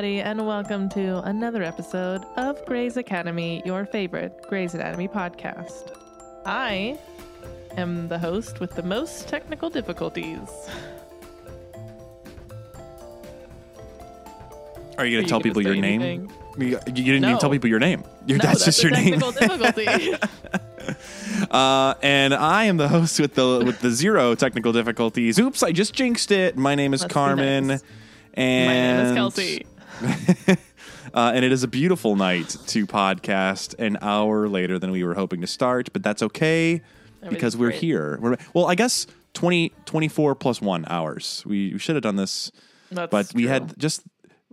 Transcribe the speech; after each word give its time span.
everybody, 0.00 0.22
and 0.22 0.46
welcome 0.46 0.88
to 0.88 1.18
another 1.28 1.62
episode 1.62 2.24
of 2.38 2.64
Grey's 2.64 2.96
Academy, 2.96 3.60
your 3.66 3.84
favorite 3.84 4.32
Grey's 4.48 4.72
Anatomy 4.72 5.08
podcast. 5.08 5.94
I 6.46 6.98
am 7.76 8.08
the 8.08 8.18
host 8.18 8.60
with 8.60 8.74
the 8.76 8.82
most 8.82 9.28
technical 9.28 9.68
difficulties. 9.68 10.48
Are 14.96 15.04
you 15.04 15.18
going 15.18 15.24
to 15.24 15.28
tell 15.28 15.42
people 15.42 15.60
your 15.60 15.74
say 15.74 15.80
name? 15.98 16.30
You, 16.56 16.78
you 16.86 16.92
didn't 16.92 17.24
even 17.24 17.38
tell 17.38 17.50
people 17.50 17.68
your 17.68 17.78
name. 17.78 18.02
Your, 18.24 18.38
No, 18.38 18.44
that's, 18.44 18.64
just 18.64 18.82
a 18.82 18.88
your 18.88 18.92
name. 18.92 19.20
Uh, 21.50 21.94
and 22.02 22.34
I 22.34 22.64
am 22.64 22.76
the 22.76 22.88
host 22.88 23.20
with 23.20 23.34
the 23.34 23.62
with 23.64 23.80
the 23.80 23.90
zero 23.90 24.34
technical 24.34 24.72
difficulties. 24.72 25.38
Oops, 25.38 25.62
I 25.62 25.72
just 25.72 25.94
jinxed 25.94 26.30
it. 26.30 26.56
My 26.56 26.74
name 26.74 26.94
is 26.94 27.02
Let's 27.02 27.12
Carmen. 27.12 27.68
nice. 27.68 27.82
And 28.34 28.66
My 28.66 28.74
name 28.74 29.28
is 29.28 29.34
Kelcey. 29.34 29.66
uh, 31.14 31.32
and 31.34 31.44
it 31.44 31.52
is 31.52 31.62
a 31.62 31.68
beautiful 31.68 32.16
night 32.16 32.56
to 32.68 32.86
podcast 32.86 33.78
an 33.78 33.98
hour 34.00 34.48
later 34.48 34.78
than 34.78 34.90
we 34.90 35.04
were 35.04 35.14
hoping 35.14 35.40
to 35.40 35.46
start, 35.46 35.92
but 35.92 36.02
that's 36.02 36.22
okay 36.22 36.80
because 37.28 37.56
we're 37.56 37.68
great. 37.70 37.80
here. 37.80 38.18
We're, 38.20 38.36
well, 38.54 38.66
I 38.66 38.74
guess 38.74 39.06
20, 39.34 39.72
24 39.84 40.34
plus 40.34 40.60
one 40.60 40.84
hours. 40.88 41.42
We, 41.46 41.72
we 41.72 41.78
should 41.78 41.94
have 41.96 42.02
done 42.02 42.16
this 42.16 42.50
That's 42.90 43.10
but 43.10 43.32
we 43.34 43.42
true. 43.42 43.50
had 43.52 43.78
just 43.78 44.02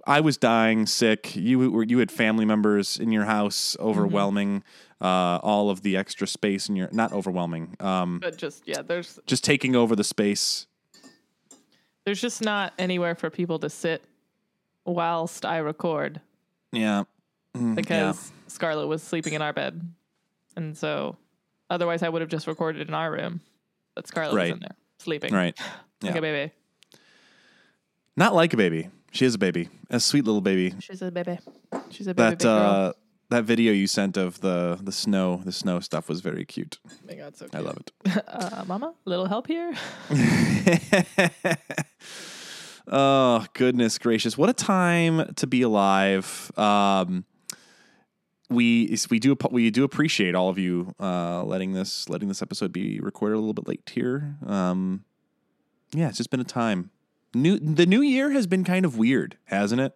I 0.06 0.22
was 0.22 0.38
dying 0.38 0.86
sick. 0.86 1.36
You 1.36 1.72
were 1.72 1.84
you 1.84 2.00
had 2.00 2.12
family 2.12 2.46
members 2.46 2.98
in 2.98 3.12
your 3.12 3.26
house 3.26 3.76
Mm-hmm. 3.80 3.90
overwhelming 3.90 4.64
uh, 5.02 5.40
all 5.44 5.70
of 5.70 5.82
the 5.82 5.96
extra 5.98 6.26
space 6.28 6.70
in 6.70 6.76
your 6.76 6.90
not 6.92 7.12
overwhelming, 7.14 7.76
um, 7.80 8.20
but 8.20 8.38
just 8.38 8.64
yeah, 8.68 8.82
there's 8.82 9.20
just 9.26 9.44
taking 9.44 9.76
over 9.76 9.96
the 9.96 10.04
space. 10.04 10.66
there's 12.06 12.22
just 12.22 12.42
not 12.42 12.74
anywhere 12.80 13.16
for 13.16 13.30
people 13.30 13.60
to 13.60 13.70
sit 13.70 14.04
whilst 14.88 15.46
I 15.46 15.58
record 15.60 16.22
Yeah, 16.72 17.04
Mm, 17.56 17.76
because 17.76 18.32
Scarlett 18.48 18.88
was 18.88 19.02
sleeping 19.04 19.34
in 19.34 19.42
our 19.42 19.54
bed, 19.54 19.82
and 20.56 20.78
so 20.78 21.18
otherwise 21.70 22.04
I 22.04 22.10
would 22.10 22.22
have 22.22 22.30
just 22.30 22.48
recorded 22.48 22.88
in 22.88 22.94
our 22.94 23.12
room, 23.12 23.42
but 23.96 24.08
Scarlett 24.08 24.36
Right. 24.36 24.44
was 24.52 24.54
in 24.54 24.60
there 24.62 24.76
sleeping, 25.00 25.32
yeah. 25.34 25.38
right. 25.40 25.60
like 26.02 26.16
a 26.16 26.22
baby. 26.22 26.54
Not 28.16 28.34
like 28.34 28.54
a 28.54 28.58
baby. 28.58 28.90
She 29.12 29.26
is 29.26 29.36
a 29.36 29.38
baby, 29.38 29.70
a 29.90 30.00
sweet 30.00 30.26
little 30.26 30.42
baby. 30.42 30.74
She's 30.80 31.02
a 31.02 31.12
baby. 31.12 31.40
She's 31.92 32.08
a 32.08 32.14
baby. 32.14 32.30
That 32.30 32.38
big 32.40 32.46
girl. 32.46 32.70
uh, 32.90 32.94
that 33.30 33.44
video 33.44 33.74
you 33.74 33.88
sent 33.88 34.18
of 34.18 34.40
the 34.42 34.78
the 34.82 34.92
snow 34.92 35.42
the 35.44 35.52
snow 35.52 35.80
stuff 35.80 36.10
was 36.10 36.22
very 36.22 36.46
cute. 36.46 36.78
oh 36.88 36.92
my 37.08 37.16
God, 37.16 37.36
so 37.38 37.48
I 37.54 37.60
love 37.60 37.78
it. 37.78 37.92
Uh, 38.28 38.64
Mama, 38.68 38.94
little 39.06 39.26
help 39.26 39.48
here. 39.48 39.74
oh 42.88 43.46
goodness 43.54 43.98
gracious. 43.98 44.38
What 44.38 44.50
a 44.50 44.54
time 44.54 45.34
to 45.36 45.48
be 45.48 45.62
alive. 45.62 46.52
Um 46.58 47.26
we 48.50 48.98
we 49.10 49.20
do 49.20 49.36
we 49.52 49.70
do 49.70 49.84
appreciate 49.84 50.34
all 50.36 50.50
of 50.50 50.58
you 50.58 50.94
uh 51.00 51.44
letting 51.44 51.74
this 51.74 52.08
letting 52.10 52.28
this 52.28 52.42
episode 52.42 52.72
be 52.72 53.00
recorded 53.00 53.36
a 53.36 53.40
little 53.40 53.54
bit 53.54 53.68
late 53.68 53.90
here. 53.94 54.38
Um 54.46 55.04
yeah 55.94 56.08
it's 56.10 56.18
just 56.18 56.30
been 56.30 56.40
a 56.40 56.46
time. 56.46 56.92
New 57.34 57.60
the 57.60 57.86
new 57.86 58.02
year 58.02 58.32
has 58.32 58.48
been 58.48 58.64
kind 58.64 58.86
of 58.86 58.98
weird 58.98 59.38
hasn't 59.46 59.82
it? 59.82 59.94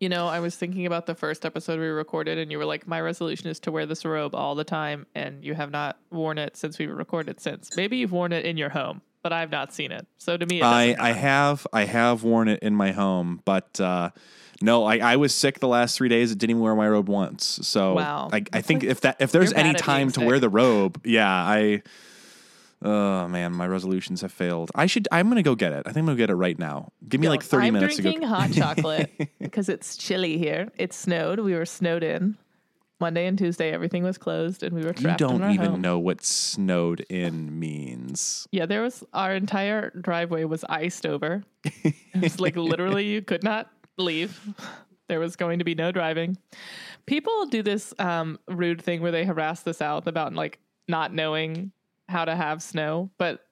You 0.00 0.08
know, 0.08 0.28
I 0.28 0.38
was 0.38 0.54
thinking 0.54 0.86
about 0.86 1.06
the 1.06 1.14
first 1.16 1.44
episode 1.44 1.80
we 1.80 1.86
recorded, 1.86 2.38
and 2.38 2.52
you 2.52 2.58
were 2.58 2.64
like, 2.64 2.86
"My 2.86 3.00
resolution 3.00 3.48
is 3.48 3.58
to 3.60 3.72
wear 3.72 3.84
this 3.84 4.04
robe 4.04 4.32
all 4.32 4.54
the 4.54 4.62
time," 4.62 5.06
and 5.14 5.44
you 5.44 5.54
have 5.54 5.72
not 5.72 5.98
worn 6.12 6.38
it 6.38 6.56
since 6.56 6.78
we 6.78 6.86
recorded. 6.86 7.40
Since. 7.40 7.76
Maybe 7.76 7.96
you've 7.96 8.12
worn 8.12 8.32
it 8.32 8.44
in 8.44 8.56
your 8.56 8.68
home, 8.68 9.02
but 9.28 9.34
I've 9.34 9.50
not 9.50 9.74
seen 9.74 9.92
it. 9.92 10.06
So 10.16 10.38
to 10.38 10.46
me, 10.46 10.60
it 10.60 10.64
I, 10.64 10.86
doesn't 10.86 11.00
I 11.02 11.12
have 11.12 11.66
I 11.70 11.84
have 11.84 12.22
worn 12.22 12.48
it 12.48 12.60
in 12.62 12.74
my 12.74 12.92
home, 12.92 13.42
but 13.44 13.78
uh, 13.78 14.08
no, 14.62 14.84
I, 14.86 14.96
I 14.96 15.16
was 15.16 15.34
sick 15.34 15.60
the 15.60 15.68
last 15.68 15.98
three 15.98 16.08
days. 16.08 16.30
I 16.30 16.34
didn't 16.34 16.50
even 16.52 16.62
wear 16.62 16.74
my 16.74 16.88
robe 16.88 17.10
once. 17.10 17.60
So 17.62 17.92
Wow. 17.92 18.30
I, 18.32 18.42
I 18.54 18.62
think 18.62 18.84
if 18.84 19.02
that 19.02 19.16
if 19.20 19.30
there's 19.30 19.50
you're 19.50 19.60
any 19.60 19.72
bad 19.74 19.82
at 19.82 19.86
being 19.86 19.96
time 19.96 20.12
to 20.12 20.24
wear 20.24 20.40
the 20.40 20.48
robe, 20.48 21.02
yeah, 21.04 21.28
I. 21.30 21.82
Oh 22.80 23.28
man, 23.28 23.52
my 23.52 23.66
resolutions 23.66 24.22
have 24.22 24.32
failed. 24.32 24.70
I 24.74 24.86
should. 24.86 25.08
I'm 25.12 25.28
gonna 25.28 25.42
go 25.42 25.54
get 25.54 25.72
it. 25.72 25.80
I 25.80 25.90
think 25.90 25.98
I'm 25.98 26.06
gonna 26.06 26.16
get 26.16 26.30
it 26.30 26.36
right 26.36 26.58
now. 26.58 26.92
Give 27.06 27.20
me 27.20 27.28
like 27.28 27.40
Don't. 27.40 27.50
30 27.50 27.66
I'm 27.66 27.74
minutes 27.74 27.96
to 27.96 28.02
drinking 28.02 28.28
hot 28.28 28.52
chocolate 28.52 29.10
because 29.40 29.68
it's 29.68 29.96
chilly 29.98 30.38
here. 30.38 30.70
It 30.78 30.94
snowed. 30.94 31.40
We 31.40 31.54
were 31.54 31.66
snowed 31.66 32.02
in. 32.02 32.38
Monday 33.00 33.26
and 33.26 33.38
Tuesday, 33.38 33.70
everything 33.70 34.02
was 34.02 34.18
closed, 34.18 34.62
and 34.62 34.74
we 34.74 34.80
were 34.82 34.88
You 34.88 34.92
trapped 34.94 35.20
in 35.20 35.28
don't 35.28 35.42
our 35.42 35.50
even 35.50 35.70
home. 35.72 35.80
know 35.80 35.98
what 35.98 36.24
snowed 36.24 37.06
in 37.08 37.58
means. 37.58 38.48
Yeah, 38.50 38.66
there 38.66 38.82
was 38.82 39.04
our 39.12 39.34
entire 39.34 39.90
driveway 39.90 40.44
was 40.44 40.64
iced 40.68 41.06
over. 41.06 41.44
It 41.84 42.22
was 42.22 42.40
like 42.40 42.56
literally 42.56 43.04
you 43.06 43.22
could 43.22 43.44
not 43.44 43.70
leave. 43.96 44.40
There 45.06 45.20
was 45.20 45.36
going 45.36 45.60
to 45.60 45.64
be 45.64 45.76
no 45.76 45.92
driving. 45.92 46.36
People 47.06 47.46
do 47.46 47.62
this 47.62 47.94
um, 48.00 48.38
rude 48.48 48.82
thing 48.82 49.00
where 49.02 49.12
they 49.12 49.24
harass 49.24 49.62
the 49.62 49.72
South 49.72 50.06
about 50.08 50.34
like 50.34 50.58
not 50.88 51.14
knowing 51.14 51.70
how 52.08 52.24
to 52.24 52.34
have 52.34 52.60
snow, 52.62 53.10
but 53.18 53.44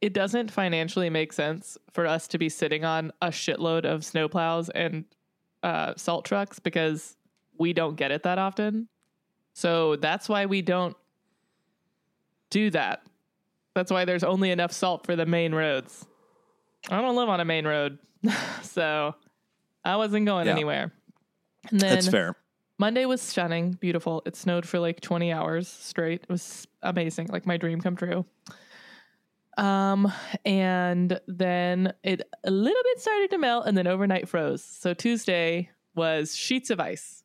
it 0.00 0.12
doesn't 0.12 0.50
financially 0.52 1.10
make 1.10 1.32
sense 1.32 1.76
for 1.90 2.06
us 2.06 2.28
to 2.28 2.38
be 2.38 2.48
sitting 2.48 2.84
on 2.84 3.10
a 3.20 3.28
shitload 3.28 3.84
of 3.84 4.02
snowplows 4.02 4.68
and 4.74 5.04
uh, 5.64 5.94
salt 5.96 6.24
trucks 6.24 6.60
because 6.60 7.16
we 7.58 7.72
don't 7.72 7.96
get 7.96 8.10
it 8.10 8.22
that 8.24 8.38
often. 8.38 8.88
So 9.54 9.96
that's 9.96 10.28
why 10.28 10.46
we 10.46 10.62
don't 10.62 10.96
do 12.50 12.70
that. 12.70 13.02
That's 13.74 13.90
why 13.90 14.04
there's 14.04 14.24
only 14.24 14.50
enough 14.50 14.72
salt 14.72 15.04
for 15.06 15.16
the 15.16 15.26
main 15.26 15.54
roads. 15.54 16.06
I 16.90 17.00
don't 17.00 17.16
live 17.16 17.28
on 17.28 17.40
a 17.40 17.44
main 17.44 17.66
road, 17.66 17.98
so 18.62 19.14
I 19.84 19.96
wasn't 19.96 20.26
going 20.26 20.46
Yeah. 20.46 20.52
anywhere. 20.52 20.92
And 21.70 21.80
then 21.80 21.90
That's 21.94 22.08
fair. 22.08 22.36
Monday 22.78 23.06
was 23.06 23.20
stunning, 23.22 23.72
beautiful. 23.72 24.22
It 24.26 24.36
snowed 24.36 24.66
for 24.66 24.78
like 24.78 25.00
20 25.00 25.32
hours 25.32 25.66
straight. 25.68 26.22
It 26.22 26.28
was 26.28 26.66
amazing, 26.82 27.28
like 27.28 27.46
my 27.46 27.56
dream 27.56 27.80
come 27.80 27.96
true. 27.96 28.24
Um, 29.56 30.12
and 30.44 31.18
then 31.26 31.94
it 32.02 32.22
a 32.44 32.50
little 32.50 32.82
bit 32.84 33.00
started 33.00 33.30
to 33.30 33.38
melt, 33.38 33.66
and 33.66 33.76
then 33.76 33.86
overnight 33.86 34.28
froze. 34.28 34.62
So 34.62 34.92
Tuesday 34.92 35.70
was 35.94 36.36
sheets 36.36 36.68
of 36.70 36.78
ice 36.78 37.22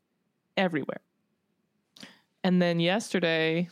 everywhere. 0.58 1.02
And 2.44 2.62
then 2.62 2.80
yesterday 2.80 3.70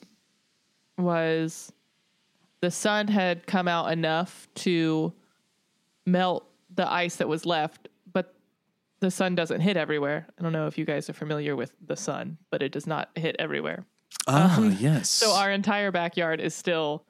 was 0.97 1.71
the 2.61 2.71
sun 2.71 3.07
had 3.07 3.47
come 3.47 3.67
out 3.67 3.91
enough 3.91 4.47
to 4.55 5.13
melt 6.05 6.45
the 6.75 6.91
ice 6.91 7.15
that 7.17 7.27
was 7.27 7.45
left, 7.45 7.87
but 8.11 8.35
the 8.99 9.09
sun 9.09 9.35
doesn't 9.35 9.61
hit 9.61 9.77
everywhere. 9.77 10.27
I 10.37 10.43
don't 10.43 10.53
know 10.53 10.67
if 10.67 10.77
you 10.77 10.85
guys 10.85 11.09
are 11.09 11.13
familiar 11.13 11.55
with 11.55 11.71
the 11.85 11.95
sun, 11.95 12.37
but 12.51 12.61
it 12.61 12.71
does 12.71 12.85
not 12.85 13.09
hit 13.15 13.35
everywhere. 13.39 13.85
Ah, 14.27 14.61
yes. 14.61 15.09
So 15.09 15.33
our 15.33 15.51
entire 15.51 15.91
backyard 15.91 16.41
is 16.41 16.53
still 16.53 17.05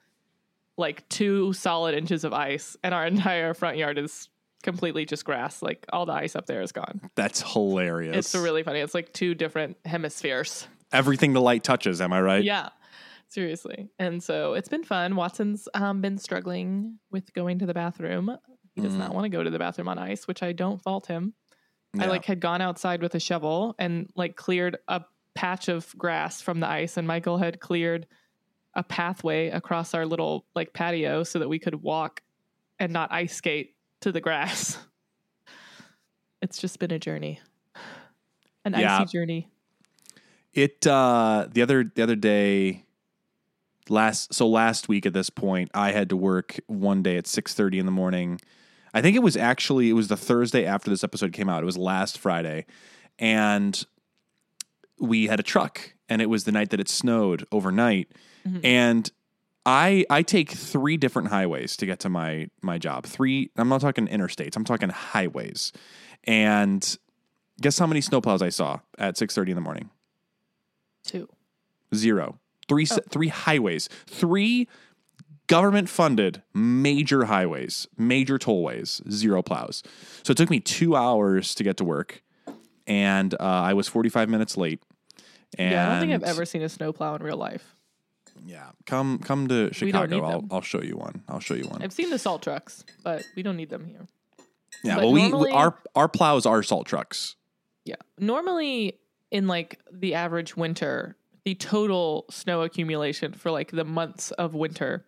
like 0.77 1.07
two 1.09 1.51
solid 1.53 1.95
inches 1.95 2.23
of 2.23 2.31
ice, 2.31 2.77
and 2.83 2.93
our 2.93 3.05
entire 3.05 3.53
front 3.53 3.77
yard 3.77 3.97
is 3.97 4.29
completely 4.63 5.05
just 5.05 5.25
grass. 5.25 5.61
Like 5.61 5.85
all 5.91 6.05
the 6.05 6.13
ice 6.13 6.35
up 6.35 6.45
there 6.45 6.61
is 6.61 6.71
gone. 6.71 7.01
That's 7.15 7.41
hilarious. 7.53 8.15
It's 8.15 8.35
really 8.35 8.63
funny. 8.63 8.79
It's 8.79 8.93
like 8.93 9.13
two 9.13 9.35
different 9.35 9.77
hemispheres. 9.85 10.67
Everything 10.91 11.33
the 11.33 11.41
light 11.41 11.63
touches. 11.63 12.01
Am 12.01 12.11
I 12.13 12.21
right? 12.21 12.43
Yeah. 12.43 12.69
Seriously. 13.27 13.89
And 13.99 14.23
so 14.23 14.53
it's 14.53 14.69
been 14.69 14.83
fun. 14.83 15.15
Watson's 15.15 15.67
um, 15.75 16.01
been 16.01 16.17
struggling 16.17 16.97
with 17.11 17.31
going 17.33 17.59
to 17.59 17.65
the 17.65 17.73
bathroom. 17.75 18.35
He 18.75 18.81
does 18.81 18.93
Mm. 18.93 18.97
not 18.99 19.13
want 19.13 19.25
to 19.25 19.29
go 19.29 19.43
to 19.43 19.49
the 19.49 19.59
bathroom 19.59 19.87
on 19.87 19.99
ice, 19.99 20.27
which 20.27 20.41
I 20.41 20.51
don't 20.51 20.81
fault 20.81 21.07
him. 21.07 21.33
I 21.99 22.05
like 22.05 22.25
had 22.25 22.39
gone 22.39 22.61
outside 22.61 23.01
with 23.01 23.15
a 23.15 23.19
shovel 23.19 23.75
and 23.79 24.09
like 24.15 24.35
cleared 24.35 24.77
a 24.87 25.01
patch 25.33 25.69
of 25.69 25.91
grass 25.97 26.39
from 26.41 26.59
the 26.59 26.67
ice 26.67 26.97
and 26.97 27.07
Michael 27.07 27.37
had 27.39 27.59
cleared 27.59 28.05
a 28.75 28.83
pathway 28.83 29.49
across 29.49 29.95
our 29.95 30.05
little 30.05 30.45
like 30.55 30.71
patio 30.73 31.23
so 31.23 31.39
that 31.39 31.49
we 31.49 31.57
could 31.57 31.81
walk 31.81 32.21
and 32.77 32.93
not 32.93 33.11
ice 33.11 33.35
skate 33.35 33.75
to 34.01 34.11
the 34.11 34.21
grass. 34.21 34.77
It's 36.41 36.57
just 36.57 36.79
been 36.79 36.91
a 36.91 36.99
journey. 36.99 37.41
An 38.63 38.73
Yeah. 38.73 38.99
icy 39.01 39.11
journey. 39.11 39.49
It 40.53 40.87
uh 40.87 41.47
the 41.51 41.61
other 41.61 41.83
the 41.83 42.01
other 42.01 42.15
day 42.15 42.85
last 43.89 44.33
so 44.33 44.47
last 44.47 44.87
week 44.87 45.05
at 45.05 45.11
this 45.11 45.29
point 45.29 45.69
I 45.73 45.91
had 45.91 46.07
to 46.09 46.15
work 46.15 46.57
one 46.67 47.03
day 47.03 47.17
at 47.17 47.25
6:30 47.27 47.77
in 47.79 47.85
the 47.85 47.91
morning. 47.91 48.39
I 48.93 49.01
think 49.01 49.17
it 49.17 49.19
was 49.19 49.35
actually 49.35 49.89
it 49.89 49.93
was 49.93 50.07
the 50.07 50.15
Thursday 50.15 50.65
after 50.65 50.89
this 50.89 51.03
episode 51.03 51.33
came 51.33 51.49
out. 51.49 51.61
It 51.61 51.65
was 51.65 51.77
last 51.77 52.17
Friday 52.17 52.65
and 53.19 53.83
we 54.97 55.27
had 55.27 55.41
a 55.41 55.43
truck 55.43 55.93
and 56.07 56.21
it 56.21 56.29
was 56.29 56.45
the 56.45 56.53
night 56.53 56.69
that 56.69 56.79
it 56.79 56.87
snowed 56.87 57.45
overnight 57.51 58.13
Mhm. 58.47 58.61
and 58.63 59.11
I 59.69 60.03
I 60.09 60.23
take 60.23 60.49
three 60.51 60.97
different 60.97 61.27
highways 61.27 61.77
to 61.77 61.85
get 61.85 61.99
to 61.99 62.09
my 62.09 62.49
my 62.63 62.79
job. 62.79 63.05
Three 63.05 63.51
I'm 63.55 63.69
not 63.69 63.81
talking 63.81 64.07
interstates. 64.07 64.55
I'm 64.55 64.63
talking 64.65 64.89
highways. 64.89 65.71
And 66.23 66.97
guess 67.61 67.77
how 67.77 67.85
many 67.85 68.01
snowplows 68.01 68.41
I 68.41 68.49
saw 68.49 68.79
at 68.97 69.15
6:30 69.15 69.49
in 69.49 69.55
the 69.55 69.61
morning? 69.61 69.91
Two. 71.03 71.29
Zero. 71.93 72.39
Three, 72.67 72.87
Oh. 72.91 72.97
three 73.09 73.27
highways. 73.29 73.89
Three 74.07 74.67
government 75.47 75.89
funded 75.89 76.41
major 76.53 77.25
highways, 77.25 77.87
major 77.97 78.37
tollways, 78.39 79.01
zero 79.11 79.41
plows. 79.41 79.81
So 80.23 80.31
it 80.31 80.37
took 80.37 80.49
me 80.49 80.59
two 80.59 80.95
hours 80.95 81.55
to 81.55 81.63
get 81.63 81.77
to 81.77 81.83
work, 81.83 82.21
and 82.87 83.33
uh, 83.35 83.37
I 83.39 83.73
was 83.73 83.87
45 83.87 84.29
minutes 84.29 84.55
late. 84.57 84.81
And 85.57 85.71
yeah, 85.71 85.87
I 85.87 85.91
don't 85.91 85.99
think 86.01 86.13
I've 86.13 86.29
ever 86.29 86.45
seen 86.45 86.61
a 86.61 86.69
snowplow 86.69 87.15
in 87.15 87.23
real 87.23 87.37
life. 87.37 87.75
Yeah, 88.45 88.69
come 88.85 89.19
come 89.19 89.47
to 89.47 89.73
Chicago. 89.73 90.23
I'll. 90.25 90.45
I'll 90.51 90.61
show 90.61 90.81
you 90.81 90.97
one. 90.97 91.23
I'll 91.27 91.39
show 91.39 91.53
you 91.53 91.65
one. 91.67 91.81
I've 91.81 91.93
seen 91.93 92.09
the 92.09 92.19
salt 92.19 92.41
trucks, 92.41 92.83
but 93.03 93.23
we 93.35 93.43
don't 93.43 93.57
need 93.57 93.69
them 93.69 93.85
here. 93.85 94.07
yeah, 94.83 94.95
but 94.95 95.03
well, 95.05 95.13
we, 95.13 95.29
normally- 95.29 95.51
we 95.51 95.57
our 95.57 95.77
our 95.95 96.07
plows 96.07 96.45
are 96.45 96.63
salt 96.63 96.87
trucks. 96.87 97.35
Yeah. 97.85 97.95
Normally, 98.17 98.99
in 99.31 99.47
like 99.47 99.79
the 99.91 100.13
average 100.13 100.55
winter, 100.55 101.15
the 101.45 101.55
total 101.55 102.25
snow 102.29 102.61
accumulation 102.61 103.33
for 103.33 103.51
like 103.51 103.71
the 103.71 103.85
months 103.85 104.31
of 104.31 104.53
winter 104.53 105.05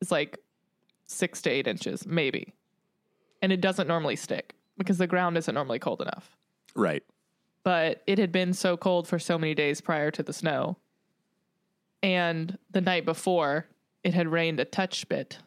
is 0.00 0.10
like 0.10 0.38
six 1.06 1.42
to 1.42 1.50
eight 1.50 1.66
inches, 1.66 2.06
maybe. 2.06 2.54
And 3.42 3.52
it 3.52 3.60
doesn't 3.60 3.88
normally 3.88 4.16
stick 4.16 4.54
because 4.78 4.98
the 4.98 5.06
ground 5.06 5.36
isn't 5.36 5.54
normally 5.54 5.78
cold 5.78 6.00
enough. 6.00 6.36
Right. 6.74 7.02
But 7.62 8.02
it 8.06 8.18
had 8.18 8.32
been 8.32 8.52
so 8.54 8.76
cold 8.76 9.06
for 9.08 9.18
so 9.18 9.38
many 9.38 9.54
days 9.54 9.80
prior 9.80 10.10
to 10.12 10.22
the 10.22 10.32
snow. 10.32 10.78
And 12.02 12.56
the 12.70 12.80
night 12.80 13.04
before, 13.04 13.66
it 14.02 14.14
had 14.14 14.28
rained 14.28 14.60
a 14.60 14.64
touch 14.64 15.08
bit. 15.08 15.38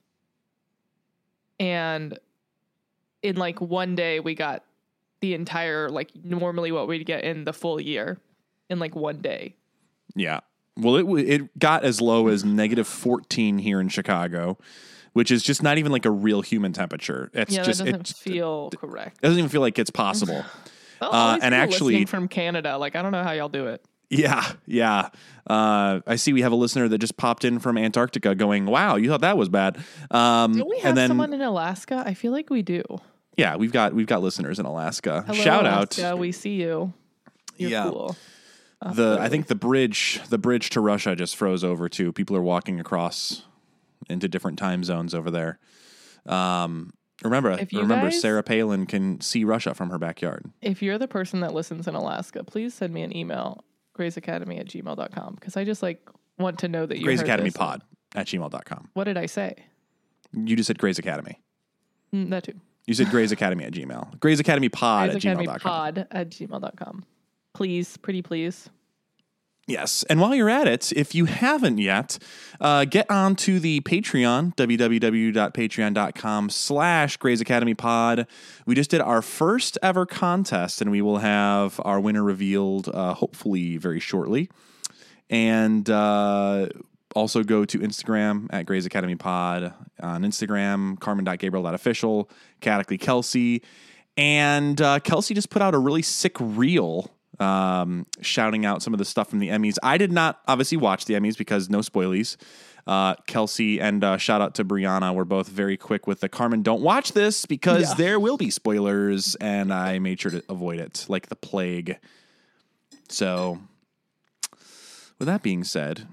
And 1.60 2.18
in 3.22 3.36
like 3.38 3.60
one 3.62 3.96
day, 3.96 4.20
we 4.20 4.36
got 4.36 4.64
the 5.22 5.34
entire, 5.34 5.90
like 5.90 6.12
normally 6.24 6.72
what 6.72 6.88
we'd 6.88 7.06
get 7.06 7.24
in 7.24 7.46
the 7.46 7.54
full 7.54 7.80
year 7.80 8.20
in 8.70 8.80
like 8.80 8.96
one 8.96 9.22
day. 9.22 9.56
Yeah. 10.16 10.42
Well, 10.78 10.96
it 10.96 11.28
it 11.28 11.60
got 11.60 11.84
as 11.84 12.02
low 12.02 12.28
as 12.28 12.44
negative 12.44 12.88
14 12.88 13.60
here 13.60 13.80
in 13.80 13.90
Chicago, 13.90 14.58
which 15.14 15.30
is 15.30 15.44
just 15.44 15.62
not 15.62 15.78
even 15.78 15.92
like 15.92 16.06
a 16.06 16.12
real 16.12 16.42
human 16.42 16.74
temperature. 16.74 17.30
It's 17.34 17.54
yeah, 17.54 17.64
just 17.64 17.80
that 17.80 17.92
doesn't 17.92 18.10
it 18.12 18.18
feel 18.18 18.72
correct. 18.72 19.22
doesn't 19.22 19.38
even 19.38 19.50
feel 19.50 19.62
like 19.62 19.80
it's 19.80 19.92
possible. 19.92 20.44
Oh, 21.02 21.12
uh, 21.12 21.40
and 21.42 21.54
actually- 21.54 22.06
from 22.06 22.30
Canada, 22.30 22.78
like 22.78 22.96
I 22.96 23.02
don't 23.02 23.12
know 23.12 23.24
how 23.24 23.32
y'all 23.32 23.50
do 23.50 23.68
it. 23.68 23.84
Yeah, 24.18 24.52
yeah. 24.66 25.10
Uh, 25.48 26.00
I 26.08 26.16
see 26.16 26.32
we 26.34 26.42
have 26.42 26.52
a 26.52 26.56
listener 26.56 26.88
that 26.88 26.98
just 27.00 27.18
popped 27.18 27.44
in 27.46 27.60
from 27.60 27.78
Antarctica, 27.78 28.34
going, 28.36 28.66
"Wow, 28.66 28.96
you 28.96 29.10
thought 29.10 29.22
that 29.22 29.38
was 29.38 29.50
bad." 29.50 29.78
Um, 30.12 30.58
Don't 30.58 30.70
we 30.70 30.78
have 30.80 30.90
and 30.90 30.98
then 30.98 31.10
someone 31.10 31.34
in 31.34 31.42
Alaska? 31.42 32.04
I 32.06 32.14
feel 32.14 32.32
like 32.32 32.50
we 32.50 32.62
do. 32.62 32.84
yeah, 33.38 33.56
we've 33.56 33.72
got 33.74 33.94
we've 33.94 34.08
got 34.08 34.22
listeners 34.22 34.60
in 34.60 34.66
Alaska. 34.66 35.24
Hello, 35.28 35.38
Shout 35.42 35.66
Alaska, 35.66 36.12
out. 36.12 36.20
We 36.20 36.32
see 36.32 36.56
you. 36.62 36.94
You're 37.58 37.70
Yeah. 37.72 37.90
cool. 37.90 38.16
the 38.96 39.18
I 39.22 39.30
think 39.30 39.48
the 39.48 39.56
bridge 39.56 40.20
the 40.30 40.38
bridge 40.38 40.70
to 40.72 40.82
Russia 40.82 41.16
just 41.16 41.36
froze 41.36 41.64
over 41.64 41.88
too. 41.90 42.12
People 42.12 42.36
are 42.36 42.42
walking 42.42 42.80
across 42.80 43.44
into 44.10 44.28
different 44.28 44.60
time 44.60 44.84
zones 44.84 45.14
over 45.16 45.32
there. 45.32 45.60
Um, 46.26 46.92
remember, 47.24 47.58
remember, 47.74 48.10
guys- 48.10 48.22
Sarah 48.22 48.44
Palin 48.44 48.86
can 48.86 49.22
see 49.22 49.44
Russia 49.44 49.74
from 49.74 49.90
her 49.90 49.98
backyard. 49.98 50.46
If 50.62 50.82
you're 50.82 50.98
the 50.98 51.08
person 51.08 51.40
that 51.42 51.54
listens 51.54 51.88
in 51.88 51.96
Alaska, 51.96 52.44
please 52.44 52.74
send 52.74 52.94
me 52.94 53.02
an 53.04 53.16
email, 53.16 53.64
greysacademy 53.98 54.60
at 54.60 54.68
gmail.com, 54.68 55.36
because 55.36 55.58
I 55.58 55.64
just 55.64 55.84
like 55.84 56.10
want 56.38 56.60
to 56.60 56.68
know 56.68 56.86
that 56.86 56.98
you 56.98 57.06
Grey's 57.06 57.20
heard 57.20 57.28
Academy 57.30 57.50
this. 57.50 57.58
Pod 57.58 57.82
at 58.16 58.28
gmail.com. 58.28 58.90
What 58.94 59.06
did 59.06 59.18
I 59.18 59.26
say? 59.26 59.56
You 60.34 60.56
just 60.56 60.68
said 60.68 60.80
Grey's 60.80 61.00
Academy. 61.00 61.40
Mm, 62.14 62.30
that 62.30 62.44
too. 62.44 62.60
You 62.86 62.94
said 62.94 63.10
Grey's 63.10 63.32
Academy 63.32 63.64
at 63.64 63.72
Gmail. 63.74 64.20
Grey's 64.20 64.40
Academy 64.40 64.70
Pod 64.70 65.12
Grace 65.12 65.16
at 65.16 65.24
Academy 65.24 65.48
gmail.com. 65.48 65.60
pod 65.60 66.08
at 66.12 66.30
gmail.com. 66.30 67.06
Please, 67.54 67.98
pretty 67.98 68.22
please. 68.22 68.70
Yes. 69.66 70.04
And 70.10 70.20
while 70.20 70.36
you're 70.36 70.50
at 70.50 70.68
it, 70.68 70.92
if 70.92 71.16
you 71.16 71.24
haven't 71.24 71.78
yet, 71.78 72.18
uh, 72.60 72.84
get 72.84 73.10
on 73.10 73.38
to 73.38 73.62
the 73.62 73.80
Patreon, 73.82 74.56
www.patreon.com 74.56 76.50
slash 76.50 77.16
Grey's 77.18 77.40
Academy 77.40 77.74
Pod. 77.74 78.28
We 78.66 78.76
just 78.76 78.92
did 78.92 79.00
our 79.00 79.22
first 79.22 79.78
ever 79.82 80.06
contest, 80.06 80.82
and 80.82 80.92
we 80.92 81.02
will 81.02 81.20
have 81.20 81.80
our 81.86 82.02
winner 82.02 82.24
revealed 82.24 82.90
uh, 82.90 83.14
hopefully 83.14 83.78
very 83.78 84.02
shortly. 84.02 84.50
And 85.30 85.90
uh, 85.90 86.68
also 87.16 87.42
go 87.44 87.64
to 87.64 87.80
Instagram 87.80 88.48
at 88.50 88.66
Grey's 88.66 88.86
Academy 88.86 89.16
Pod 89.16 89.74
on 90.02 90.24
Instagram, 90.24 91.00
carmen.gabriel.official, 91.00 92.30
Chaotically 92.60 92.98
Kelcey. 92.98 93.62
And 94.18 94.82
uh, 94.82 95.00
Kelcey 95.00 95.34
just 95.34 95.50
put 95.50 95.62
out 95.62 95.74
a 95.74 95.80
really 95.80 96.02
sick 96.02 96.36
reel 96.40 97.13
um, 97.40 98.06
shouting 98.22 98.66
out 98.66 98.82
some 98.82 98.94
of 98.94 98.98
the 98.98 99.06
stuff 99.06 99.30
from 99.30 99.40
the 99.40 99.50
Emmys. 99.50 99.78
I 99.84 99.98
did 99.98 100.12
not 100.12 100.42
obviously 100.48 100.78
watch 100.78 101.06
the 101.06 101.14
Emmys 101.16 101.38
because 101.38 101.70
no 101.70 101.80
spoilies. 101.80 102.38
Uh, 102.86 103.16
Kelcey 103.28 103.80
and 103.82 104.04
uh, 104.04 104.18
shout 104.18 104.42
out 104.42 104.56
to 104.56 104.66
Brianna 104.66 105.16
were 105.16 105.24
both 105.26 105.48
very 105.48 105.78
quick 105.78 106.06
with 106.06 106.20
the 106.20 106.28
Carmen. 106.28 106.64
Don't 106.64 106.82
watch 106.82 107.14
this 107.14 107.46
because 107.46 107.90
Yeah. 107.90 107.94
there 107.96 108.20
will 108.20 108.36
be 108.38 108.50
spoilers, 108.50 109.36
and 109.36 109.74
I 109.74 110.00
made 110.00 110.20
sure 110.20 110.32
to 110.32 110.44
avoid 110.50 110.80
it 110.80 111.06
like 111.08 111.28
the 111.28 111.36
plague. 111.38 111.98
So, 113.08 113.60
with 115.18 115.28
that 115.28 115.42
being 115.44 115.64
said, 115.64 116.08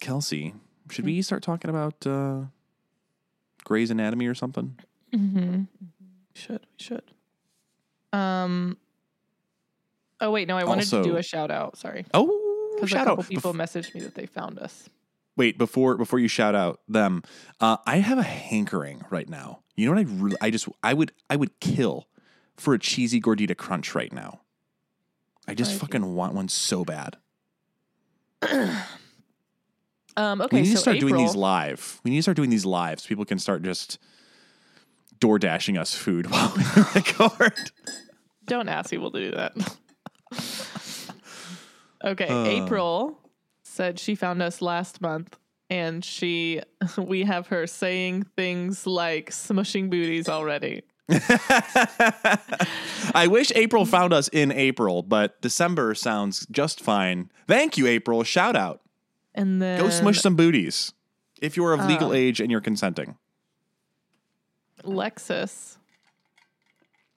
Kelcey, 0.00 0.54
should 0.90 1.06
we 1.06 1.22
start 1.22 1.42
talking 1.42 1.70
about 1.70 2.06
uh, 2.06 2.42
Grey's 3.64 3.90
Anatomy 3.90 4.26
or 4.26 4.34
something? 4.34 4.76
Mm-hmm. 5.14 5.62
Should 6.34 6.60
we 6.60 6.84
should. 6.84 7.02
Um. 8.12 8.76
Oh 10.22 10.30
wait, 10.30 10.48
no, 10.48 10.56
I 10.56 10.64
wanted 10.64 10.82
Also- 10.82 11.02
to 11.02 11.08
do 11.10 11.16
a 11.18 11.22
shout 11.22 11.50
out. 11.50 11.76
Sorry, 11.76 12.06
Oh, 12.14 12.70
because 12.76 12.90
a 12.90 12.94
shout 12.94 13.06
couple 13.06 13.24
out! 13.24 13.28
people 13.28 13.52
Bef- 13.52 13.56
messaged 13.56 13.94
me 13.94 14.00
that 14.00 14.14
they 14.14 14.24
found 14.24 14.58
us. 14.58 14.88
wait, 15.36 15.58
before 15.58 15.96
before 15.98 16.18
you 16.18 16.28
shout 16.28 16.54
out 16.54 16.80
them, 16.88 17.22
uh, 17.60 17.76
I 17.86 17.98
have 17.98 18.16
a 18.18 18.22
hankering 18.22 19.04
right 19.10 19.28
now. 19.28 19.60
You 19.76 19.86
know 19.86 19.92
what 19.92 20.06
I 20.06 20.10
really, 20.10 20.36
I 20.40 20.50
just 20.50 20.68
I 20.82 20.94
would 20.94 21.12
I 21.28 21.36
would 21.36 21.58
kill 21.60 22.06
for 22.56 22.72
a 22.72 22.78
cheesy 22.78 23.20
gordita 23.20 23.56
crunch 23.56 23.94
right 23.94 24.12
now. 24.12 24.40
I 25.48 25.54
just 25.54 25.72
I 25.72 25.74
do. 25.74 25.78
fucking 25.80 26.14
want 26.14 26.34
one 26.34 26.48
so 26.48 26.84
bad. 26.84 27.16
Um. 30.16 30.42
Okay, 30.42 30.56
we 30.58 30.62
need 30.62 30.68
so 30.68 30.74
to 30.74 30.78
start 30.80 30.98
doing 31.00 31.16
these 31.16 31.34
live. 31.34 31.98
We 32.04 32.10
need 32.10 32.18
to 32.18 32.22
start 32.22 32.36
doing 32.36 32.50
these 32.50 32.66
live 32.66 33.00
so 33.00 33.08
people 33.08 33.24
can 33.24 33.38
start 33.38 33.62
just 33.62 33.98
door 35.20 35.38
dashing 35.38 35.78
us 35.78 35.94
food 35.94 36.26
while 36.30 36.52
we 36.54 36.62
record. 36.94 37.70
Don't 38.44 38.68
ask 38.68 38.90
people 38.90 39.10
to 39.10 39.20
do 39.20 39.30
that. 39.36 39.52
okay, 42.04 42.28
Uh. 42.28 42.44
April 42.46 43.18
said 43.62 43.98
she 43.98 44.14
found 44.14 44.42
us 44.42 44.60
last 44.60 45.00
month 45.00 45.38
and 45.70 46.04
she 46.04 46.60
we 46.98 47.22
have 47.24 47.46
her 47.48 47.66
saying 47.66 48.24
things 48.36 48.86
like 48.86 49.30
smushing 49.30 49.88
booties 49.90 50.28
already. 50.28 50.82
I 53.14 53.26
wish 53.28 53.50
April 53.54 53.84
found 53.84 54.12
us 54.12 54.28
in 54.28 54.52
April, 54.52 55.02
but 55.02 55.40
December 55.42 55.94
sounds 55.94 56.46
just 56.50 56.80
fine. 56.80 57.30
Thank 57.46 57.76
you, 57.76 57.86
April. 57.86 58.22
Shout 58.22 58.56
out. 58.56 58.80
And 59.34 59.60
then 59.60 59.80
Go 59.80 59.88
smush 59.90 60.20
some 60.20 60.36
booties 60.36 60.92
if 61.40 61.56
you're 61.56 61.72
of 61.72 61.86
legal 61.86 62.08
Um, 62.10 62.16
age 62.16 62.40
and 62.40 62.50
you're 62.50 62.60
consenting. 62.60 63.16
Lexus 64.84 65.76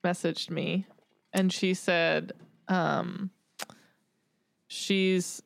messaged 0.03 0.49
me 0.49 0.85
and 1.33 1.51
she 1.51 1.73
said 1.73 2.31
um 2.67 3.29
she's 4.67 5.41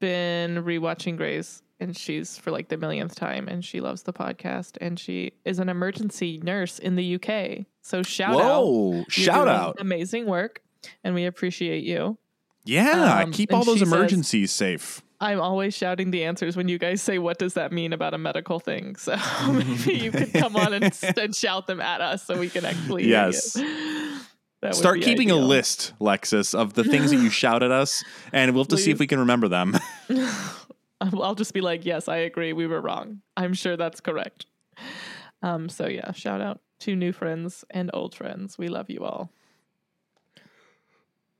been 0.00 0.62
rewatching 0.64 1.16
Grey's 1.16 1.62
and 1.78 1.96
she's 1.96 2.36
for 2.36 2.50
like 2.50 2.68
the 2.68 2.76
millionth 2.76 3.14
time 3.14 3.48
and 3.48 3.64
she 3.64 3.80
loves 3.80 4.02
the 4.02 4.12
podcast 4.12 4.76
and 4.80 4.98
she 4.98 5.32
is 5.44 5.58
an 5.58 5.68
emergency 5.68 6.38
nurse 6.42 6.78
in 6.78 6.96
the 6.96 7.14
UK. 7.16 7.66
So 7.82 8.02
shout 8.02 8.34
out. 8.40 8.62
Whoa! 8.64 8.92
You're 8.96 9.04
Shout 9.08 9.48
out! 9.48 9.76
Amazing 9.80 10.26
work 10.26 10.62
and 11.04 11.14
we 11.14 11.24
appreciate 11.26 11.84
you. 11.84 12.18
Yeah, 12.64 13.22
Um, 13.24 13.32
keep 13.32 13.52
all 13.54 13.64
those 13.64 13.78
she 13.78 13.84
says- 13.84 13.92
emergencies 13.92 14.52
safe. 14.52 15.02
I'm 15.22 15.38
always 15.40 15.74
shouting 15.74 16.12
the 16.12 16.24
answers 16.24 16.56
when 16.56 16.68
you 16.68 16.78
guys 16.78 17.02
say, 17.02 17.18
What 17.18 17.38
does 17.38 17.52
that 17.54 17.72
mean 17.72 17.92
about 17.92 18.14
a 18.14 18.18
medical 18.18 18.58
thing? 18.58 18.96
So 18.98 19.16
maybe 19.52 19.94
you 20.04 20.10
could 20.10 20.32
come 20.32 20.56
on 20.56 20.72
and, 20.72 20.98
and 21.18 21.34
shout 21.36 21.66
them 21.66 21.80
at 21.80 22.00
us 22.00 22.24
so 22.26 22.38
we 22.38 22.48
can 22.48 22.64
actually. 22.64 23.06
Yes. 23.08 23.56
You. 24.62 24.68
That 24.68 24.74
Start 24.74 24.96
be 24.96 25.04
keeping 25.04 25.30
a 25.30 25.36
list, 25.36 25.94
Lexus, 26.00 26.54
of 26.54 26.74
the 26.74 26.84
things 26.84 27.10
that 27.10 27.16
you 27.16 27.30
shout 27.30 27.62
at 27.62 27.70
us, 27.70 28.04
and 28.32 28.52
we'll 28.52 28.64
have 28.64 28.68
to 28.68 28.78
see 28.78 28.90
if 28.90 28.98
we 28.98 29.06
can 29.06 29.20
remember 29.20 29.48
them. 29.48 29.76
I'll 31.00 31.22
I'll 31.22 31.34
just 31.34 31.54
be 31.54 31.60
like, 31.60 31.86
Yes, 31.86 32.08
I 32.08 32.18
agree. 32.18 32.52
We 32.52 32.66
were 32.66 32.80
wrong. 32.80 33.22
I'm 33.36 33.54
sure 33.54 33.76
that's 33.76 34.00
correct. 34.00 34.46
Um, 35.42 35.68
so 35.68 35.86
yeah, 35.86 36.12
shout 36.12 36.40
out 36.40 36.60
to 36.80 36.94
new 36.94 37.12
friends 37.12 37.64
and 37.70 37.90
old 37.94 38.14
friends. 38.14 38.58
We 38.58 38.68
love 38.68 38.90
you 38.90 39.04
all. 39.04 39.30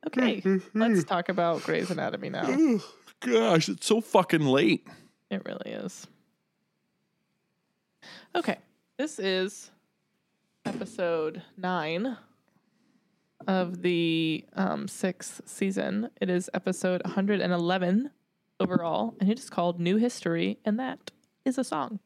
Okay, 0.06 0.42
let's 0.72 1.04
talk 1.04 1.28
about 1.28 1.62
Grey's 1.62 1.90
Anatomy 1.90 2.30
now. 2.30 2.80
Gosh, 3.20 3.68
it's 3.68 3.86
so 3.86 4.00
fucking 4.00 4.46
late. 4.46 4.86
It 5.30 5.42
really 5.44 5.72
is. 5.72 6.06
Okay, 8.34 8.56
this 8.96 9.18
is 9.18 9.70
episode 10.64 11.42
nine 11.58 12.16
of 13.46 13.82
the 13.82 14.44
um, 14.54 14.88
sixth 14.88 15.42
season. 15.46 16.10
It 16.20 16.30
is 16.30 16.50
episode 16.54 17.02
111 17.04 18.10
overall, 18.58 19.14
and 19.20 19.30
it 19.30 19.38
is 19.38 19.50
called 19.50 19.80
New 19.80 19.96
History, 19.96 20.58
and 20.64 20.78
that 20.78 21.10
is 21.44 21.58
a 21.58 21.64
song. 21.64 22.00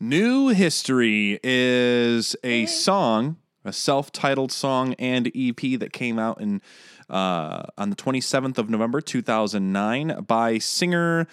New 0.00 0.48
History 0.48 1.40
is 1.42 2.36
a 2.44 2.66
song, 2.66 3.36
a 3.64 3.72
self-titled 3.72 4.52
song 4.52 4.94
and 4.94 5.30
EP 5.34 5.78
that 5.78 5.92
came 5.92 6.18
out 6.18 6.40
in 6.40 6.60
uh, 7.08 7.64
on 7.76 7.90
the 7.90 7.96
27th 7.96 8.58
of 8.58 8.70
November 8.70 9.00
2009 9.00 10.24
by 10.26 10.58
singer 10.58 11.26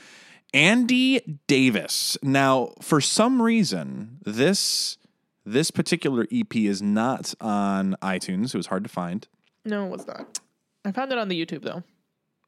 Andy 0.53 1.39
Davis. 1.47 2.17
Now, 2.21 2.73
for 2.81 2.99
some 2.99 3.41
reason, 3.41 4.19
this 4.23 4.97
this 5.45 5.71
particular 5.71 6.27
EP 6.31 6.55
is 6.55 6.81
not 6.81 7.33
on 7.41 7.95
iTunes. 8.01 8.53
It 8.53 8.57
was 8.57 8.67
hard 8.67 8.83
to 8.83 8.89
find. 8.89 9.27
No, 9.65 9.85
it 9.85 9.89
was 9.89 10.07
not. 10.07 10.39
I 10.85 10.91
found 10.91 11.11
it 11.11 11.17
on 11.17 11.27
the 11.29 11.45
YouTube 11.45 11.63
though. 11.63 11.83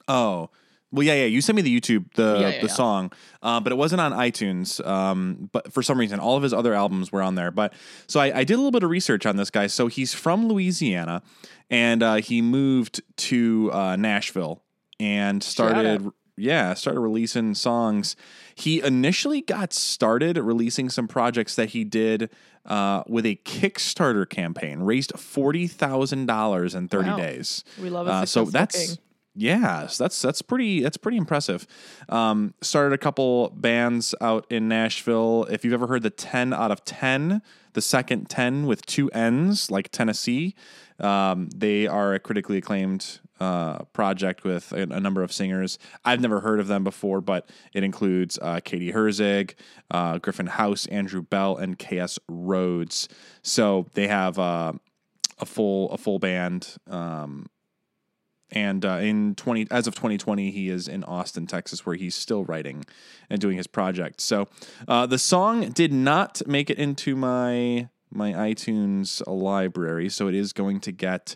Oh, 0.08 0.50
well, 0.92 1.04
yeah, 1.04 1.14
yeah. 1.16 1.26
You 1.26 1.42
sent 1.42 1.56
me 1.56 1.64
the 1.64 1.80
YouTube 1.80 2.14
the 2.14 2.38
Yeah, 2.40 2.50
yeah, 2.50 2.62
the 2.62 2.68
yeah. 2.68 2.74
song, 2.74 3.12
uh, 3.42 3.60
but 3.60 3.72
it 3.72 3.76
wasn't 3.76 4.02
on 4.02 4.12
iTunes. 4.12 4.86
Um, 4.86 5.50
but 5.52 5.74
for 5.74 5.82
some 5.82 6.00
reason, 6.00 6.20
all 6.20 6.38
of 6.38 6.44
his 6.44 6.54
other 6.54 6.76
albums 6.76 7.12
were 7.12 7.24
on 7.24 7.34
there. 7.34 7.50
But 7.50 7.74
so 8.06 8.20
I, 8.20 8.40
I 8.40 8.44
did 8.44 8.54
a 8.54 8.58
little 8.58 8.72
bit 8.72 8.84
of 8.84 8.92
research 8.92 9.26
on 9.26 9.36
this 9.38 9.50
guy. 9.50 9.66
So 9.68 9.88
he's 9.88 10.14
from 10.14 10.48
Louisiana, 10.48 11.24
and 11.72 12.04
uh, 12.04 12.16
he 12.16 12.44
moved 12.44 13.02
to 13.18 13.72
uh, 13.74 13.96
Nashville 13.96 14.62
and 15.00 15.42
started. 15.42 16.12
Yeah, 16.36 16.74
started 16.74 17.00
releasing 17.00 17.54
songs. 17.54 18.16
He 18.56 18.82
initially 18.82 19.42
got 19.42 19.72
started 19.72 20.36
releasing 20.40 20.90
some 20.90 21.08
projects 21.08 21.56
that 21.56 21.70
he 21.70 21.84
did 21.84 22.32
uh, 22.66 23.04
with 23.08 23.26
a 23.26 23.36
Kickstarter 23.46 24.30
campaign, 24.30 24.80
raised 24.82 25.12
forty 25.20 25.68
thousand 25.68 26.26
dollars 26.28 26.76
in 26.76 26.88
thirty 26.88 27.10
Wow. 27.10 27.18
days. 27.18 27.64
We 27.82 27.90
love 27.90 28.08
a 28.08 28.12
Uh, 28.12 28.26
so 28.26 28.46
that's 28.46 28.88
king. 28.90 28.98
yeah, 29.36 29.88
so 29.88 30.04
that's 30.04 30.22
that's 30.22 30.42
pretty 30.42 30.82
that's 30.82 30.98
pretty 30.98 31.18
impressive. 31.18 31.66
Um, 32.10 32.54
started 32.62 32.94
a 32.94 32.98
couple 32.98 33.50
bands 33.50 34.14
out 34.22 34.46
in 34.50 34.68
Nashville. 34.68 35.46
If 35.50 35.64
you've 35.66 35.74
ever 35.74 35.88
heard 35.88 36.04
the 36.04 36.10
ten 36.10 36.54
out 36.54 36.72
of 36.72 36.86
Tenn, 36.86 37.42
the 37.74 37.82
second 37.82 38.30
ten 38.30 38.66
with 38.68 38.86
two 38.86 39.10
N's, 39.12 39.70
like 39.72 39.90
Tennessee, 39.92 40.56
um, 41.00 41.50
they 41.56 41.88
are 41.88 42.14
a 42.14 42.20
critically 42.20 42.58
acclaimed 42.58 43.20
uh, 43.40 43.80
project 43.86 44.44
with 44.44 44.72
a, 44.72 44.84
a 44.84 45.00
number 45.00 45.24
of 45.24 45.32
singers. 45.32 45.80
I've 46.06 46.22
never 46.22 46.40
heard 46.40 46.60
of 46.60 46.68
them 46.68 46.84
before, 46.84 47.22
but 47.22 47.50
it 47.74 47.84
includes 47.84 48.38
uh, 48.42 48.60
Katie 48.64 48.92
Herzig, 48.92 49.56
uh, 49.92 50.20
Griffin 50.20 50.48
House, 50.48 50.86
Andrew 50.88 51.22
Bell, 51.22 51.58
and 51.58 51.78
K.S. 51.78 52.20
Rhodes. 52.30 53.10
So 53.42 53.88
they 53.94 54.08
have 54.08 54.38
uh, 54.38 54.74
a 55.40 55.46
full 55.46 55.92
a 55.92 55.98
full 55.98 56.20
band. 56.20 56.76
Um, 56.88 57.48
and 58.52 58.86
uh, 58.86 58.98
in 58.98 59.34
20 59.34 59.68
as 59.72 59.88
of 59.88 59.96
2020 59.96 60.52
he 60.52 60.70
is 60.70 60.88
in 60.88 61.04
austin 61.06 61.48
texas 61.48 61.88
where 61.88 61.96
he's 61.96 62.14
still 62.14 62.44
writing 62.46 62.86
and 63.28 63.42
doing 63.42 63.58
his 63.58 63.66
project 63.66 64.22
so 64.22 64.48
the 64.86 65.18
song 65.18 65.70
did 65.70 65.92
not 65.92 66.40
make 66.46 66.70
it 66.70 66.78
into 66.78 67.16
my 67.16 67.90
my 68.12 68.32
itunes 68.32 69.24
library 69.26 70.08
so 70.08 70.28
it 70.28 70.36
is 70.36 70.54
going 70.54 70.80
to 70.80 70.92
get 70.92 71.36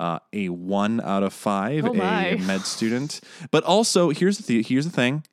uh, 0.00 0.18
a 0.32 0.48
one 0.48 1.00
out 1.00 1.22
of 1.22 1.32
five 1.32 1.84
Oh 1.84 1.92
a 1.92 2.36
med 2.46 2.62
student. 2.62 3.20
But 3.50 3.64
also 3.64 4.10
here's 4.10 4.38
the 4.38 4.44
th- 4.44 4.68
here's 4.68 4.84
the 4.84 4.90
thing. 4.92 5.24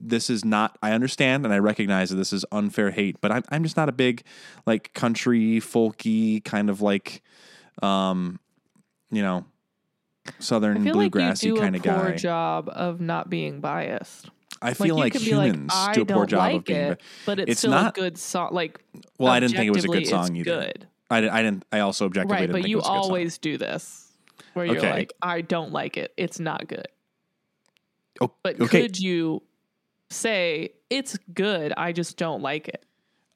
This 0.00 0.30
is 0.30 0.44
not 0.44 0.78
i 0.80 0.92
understand 0.92 1.44
and 1.44 1.52
i 1.52 1.58
recognize 1.58 2.10
that 2.10 2.16
this 2.16 2.32
is 2.32 2.44
unfair 2.52 2.92
hate 2.92 3.20
but 3.20 3.32
i'm, 3.32 3.42
I'm 3.48 3.64
just 3.64 3.76
not 3.76 3.88
a 3.88 3.92
big 3.92 4.22
like 4.64 4.94
country 4.94 5.58
folky 5.58 6.44
kind 6.44 6.70
of 6.70 6.80
like 6.80 7.20
um 7.82 8.38
you 9.10 9.22
know 9.22 9.44
southern 10.38 10.84
feel 10.84 10.94
like 10.94 11.10
bluegrassy 11.10 11.58
kind 11.58 11.74
of 11.74 11.82
poor 11.82 12.10
guy. 12.10 12.14
job 12.16 12.68
of 12.72 13.00
not 13.00 13.28
being 13.28 13.60
biased. 13.60 14.30
i 14.62 14.72
feel 14.72 14.86
you 14.86 14.94
like, 14.94 15.14
humans 15.16 15.72
like, 15.74 15.94
do 15.94 16.02
a 16.02 16.06
poor 16.06 16.26
job 16.26 16.38
like 16.42 16.54
of 16.56 16.64
being 16.66 16.78
it, 16.92 17.00
but 17.26 17.40
it's, 17.40 17.50
It's 17.50 17.60
still 17.62 17.72
not- 17.72 17.98
a 17.98 18.00
good 18.00 18.18
song. 18.18 18.50
Like, 18.52 18.78
well 19.18 19.32
i 19.32 19.40
didn't 19.40 19.56
think 19.56 19.66
it 19.66 19.74
was 19.74 19.84
a 19.84 19.88
good 19.88 20.06
song 20.06 20.36
either. 20.36 20.44
Good, 20.60 20.86
I, 21.10 21.18
I 21.28 21.42
didn't 21.42 21.64
i 21.72 21.80
also 21.80 22.04
objectively 22.06 22.36
right? 22.42 22.50
But 22.50 22.56
think 22.62 22.68
you 22.68 22.76
it 22.78 22.80
was 22.80 22.86
a 22.86 22.90
good 22.90 22.94
song. 22.94 23.04
always 23.04 23.38
do 23.38 23.56
this, 23.58 24.12
where 24.54 24.66
you're 24.66 24.76
Okay. 24.78 24.90
like, 24.90 25.12
I 25.22 25.40
don't 25.40 25.72
like 25.72 25.96
it. 25.96 26.12
It's 26.16 26.38
not 26.38 26.68
good. 26.68 26.86
O- 28.20 28.32
But 28.42 28.60
okay 28.60 28.82
could 28.82 28.98
you 28.98 29.42
say 30.10 30.72
it's 30.90 31.16
good? 31.34 31.72
I 31.76 31.92
just 31.92 32.16
don't 32.16 32.42
like 32.42 32.68
it. 32.68 32.84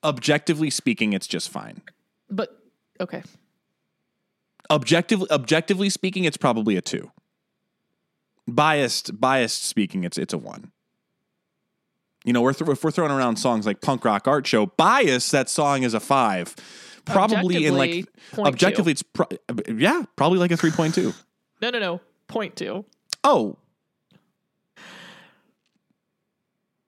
objectively 0.05 0.69
speaking 0.71 1.13
it's 1.13 1.27
just 1.29 1.49
fine 1.51 1.81
But 2.29 2.59
okay, 3.01 3.23
objectively 4.71 5.31
objectively 5.31 5.89
speaking 5.91 6.25
it's 6.25 6.37
probably 6.37 6.77
a 6.77 6.83
two 6.83 7.11
biased 8.49 9.21
biased 9.21 9.65
speaking 9.65 10.03
it's 10.05 10.19
it's 10.19 10.33
a 10.35 10.39
one 10.39 10.73
you 12.25 12.33
know 12.33 12.41
we're 12.41 12.53
th- 12.53 12.69
if 12.71 12.83
we're 12.83 12.91
throwing 12.91 13.13
around 13.13 13.37
songs 13.37 13.67
like 13.67 13.81
punk 13.81 14.05
rock 14.05 14.27
art 14.27 14.47
show 14.47 14.67
bias 14.67 15.31
that 15.31 15.49
song 15.49 15.83
is 15.85 15.95
a 15.95 16.01
five 16.01 16.55
probably 17.05 17.67
in 17.67 17.77
like 17.77 17.91
Objectively, 17.91 18.13
point 18.33 18.49
objectively 18.49 18.93
it's 18.93 19.03
pro- 19.03 19.29
yeah 19.69 20.03
probably 20.17 20.39
like 20.39 20.51
a 20.51 20.57
3.2 20.57 21.15
no, 21.61 21.71
no, 21.71 21.79
no. 21.79 22.01
Point 22.29 22.57
two. 22.57 22.85
oh 23.25 23.57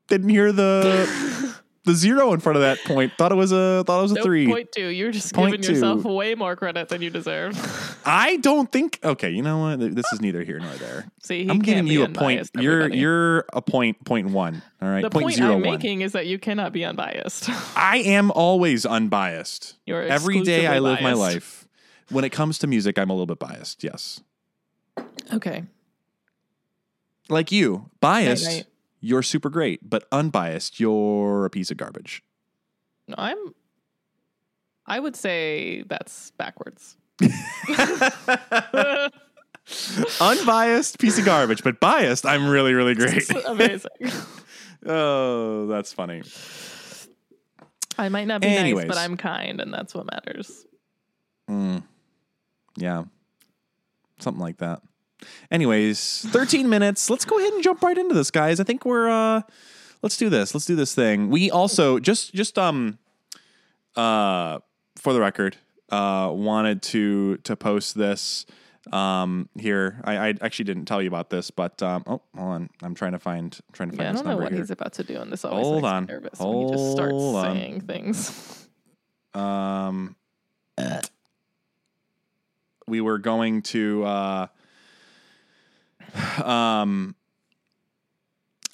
didn't 0.08 0.28
hear 0.28 0.52
the 0.52 1.06
the 1.84 1.94
zero 1.94 2.32
in 2.32 2.40
front 2.40 2.56
of 2.56 2.62
that 2.62 2.78
point 2.84 3.12
thought 3.18 3.30
it 3.30 3.34
was 3.34 3.52
a 3.52 3.84
thought 3.86 3.98
it 3.98 4.02
was 4.02 4.12
a 4.12 4.16
Nope, 4.16 4.24
three 4.24 4.46
point 4.46 4.72
two. 4.72 4.86
You're 4.88 5.10
just 5.10 5.34
Point 5.34 5.52
giving 5.60 5.74
yourself 5.74 6.02
way 6.04 6.34
more 6.34 6.56
credit 6.56 6.88
than 6.88 7.02
you 7.02 7.10
deserve. 7.10 7.54
i 8.06 8.36
don't 8.38 8.70
think 8.72 8.98
okay 9.04 9.30
you 9.30 9.42
know 9.42 9.58
what 9.58 9.94
this 9.94 10.10
is 10.12 10.20
neither 10.20 10.42
here 10.42 10.58
nor 10.58 10.72
there 10.74 11.06
See, 11.22 11.46
I'm 11.48 11.58
giving 11.60 11.86
you 11.86 12.04
a 12.04 12.08
point. 12.08 12.50
You're 12.54 12.80
everybody. 12.82 13.00
you're 13.00 13.38
a 13.52 13.62
point 13.62 14.04
point 14.04 14.28
one. 14.30 14.62
All 14.82 14.88
right, 14.88 15.02
the 15.02 15.08
point 15.10 15.24
point 15.24 15.36
zero 15.36 15.54
I'm 15.54 15.60
one. 15.62 15.70
making 15.72 16.02
is 16.02 16.12
that 16.12 16.26
you 16.26 16.38
cannot 16.38 16.72
be 16.72 16.84
unbiased. 16.84 17.48
I 17.76 17.98
am 17.98 18.30
always 18.30 18.84
unbiased. 18.84 19.76
You're 19.86 20.02
Every 20.02 20.42
day 20.42 20.66
I 20.66 20.80
live 20.80 21.00
my 21.00 21.14
life. 21.14 21.66
When 22.10 22.24
it 22.24 22.30
comes 22.32 22.58
to 22.58 22.66
music, 22.66 22.98
I'm 22.98 23.08
a 23.08 23.14
little 23.14 23.24
bit 23.26 23.38
biased. 23.38 23.82
Yes, 23.82 24.20
Okay. 25.32 25.64
like 27.30 27.50
you, 27.50 27.88
biased. 28.00 28.46
right. 28.46 28.64
You're 29.04 29.22
super 29.22 29.50
great, 29.50 29.80
but 29.88 30.06
unbiased, 30.10 30.80
you're 30.80 31.44
a 31.44 31.50
piece 31.50 31.70
of 31.70 31.76
garbage. 31.76 32.22
No, 33.06 33.16
I'm. 33.18 33.36
I 34.86 34.98
would 34.98 35.14
say 35.14 35.82
that's 35.82 36.30
backwards. 36.32 36.96
Unbiased 40.20 40.98
piece 40.98 41.18
of 41.18 41.26
garbage, 41.26 41.62
but 41.62 41.80
biased, 41.80 42.24
I'm 42.24 42.48
really 42.48 42.72
really 42.72 42.94
great. 43.02 43.28
Amazing. 43.46 43.90
oh, 44.86 45.66
that's 45.66 45.92
funny. 45.92 46.22
I 47.98 48.08
might 48.08 48.26
not 48.26 48.40
be 48.40 48.46
Anyways. 48.48 48.86
nice, 48.86 48.94
but 48.94 48.96
I'm 48.96 49.18
kind, 49.18 49.60
and 49.60 49.70
that's 49.72 49.94
what 49.94 50.06
matters. 50.10 50.64
Mm. 51.50 51.82
Yeah. 52.78 53.04
Something 54.18 54.40
like 54.40 54.56
that. 54.58 54.80
Anyways, 55.50 56.26
13 56.30 56.68
minutes. 56.68 57.08
Let's 57.10 57.24
go 57.24 57.38
ahead 57.38 57.52
and 57.52 57.62
jump 57.62 57.82
right 57.82 57.96
into 57.96 58.14
this, 58.14 58.30
guys. 58.30 58.60
I 58.60 58.64
think 58.64 58.84
we're 58.84 59.08
uh 59.08 59.42
let's 60.02 60.16
do 60.16 60.28
this. 60.28 60.54
Let's 60.54 60.66
do 60.66 60.76
this 60.76 60.94
thing. 60.94 61.30
We 61.30 61.50
also 61.50 61.98
just 61.98 62.34
just 62.34 62.58
um 62.58 62.98
uh 63.96 64.58
for 64.96 65.12
the 65.12 65.20
record, 65.20 65.56
uh 65.90 66.30
wanted 66.32 66.82
to 66.82 67.36
to 67.38 67.56
post 67.56 67.96
this 67.96 68.46
um 68.92 69.48
here. 69.58 70.00
I, 70.04 70.16
I 70.28 70.34
actually 70.42 70.66
didn't 70.66 70.84
tell 70.84 71.00
you 71.00 71.08
about 71.08 71.30
this, 71.30 71.50
but 71.50 71.82
um 71.82 72.02
oh 72.06 72.22
hold 72.36 72.52
on. 72.52 72.70
I'm 72.82 72.94
trying 72.94 73.12
to 73.12 73.18
find 73.18 73.58
trying 73.72 73.90
to 73.90 73.96
find 73.96 74.04
Yeah, 74.06 74.10
I 74.10 74.12
this 74.12 74.20
don't 74.20 74.24
know 74.26 74.30
number 74.32 74.42
what 74.44 74.52
here. 74.52 74.60
he's 74.62 74.70
about 74.70 74.92
to 74.94 75.04
do, 75.04 75.16
on 75.16 75.30
this 75.30 75.44
always 75.44 75.66
Hold 75.66 75.84
on. 75.84 76.06
nervous 76.06 76.38
when 76.38 76.66
he 76.66 76.70
just 76.72 76.92
starts 76.92 77.12
Hold 77.12 77.36
on. 77.36 77.56
saying 77.56 77.80
things. 77.82 78.68
Um, 79.32 80.16
uh. 80.76 81.00
we 82.86 83.00
were 83.00 83.18
going 83.18 83.62
to 83.62 84.04
uh, 84.04 84.46
um, 86.44 87.14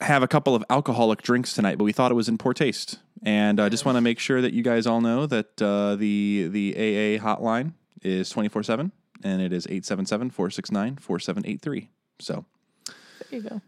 have 0.00 0.22
a 0.22 0.28
couple 0.28 0.54
of 0.54 0.64
alcoholic 0.70 1.22
drinks 1.22 1.54
tonight, 1.54 1.78
but 1.78 1.84
we 1.84 1.92
thought 1.92 2.10
it 2.10 2.14
was 2.14 2.28
in 2.28 2.38
poor 2.38 2.54
taste. 2.54 2.98
And 3.22 3.60
I 3.60 3.68
just 3.68 3.84
want 3.84 3.96
to 3.96 4.00
make 4.00 4.18
sure 4.18 4.40
that 4.40 4.52
you 4.54 4.62
guys 4.62 4.86
all 4.86 5.00
know 5.00 5.26
that 5.26 5.60
uh, 5.60 5.96
the 5.96 6.48
the 6.50 6.74
AA 6.74 7.22
hotline 7.22 7.74
is 8.02 8.30
24 8.30 8.62
7 8.62 8.92
and 9.22 9.42
it 9.42 9.52
is 9.52 9.66
877 9.66 10.30
469 10.30 10.96
4783. 10.96 11.88
So, 12.18 12.44
There 12.86 13.40
you 13.40 13.48
go. 13.48 13.60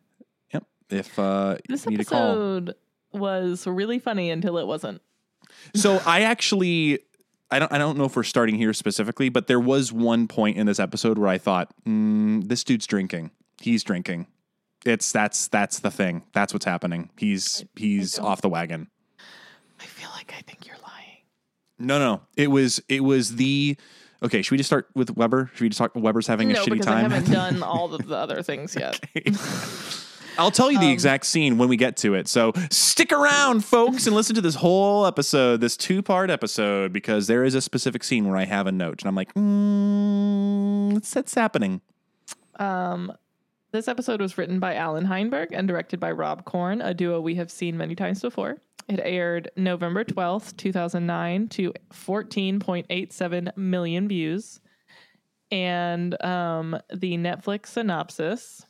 yep. 0.54 0.64
If 0.88 1.19
uh, 1.19 1.57
This 1.69 1.85
you 1.85 1.90
need 1.90 1.99
to 1.99 2.04
call. 2.07 2.31
episode 2.31 2.75
was 3.12 3.66
really 3.66 3.99
funny 3.99 4.31
until 4.31 4.57
it 4.57 4.66
wasn't. 4.66 5.02
So 5.75 6.00
I 6.07 6.23
actually 6.23 7.00
I 7.50 7.59
don't 7.59 7.71
I 7.71 7.76
don't 7.76 7.99
know 7.99 8.04
if 8.04 8.16
we're 8.16 8.23
starting 8.23 8.54
here 8.54 8.73
specifically, 8.73 9.28
but 9.28 9.49
there 9.49 9.61
was 9.61 9.92
one 9.92 10.28
point 10.28 10.57
in 10.57 10.64
this 10.66 10.81
episode 10.81 11.19
where 11.19 11.28
I 11.28 11.37
thought, 11.37 11.75
mm, 11.87 12.49
this 12.49 12.64
dude's 12.64 12.87
drinking. 12.87 13.31
He's 13.62 13.83
drinking. 13.85 14.26
It's 14.85 15.12
that's 15.12 15.49
that's 15.49 15.78
the 15.78 15.90
thing. 15.90 16.25
That's 16.33 16.52
what's 16.52 16.64
happening. 16.64 17.11
He's 17.16 17.64
he's 17.76 18.14
don't- 18.14 18.26
off 18.26 18.40
the 18.42 18.49
wagon. 18.49 18.88
I 19.81 19.85
feel 19.85 20.11
like 20.16 20.35
I 20.37 20.42
think 20.42 20.66
you're 20.66 20.76
lying. 20.83 21.19
No, 21.78 21.99
no. 21.99 22.23
It 22.37 22.49
was 22.49 22.83
it 22.88 23.02
was 23.04 23.37
the 23.37 23.76
Okay, 24.23 24.40
should 24.42 24.52
we 24.52 24.57
just 24.57 24.69
start 24.69 24.88
with 24.95 25.16
Webber? 25.16 25.50
Should 25.54 25.62
we 25.62 25.69
just 25.69 25.78
talk 25.78 25.92
Webber's 25.97 26.28
having 26.28 26.50
a 26.52 26.54
shitty 26.54 26.71
because 26.71 26.87
time? 26.87 27.07
I 27.07 27.14
haven't 27.14 27.33
done 27.33 27.62
all 27.62 27.92
of 27.92 28.07
the 28.07 28.16
other 28.16 28.42
things 28.42 28.76
yet. 28.76 29.00
I'll 30.38 30.50
tell 30.50 30.71
you 30.71 30.78
the 30.78 30.90
exact 30.90 31.26
scene 31.26 31.59
when 31.59 31.69
we 31.69 31.76
get 31.76 31.97
to 31.99 32.14
it. 32.14 32.26
So 32.26 32.52
stick 32.71 33.12
around, 33.12 33.64
folks, 33.64 34.07
and 34.07 34.16
listen 34.16 34.35
to 34.37 34.40
this 34.40 34.54
whole 34.54 35.04
episode, 35.07 35.61
this 35.61 35.76
two 35.76 36.02
part 36.02 36.31
episode, 36.31 36.92
because 36.92 37.26
there 37.26 37.45
is 37.45 37.54
a 37.54 37.61
specific 37.61 38.02
scene 38.02 38.26
where 38.26 38.37
I 38.37 38.45
have 38.45 38.66
a 38.66 38.73
note, 38.73 39.02
and 39.02 39.09
I'm 39.09 39.14
like, 39.14 39.35
mm, 39.35 40.95
that's, 40.95 41.11
that's 41.12 41.35
happening. 41.35 41.83
Um, 42.59 43.12
this 43.73 43.88
episode 43.88 44.21
was 44.21 44.38
written 44.38 44.61
by 44.61 44.75
Allan 44.75 45.07
Heinberg 45.07 45.49
and 45.52 45.67
directed 45.67 45.99
by 45.99 46.12
Rob 46.12 46.45
Corn, 46.45 46.81
a 46.81 46.95
duo 46.95 47.21
we 47.21 47.35
have 47.37 47.50
seen 47.50 47.76
many 47.76 47.95
times 47.95 48.21
before. 48.21 48.59
It 48.88 49.00
aired 49.02 49.50
November 49.57 50.05
12th, 50.05 50.57
2009 50.57 51.49
to 51.49 51.73
14.87 51.93 53.57
million 53.57 54.09
views. 54.09 54.61
And 55.50 56.23
um, 56.23 56.79
the 56.93 57.17
Netflix 57.17 57.69
synopsis 57.69 58.67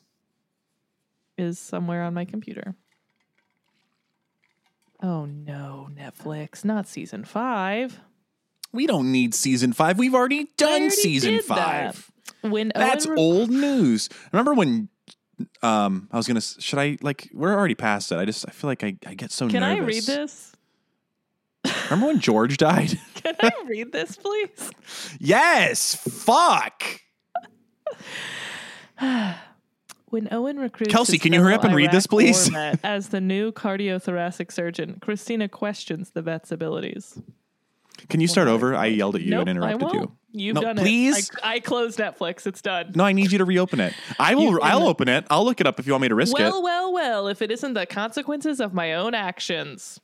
is 1.37 1.59
somewhere 1.59 2.03
on 2.03 2.15
my 2.15 2.25
computer. 2.25 2.75
Oh 5.03 5.25
no, 5.25 5.89
Netflix, 5.93 6.65
not 6.65 6.87
season 6.87 7.25
five. 7.25 8.01
We 8.73 8.87
don't 8.87 9.11
need 9.11 9.35
season 9.35 9.73
five. 9.73 9.99
We've 9.99 10.15
already 10.15 10.49
done 10.57 10.71
already 10.71 10.91
season 10.91 11.33
did 11.33 11.49
that. 11.49 11.95
five. 11.95 12.11
When 12.43 12.73
That's 12.75 13.07
Owen 13.07 13.19
old 13.19 13.51
news. 13.51 14.09
Remember 14.33 14.55
when? 14.55 14.89
Um, 15.63 16.09
I 16.13 16.17
was 16.17 16.27
gonna. 16.27 16.41
Should 16.41 16.79
I 16.79 16.99
like? 17.03 17.29
We're 17.33 17.55
already 17.55 17.75
past 17.75 18.13
it. 18.13 18.17
I 18.19 18.25
just. 18.25 18.45
I 18.49 18.53
feel 18.53 18.69
like 18.69 18.85
I, 18.85 18.97
I 19.07 19.15
get 19.15 19.31
so 19.31 19.47
nervous. 19.47 19.53
Can 19.53 19.63
nervous. 19.63 20.09
I 20.09 20.13
read 20.13 20.21
this? 20.21 20.53
Remember 21.85 22.07
when 22.07 22.21
George 22.21 22.57
died? 22.57 22.99
Can 23.15 23.37
I 23.41 23.53
read 23.67 23.93
this, 23.93 24.17
please? 24.17 24.71
yes. 25.21 25.95
Fuck. 25.95 26.83
When 30.07 30.29
Owen 30.31 30.59
recruits 30.59 30.93
Kelcey, 30.93 31.21
can 31.21 31.33
you 31.33 31.41
hurry 31.41 31.55
up 31.55 31.65
and 31.65 31.75
read 31.75 31.91
this, 31.91 32.07
please? 32.07 32.51
as 32.83 33.09
the 33.09 33.21
new 33.21 33.51
cardiothoracic 33.51 34.53
surgeon, 34.53 34.99
Christina 35.01 35.49
questions 35.49 36.11
the 36.11 36.21
vet's 36.21 36.53
abilities. 36.53 37.19
Can 38.09 38.21
you 38.21 38.29
start 38.29 38.49
over? 38.49 38.75
I 38.75 38.87
yelled 38.87 39.17
at 39.17 39.23
you 39.23 39.31
nope, 39.31 39.41
and 39.49 39.51
interrupted 39.59 39.89
I 39.89 39.95
you. 39.95 40.13
You've 40.33 40.55
No, 40.55 40.61
done 40.63 40.77
please? 40.77 41.29
it. 41.29 41.31
I, 41.43 41.55
I 41.55 41.61
closed 41.61 41.99
Netflix. 41.99 42.47
It's 42.47 42.63
done. 42.63 42.93
No, 42.95 43.05
I 43.05 43.13
need 43.13 43.31
you 43.33 43.39
to 43.39 43.45
reopen 43.45 43.81
it. 43.81 43.95
I 44.19 44.35
will. 44.37 44.59
I'll 44.63 44.89
open 44.89 45.09
it. 45.09 45.27
I'll 45.31 45.45
look 45.45 45.61
it 45.61 45.67
up 45.67 45.79
if 45.79 45.87
you 45.87 45.93
want 45.93 46.03
me 46.03 46.09
to 46.09 46.15
risk 46.15 46.33
well, 46.37 46.59
it. 46.59 46.63
well, 46.63 46.93
well. 46.93 46.93
Well. 46.93 47.29
If 47.29 47.43
it 47.43 47.51
isn't 47.51 47.75
the 47.75 47.87
consequences 47.87 48.61
of 48.61 48.73
my 48.75 48.95
own 48.95 49.15
actions, 49.15 50.01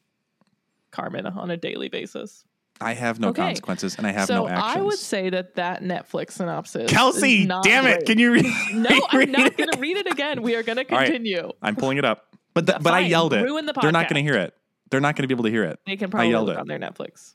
Carmen, 0.91 1.27
on 1.27 1.51
a 1.51 1.57
daily 1.57 1.89
basis. 1.89 2.45
I 2.81 2.95
have 2.95 3.19
no 3.19 3.29
Okay. 3.29 3.43
consequences 3.43 3.97
and 3.97 4.07
I 4.07 4.13
have 4.13 4.27
so 4.27 4.35
no 4.43 4.49
actions. 4.49 4.77
I 4.77 4.81
would 4.83 4.99
say 4.99 5.31
that 5.31 5.57
that 5.57 5.83
Netflix 5.83 6.33
synopsis. 6.33 6.91
Kelcey, 6.93 7.49
damn 7.63 7.87
it! 7.87 7.95
great. 7.97 8.07
Can 8.07 8.19
you 8.19 8.33
read? 8.33 8.47
No, 8.73 8.91
I'm 9.11 9.33
not 9.33 9.47
it? 9.47 9.57
going 9.57 9.71
to 9.71 9.79
read 9.81 9.97
it 9.97 10.07
again. 10.07 10.43
We 10.43 10.55
are 10.55 10.63
going 10.63 10.77
to 10.77 10.89
All 10.93 10.97
right. 10.99 11.07
continue. 11.07 11.51
I'm 11.61 11.75
pulling 11.75 11.99
it 11.99 12.05
up, 12.05 12.37
but 12.55 12.67
but 12.67 12.95
I 12.95 13.01
yelled 13.01 13.33
it. 13.33 13.43
ruin 13.43 13.67
the 13.67 13.73
They're 13.73 13.91
not 13.91 14.09
going 14.09 14.25
to 14.25 14.31
hear 14.31 14.39
it. 14.41 14.55
They're 14.91 15.01
not 15.01 15.17
going 15.17 15.25
to 15.25 15.29
be 15.29 15.35
able 15.35 15.45
to 15.45 15.51
hear 15.51 15.65
it. 15.65 15.81
They 15.87 15.97
can 15.97 16.09
probably 16.11 16.31
yelled 16.31 16.47
look 16.47 16.57
it. 16.57 16.61
on 16.61 16.69
their 16.69 16.79
Netflix. 16.79 17.35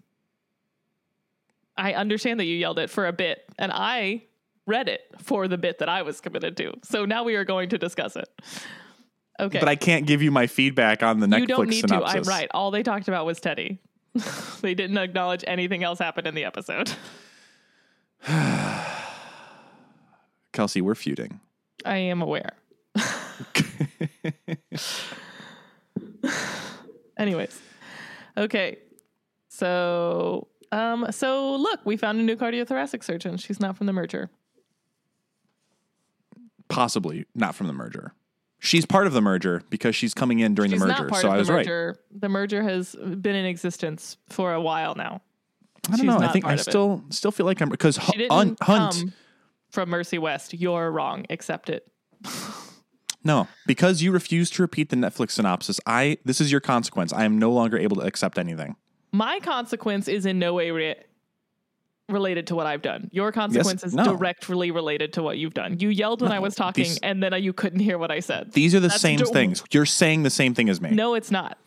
I 1.76 1.94
understand 1.94 2.40
that 2.40 2.46
you 2.46 2.56
yelled 2.56 2.80
it 2.80 2.90
for 2.90 3.08
a 3.08 3.14
bit, 3.14 3.44
and 3.58 3.72
I 3.74 4.24
read 4.66 4.88
it 4.88 5.02
for 5.20 5.48
the 5.48 5.58
bit 5.58 5.80
that 5.80 5.90
I 5.90 6.04
was 6.04 6.22
committed 6.22 6.56
to. 6.58 6.74
So 6.84 7.06
now 7.06 7.24
we 7.24 7.36
are 7.36 7.46
going 7.46 7.70
to 7.70 7.78
discuss 7.78 8.16
it. 8.16 8.30
Okay. 9.40 9.60
But 9.60 9.68
I 9.68 9.76
can't 9.76 10.06
give 10.06 10.22
you 10.22 10.32
my 10.32 10.48
feedback 10.48 11.02
on 11.04 11.20
the 11.20 11.28
Netflix 11.28 11.40
you 11.40 11.48
don't 11.48 11.70
need 11.70 11.82
synopsis. 11.82 12.14
to. 12.14 12.18
I'm 12.20 12.24
right. 12.24 12.48
All 12.54 12.72
they 12.72 12.84
talked 12.84 13.08
about 13.08 13.26
was 13.26 13.40
Teddy. 13.40 13.80
they 14.62 14.76
didn't 14.76 14.98
acknowledge 14.98 15.44
anything 15.48 15.84
else 15.84 16.00
happened 16.00 16.28
in 16.28 16.36
the 16.36 16.46
episode. 16.46 16.92
Kelcey, 20.54 20.82
we're 20.82 20.96
feuding. 20.96 21.40
I 21.84 21.98
am 21.98 22.22
aware. 22.22 22.52
Anyways. 27.18 27.60
Okay. 28.38 28.78
So 29.50 30.48
um 30.74 31.12
so 31.12 31.56
look, 31.56 31.80
we 31.86 31.98
found 31.98 32.20
a 32.20 32.24
new 32.24 32.36
cardiothoracic 32.36 33.04
surgeon. 33.04 33.38
She's 33.38 33.60
not 33.60 33.78
from 33.78 33.88
the 33.88 33.94
merger. 33.94 34.30
Possibly 36.70 37.26
not 37.36 37.56
from 37.56 37.68
the 37.68 37.74
merger. 37.74 38.14
She's 38.60 38.86
part 38.86 39.08
of 39.08 39.14
the 39.14 39.22
merger 39.22 39.62
because 39.70 39.94
she's 39.94 40.14
coming 40.14 40.40
in 40.40 40.56
during 40.56 40.72
She's 40.72 40.80
the 40.80 40.88
merger. 40.88 41.10
So 41.16 41.30
I 41.30 41.38
was 41.38 41.50
right. 41.50 41.68
The 42.12 42.30
merger 42.30 42.64
has 42.64 42.96
been 42.96 43.36
in 43.36 43.46
existence 43.46 44.18
for 44.30 44.54
a 44.54 44.62
while 44.62 44.96
now. 44.96 45.22
I 45.88 45.92
don't 45.92 46.00
She's 46.00 46.06
know. 46.06 46.18
I 46.18 46.30
think 46.30 46.46
I 46.46 46.54
of 46.54 46.60
it. 46.60 46.64
still 46.64 47.04
still 47.10 47.32
feel 47.32 47.46
like 47.46 47.62
I'm 47.62 47.68
because 47.70 47.98
Hunt, 47.98 48.58
Hunt 48.62 49.14
from 49.70 49.90
Mercy 49.90 50.18
West. 50.18 50.54
You're 50.54 50.90
wrong. 50.92 51.26
Accept 51.30 51.70
it. 51.70 51.86
no 53.26 53.50
because 53.68 54.02
you 54.02 54.12
refused 54.12 54.54
to 54.54 54.62
repeat 54.62 54.90
the 54.90 54.96
Netflix 54.96 55.32
synopsis. 55.32 55.82
I 55.86 56.18
this 56.24 56.40
is 56.40 56.52
your 56.52 56.62
consequence. 56.62 57.12
I 57.12 57.26
am 57.26 57.38
no 57.38 57.52
longer 57.52 57.78
able 57.78 57.98
to 57.98 58.04
accept 58.04 58.40
anything. 58.40 58.78
My 59.14 59.40
consequence 59.40 60.08
is 60.08 60.26
in 60.26 60.40
no 60.40 60.54
way 60.56 60.72
re- 60.72 60.96
related 62.10 62.48
to 62.48 62.56
what 62.56 62.66
I've 62.66 62.82
done. 62.82 63.10
Your 63.14 63.32
consequence 63.32 63.84
is 63.84 63.94
no. 63.94 64.04
directly 64.06 64.72
related 64.72 65.14
to 65.14 65.24
what 65.24 65.38
you've 65.38 65.54
done. 65.54 65.80
You 65.80 65.90
yelled 65.90 66.22
when 66.22 66.32
I 66.32 66.40
was 66.40 66.56
talking, 66.56 66.84
these- 66.84 67.00
and 67.00 67.22
then 67.24 67.32
you 67.42 67.54
couldn't 67.54 67.80
hear 67.80 67.98
what 67.98 68.12
I 68.12 68.20
said. 68.20 68.52
These 68.54 68.74
are 68.76 68.80
the 68.80 68.88
That's 68.90 69.00
same 69.02 69.20
do- 69.20 69.26
things. 69.26 69.64
You're 69.72 69.86
saying 69.86 70.24
the 70.24 70.30
same 70.30 70.54
thing 70.54 70.68
as 70.68 70.82
me. 70.82 70.90
no, 70.92 71.14
it's 71.14 71.32
not. 71.32 71.58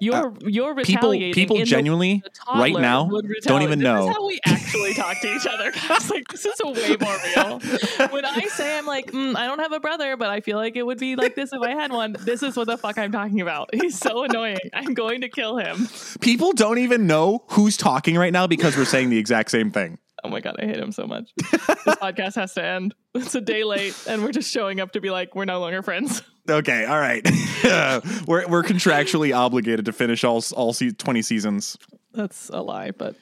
You're 0.00 0.34
you're 0.40 0.78
Uh, 0.78 0.84
people 0.84 1.12
people 1.32 1.56
the- 1.56 1.64
genuinely 1.64 2.22
the 2.24 2.58
right 2.58 2.72
now 2.74 3.08
don't 3.42 3.62
even 3.62 3.78
This 3.78 3.84
know. 3.84 4.08
is 4.08 4.14
how 4.16 4.26
we 4.26 4.38
actually 4.46 4.94
talk 4.94 5.20
to 5.20 5.34
each 5.34 5.46
other. 5.46 5.70
guys. 5.72 6.10
like 6.10 6.28
this 6.28 6.44
is 6.44 6.60
a 6.64 6.70
way 6.70 6.96
more 7.00 7.16
real. 7.34 8.08
When 8.10 8.24
I 8.24 8.46
say 8.48 8.78
I'm 8.78 8.86
like, 8.86 9.12
mm, 9.12 9.36
I 9.36 9.46
don't 9.46 9.58
have 9.60 9.72
a 9.72 9.80
brother, 9.80 10.16
but 10.16 10.28
I 10.28 10.40
feel 10.40 10.56
like 10.56 10.76
it 10.76 10.84
would 10.84 10.98
be 10.98 11.16
like 11.16 11.34
this 11.34 11.52
if 11.52 11.62
I 11.62 11.70
had 11.70 11.90
one. 11.92 12.16
This 12.20 12.42
is 12.42 12.56
what 12.56 12.66
the 12.66 12.76
fuck 12.78 12.98
I'm 12.98 13.12
talking 13.12 13.40
about. 13.40 13.70
He's 13.74 13.98
so 13.98 14.24
annoying. 14.24 14.58
I'm 14.74 14.94
going 14.94 15.20
to 15.22 15.28
kill 15.28 15.56
him. 15.56 15.88
People 16.20 16.52
don't 16.52 16.78
even 16.78 17.06
know 17.06 17.44
who's 17.48 17.76
talking 17.76 18.16
right 18.16 18.32
now 18.32 18.46
because 18.46 18.76
we're 18.76 18.84
saying 18.84 19.10
the 19.10 19.18
exact 19.18 19.50
same 19.50 19.70
thing. 19.70 19.98
Oh 20.24 20.28
my 20.28 20.40
god, 20.40 20.56
I 20.58 20.66
hate 20.66 20.78
him 20.78 20.92
so 20.92 21.06
much. 21.06 21.30
this 21.36 21.60
podcast 21.96 22.34
has 22.34 22.54
to 22.54 22.64
end. 22.64 22.94
It's 23.14 23.34
a 23.34 23.40
day 23.40 23.62
late, 23.64 23.94
and 24.08 24.22
we're 24.24 24.32
just 24.32 24.50
showing 24.52 24.80
up 24.80 24.92
to 24.92 25.00
be 25.00 25.08
like, 25.10 25.34
we're 25.34 25.44
no 25.44 25.60
longer 25.60 25.82
friends. 25.82 26.22
Okay, 26.48 26.84
all 26.84 26.98
right. 27.00 27.22
we're 28.26 28.46
we're 28.46 28.62
contractually 28.62 29.34
obligated 29.36 29.84
to 29.86 29.92
finish 29.92 30.24
all 30.24 30.42
all 30.54 30.72
se- 30.72 30.92
20 30.92 31.22
seasons. 31.22 31.76
That's 32.12 32.48
a 32.50 32.60
lie, 32.62 32.92
but 32.92 33.14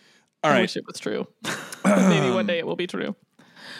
All 0.42 0.50
I 0.50 0.54
right. 0.54 0.60
wish 0.62 0.76
it 0.76 0.86
was 0.86 0.98
true. 1.00 1.26
Maybe 1.84 2.30
one 2.30 2.46
day 2.46 2.58
it 2.58 2.66
will 2.66 2.76
be 2.76 2.86
true. 2.86 3.16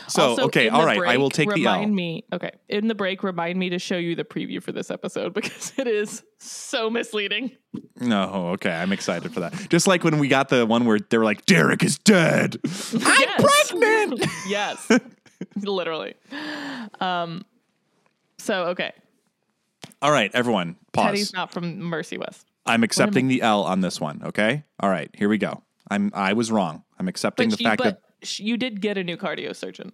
So, 0.09 0.31
Also, 0.31 0.43
okay, 0.47 0.69
all 0.69 0.85
right. 0.85 0.99
right. 0.99 1.11
I 1.15 1.17
will 1.19 1.31
take 1.31 1.49
the 1.49 1.55
remind 1.55 1.95
me. 1.95 2.25
Okay, 2.33 2.51
in 2.69 2.89
the 2.89 2.95
break, 2.95 3.23
remind 3.23 3.59
me 3.59 3.71
to 3.71 3.79
show 3.79 3.97
you 3.97 4.15
the 4.15 4.25
preview 4.25 4.63
for 4.63 4.73
this 4.73 4.91
episode 4.91 5.33
because 5.35 5.73
it 5.79 5.87
is 5.87 6.23
so 6.39 6.91
misleading. 6.91 7.53
No, 8.01 8.49
okay. 8.55 8.71
I'm 8.73 8.93
excited 8.93 9.33
for 9.33 9.41
that. 9.41 9.53
Just 9.71 9.87
like 9.87 10.03
when 10.05 10.19
we 10.19 10.29
got 10.29 10.49
the 10.49 10.67
one 10.67 10.85
where 10.85 10.99
they 10.99 11.17
were 11.17 11.25
like, 11.25 11.47
Derek 11.47 11.83
is 11.85 11.99
dead. 11.99 12.57
I'm 12.65 13.01
Yes. 13.01 13.43
pregnant. 13.71 14.27
yes, 14.49 14.89
literally. 15.57 16.15
Um. 17.01 17.45
So 18.39 18.65
okay, 18.69 18.93
all 20.03 20.11
right, 20.11 20.31
everyone, 20.35 20.77
pause. 20.93 21.07
Teddy's 21.07 21.33
not 21.33 21.53
from 21.53 21.81
Mercy 21.81 22.19
West, 22.19 22.47
I'm 22.67 22.83
accepting 22.83 23.29
the 23.29 23.43
L 23.43 23.63
on 23.65 23.81
this 23.81 24.01
one, 24.01 24.23
okay? 24.27 24.65
All 24.81 24.89
right, 24.91 25.11
here 25.15 25.29
we 25.29 25.39
go. 25.39 25.63
I'm 25.91 26.11
I 26.15 26.33
was 26.33 26.51
wrong. 26.51 26.83
I'm 26.99 27.09
accepting 27.09 27.51
the 27.51 27.57
she, 27.57 27.65
fact 27.65 27.79
but 27.83 28.01
that 28.21 28.27
sh- 28.27 28.41
you 28.41 28.57
did 28.57 28.81
get 28.81 28.97
a 28.99 29.05
new 29.05 29.17
cardio 29.17 29.55
surgeon. 29.55 29.93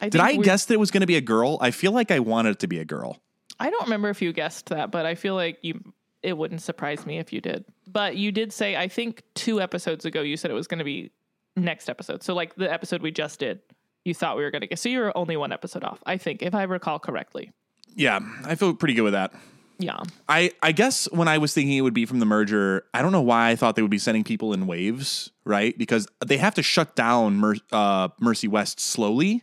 I 0.00 0.06
Did 0.08 0.20
think 0.20 0.24
I 0.24 0.38
we- 0.38 0.44
guess 0.44 0.66
that 0.66 0.74
it 0.74 0.80
was 0.80 0.90
going 0.90 1.02
to 1.02 1.06
be 1.06 1.16
a 1.16 1.20
girl? 1.20 1.58
I 1.60 1.70
feel 1.70 1.92
like 1.92 2.10
I 2.10 2.18
wanted 2.20 2.50
it 2.50 2.58
to 2.60 2.66
be 2.66 2.78
a 2.80 2.84
girl. 2.84 3.20
I 3.60 3.70
don't 3.70 3.84
remember 3.84 4.08
if 4.08 4.20
you 4.22 4.32
guessed 4.32 4.66
that, 4.70 4.90
but 4.90 5.06
I 5.06 5.14
feel 5.14 5.34
like 5.34 5.58
you. 5.62 5.92
It 6.22 6.38
wouldn't 6.38 6.62
surprise 6.62 7.04
me 7.04 7.18
if 7.18 7.32
you 7.32 7.40
did. 7.40 7.64
But 7.88 8.16
you 8.16 8.30
did 8.30 8.52
say, 8.52 8.76
I 8.76 8.86
think 8.86 9.24
two 9.34 9.60
episodes 9.60 10.04
ago, 10.04 10.22
you 10.22 10.36
said 10.36 10.52
it 10.52 10.54
was 10.54 10.68
going 10.68 10.78
to 10.78 10.84
be 10.84 11.10
next 11.56 11.88
episode. 11.88 12.22
So 12.22 12.32
like 12.32 12.54
the 12.54 12.72
episode 12.72 13.02
we 13.02 13.10
just 13.10 13.40
did, 13.40 13.60
you 14.04 14.14
thought 14.14 14.36
we 14.36 14.44
were 14.44 14.52
going 14.52 14.60
to 14.60 14.68
get. 14.68 14.78
So 14.78 14.88
you 14.88 15.00
were 15.00 15.16
only 15.18 15.36
one 15.36 15.50
episode 15.52 15.82
off, 15.82 16.00
I 16.06 16.18
think, 16.18 16.42
if 16.42 16.54
I 16.54 16.62
recall 16.62 17.00
correctly. 17.00 17.50
Yeah, 17.94 18.20
I 18.44 18.54
feel 18.54 18.74
pretty 18.74 18.94
good 18.94 19.02
with 19.02 19.12
that. 19.12 19.32
Yeah. 19.78 20.00
I, 20.28 20.52
I 20.62 20.70
guess 20.72 21.10
when 21.10 21.26
I 21.28 21.38
was 21.38 21.52
thinking 21.54 21.76
it 21.76 21.80
would 21.80 21.94
be 21.94 22.06
from 22.06 22.20
the 22.20 22.26
merger, 22.26 22.84
I 22.94 23.02
don't 23.02 23.10
know 23.12 23.20
why 23.22 23.50
I 23.50 23.56
thought 23.56 23.74
they 23.74 23.82
would 23.82 23.90
be 23.90 23.98
sending 23.98 24.22
people 24.22 24.52
in 24.52 24.66
waves, 24.66 25.30
right? 25.44 25.76
Because 25.76 26.06
they 26.24 26.36
have 26.36 26.54
to 26.54 26.62
shut 26.62 26.94
down 26.94 27.36
Mer- 27.36 27.56
uh, 27.72 28.08
Mercy 28.20 28.46
West 28.48 28.78
slowly. 28.78 29.42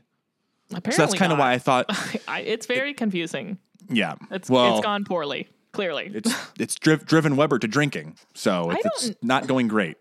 Apparently, 0.72 0.92
So 0.94 1.02
that's 1.02 1.16
kind 1.18 1.34
of 1.34 1.40
why 1.40 1.52
I 1.54 1.58
thought, 1.58 1.86
I, 2.28 2.42
it's 2.42 2.68
very 2.68 2.94
confusing. 2.94 3.58
yeah. 3.90 4.16
It's 4.32 4.50
well, 4.50 4.78
it's 4.78 4.86
gone 4.86 5.04
poorly. 5.04 5.48
Clearly, 5.72 6.10
it's 6.14 6.34
it's 6.60 6.76
driv- 6.76 7.06
driven 7.06 7.36
Webber 7.36 7.60
to 7.60 7.68
drinking, 7.68 8.16
so 8.34 8.72
it's, 8.72 9.08
it's 9.10 9.18
don't- 9.24 9.46
going 9.48 9.68
great. 9.68 9.98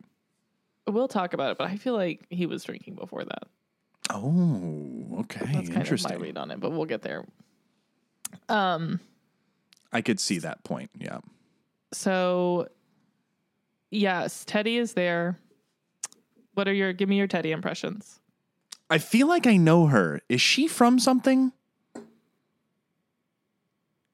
we'll 0.87 1.09
talk 1.09 1.35
about 1.35 1.51
it. 1.53 1.59
But 1.59 1.69
I 1.69 1.77
feel 1.77 1.93
like 1.95 2.25
he 2.31 2.47
was 2.47 2.65
drinking 2.65 2.95
before 2.95 3.25
that. 3.25 3.43
Oh, 4.11 5.19
okay, 5.21 5.41
That's 5.41 5.53
kind 5.53 5.69
of 5.69 5.75
my 5.75 5.81
interesting. 5.81 6.19
read 6.21 6.39
on 6.39 6.51
it. 6.51 6.61
But 6.61 6.71
we'll 6.73 6.87
get 6.87 7.03
there. 7.03 7.25
Um. 8.49 9.01
I 9.93 10.01
could 10.03 10.21
see 10.21 10.39
that 10.41 10.63
point. 10.65 10.91
Yeah, 10.99 11.21
So, 11.93 12.69
yes, 13.91 14.45
Teddy 14.45 14.77
is 14.77 14.93
there. 14.93 15.39
What 16.55 16.69
are 16.69 16.73
your 16.75 16.93
give 16.93 17.09
me 17.09 17.17
your 17.17 17.27
Teddy 17.27 17.53
impressions? 17.53 18.21
I 18.91 18.99
feel 18.99 19.27
like 19.29 19.47
I 19.47 19.57
know 19.57 19.87
her. 19.87 20.21
Is 20.29 20.41
she 20.41 20.67
from 20.69 20.99
something? 20.99 21.53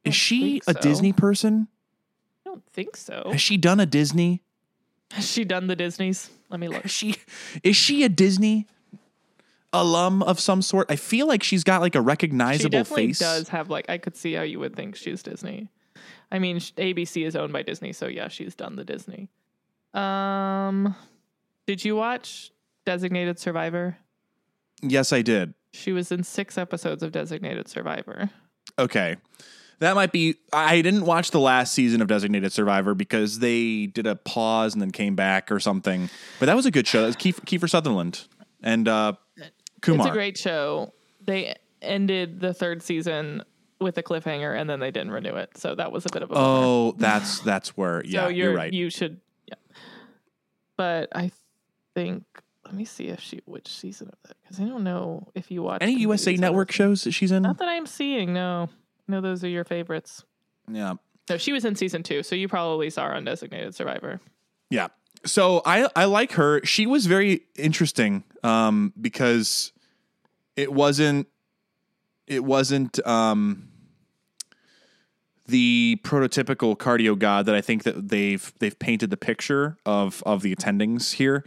Is 0.05 0.15
she 0.15 0.61
think 0.61 0.65
a 0.69 0.73
so. 0.75 0.81
Disney 0.81 1.13
person? 1.13 1.69
I 2.45 2.51
don't 2.51 2.65
think 2.73 2.97
so. 2.97 3.31
Has 3.33 3.41
she 3.41 3.57
done 3.57 3.81
a 3.81 3.87
Disney? 3.87 4.43
Has 5.13 5.31
she 5.31 5.45
done 5.45 5.67
the 5.67 5.77
Disneys? 5.77 6.29
Let 6.51 6.61
me 6.61 6.69
look. 6.69 6.85
Is 6.85 6.91
she 6.91 7.17
is 7.63 7.77
she 7.77 8.05
a 8.05 8.09
Disney 8.09 8.67
alum 9.75 10.23
of 10.23 10.41
some 10.41 10.63
sort? 10.63 10.91
I 10.91 10.97
feel 10.97 11.27
like 11.27 11.43
she's 11.43 11.65
got 11.65 11.83
like 11.83 11.95
a 11.95 12.01
recognizable 12.01 12.59
face. 12.59 12.63
She 12.63 12.69
definitely 12.71 13.07
face. 13.09 13.19
does 13.19 13.49
have 13.51 13.69
like 13.69 13.91
I 13.91 13.99
could 13.99 14.17
see 14.17 14.33
how 14.33 14.43
you 14.43 14.59
would 14.61 14.75
think 14.75 14.97
she's 14.97 15.23
Disney. 15.23 15.69
I 16.33 16.39
mean, 16.39 16.57
ABC 16.57 17.27
is 17.27 17.37
owned 17.37 17.53
by 17.53 17.63
Disney, 17.63 17.93
so 17.93 18.07
yeah, 18.07 18.29
she's 18.29 18.55
done 18.55 18.77
the 18.77 18.85
Disney. 18.85 19.29
Um, 19.93 20.97
did 21.67 21.85
you 21.85 21.97
watch 21.97 22.51
Designated 22.87 23.39
Survivor? 23.39 23.99
Yes, 24.83 25.13
I 25.13 25.23
did. 25.23 25.55
She 25.73 25.93
was 25.93 26.11
in 26.11 26.25
six 26.25 26.57
episodes 26.57 27.03
of 27.03 27.13
Designated 27.13 27.69
Survivor. 27.69 28.31
Okay. 28.79 29.17
That 29.81 29.95
might 29.95 30.13
be. 30.13 30.37
I 30.53 30.83
didn't 30.83 31.05
watch 31.05 31.31
the 31.31 31.41
last 31.41 31.75
season 31.75 32.01
of 32.01 32.09
Designated 32.09 32.53
Survivor 32.53 32.95
because 32.95 33.41
they 33.41 33.87
did 33.87 34.07
a 34.07 34.15
pause 34.15 34.73
and 34.73 34.81
then 34.81 34.93
came 34.93 35.15
back 35.17 35.51
or 35.51 35.59
something. 35.61 36.09
But 36.39 36.47
that 36.47 36.57
was 36.57 36.65
a 36.65 36.71
good 36.71 36.87
show. 36.87 37.01
That 37.01 37.09
was 37.09 37.17
Kiefer, 37.17 37.41
Kiefer 37.45 37.69
Sutherland 37.69 38.27
and 38.65 38.89
uh, 38.89 39.13
Kumar. 39.85 40.07
It's 40.07 40.11
a 40.11 40.17
great 40.17 40.39
show. 40.39 40.93
They 41.25 41.55
ended 41.83 42.41
the 42.41 42.55
third 42.55 42.83
season 42.83 43.43
with 43.81 43.99
a 43.99 44.03
cliffhanger, 44.03 44.59
and 44.59 44.69
then 44.69 44.81
they 44.81 44.91
didn't 44.91 45.11
renew 45.11 45.35
it, 45.35 45.57
so 45.57 45.75
that 45.75 45.93
was 45.93 46.07
a 46.07 46.09
bit 46.13 46.23
of 46.23 46.31
a. 46.31 46.35
bummer. 46.35 46.47
oh, 46.47 46.93
that's 46.99 47.41
that's 47.41 47.77
where. 47.77 48.03
Yeah, 48.05 48.25
so 48.25 48.29
you're, 48.29 48.49
you're, 48.49 48.57
right. 48.57 48.73
You 48.73 48.91
should. 48.91 49.21
Yeah. 49.47 49.55
But 50.77 51.09
I 51.15 51.31
think. 51.95 52.25
Let 52.65 52.75
me 52.75 52.87
see 52.87 53.09
if 53.09 53.21
she 53.21 53.43
which 53.45 53.69
season 53.69 54.09
of 54.09 54.15
that 54.27 54.37
because 54.43 54.59
I 54.59 54.65
don't 54.65 54.85
know 54.85 55.29
if 55.35 55.51
you 55.51 55.63
watch 55.63 55.83
Any 55.83 56.01
USA 56.01 56.35
Network 56.35 56.73
shows 56.73 57.05
that 57.05 57.13
she's 57.13 57.31
in? 57.31 57.43
Not 57.43 57.59
that 57.59 57.69
I'm 57.69 57.85
seeing. 57.85 58.33
No, 58.33 58.71
no, 59.07 59.21
those 59.21 59.45
are 59.45 59.49
your 59.49 59.65
favorites. 59.65 60.25
Yeah. 60.67 60.95
No, 61.29 61.37
she 61.37 61.53
was 61.53 61.67
in 61.67 61.77
season 61.77 62.03
two, 62.03 62.23
so 62.23 62.35
you 62.35 62.49
probably 62.49 62.89
saw 62.89 63.07
her 63.09 63.15
on 63.15 63.25
Designated 63.25 63.75
Survivor. 63.75 64.19
Yeah. 64.71 64.89
So 65.27 65.61
I 65.67 65.89
I 65.95 66.07
like 66.07 66.33
her. 66.33 66.65
She 66.65 66.87
was 66.87 67.05
very 67.05 67.43
interesting 67.55 68.25
um 68.43 68.95
because 68.99 69.74
it 70.57 70.73
wasn't 70.73 71.27
it 72.27 72.45
wasn't 72.45 73.05
um 73.07 73.69
the 75.47 76.01
prototypical 76.03 76.77
cardio 76.77 77.19
god 77.19 77.47
that 77.47 77.55
I 77.55 77.61
think 77.61 77.83
that 77.83 78.09
they've 78.09 78.53
they've 78.61 78.79
painted 78.79 79.11
the 79.11 79.17
picture 79.17 79.77
of 79.85 80.23
of 80.25 80.43
the 80.43 80.55
attendings 80.55 81.13
here. 81.15 81.45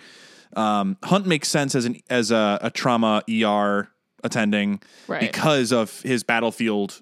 Um, 0.55 0.97
Hunt 1.03 1.25
makes 1.25 1.47
sense 1.49 1.75
as 1.75 1.85
an 1.85 1.99
as 2.09 2.31
a, 2.31 2.59
a 2.61 2.69
trauma 2.69 3.23
ER 3.29 3.89
attending 4.23 4.81
Right. 5.07 5.21
because 5.21 5.71
of 5.71 6.01
his 6.01 6.23
battlefield 6.23 7.01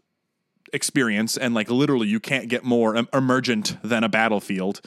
experience 0.74 1.38
and 1.38 1.54
like 1.54 1.70
literally 1.70 2.08
you 2.08 2.20
can't 2.20 2.50
get 2.50 2.64
more 2.64 3.06
emergent 3.14 3.78
than 3.84 4.04
a 4.04 4.10
battlefield. 4.10 4.82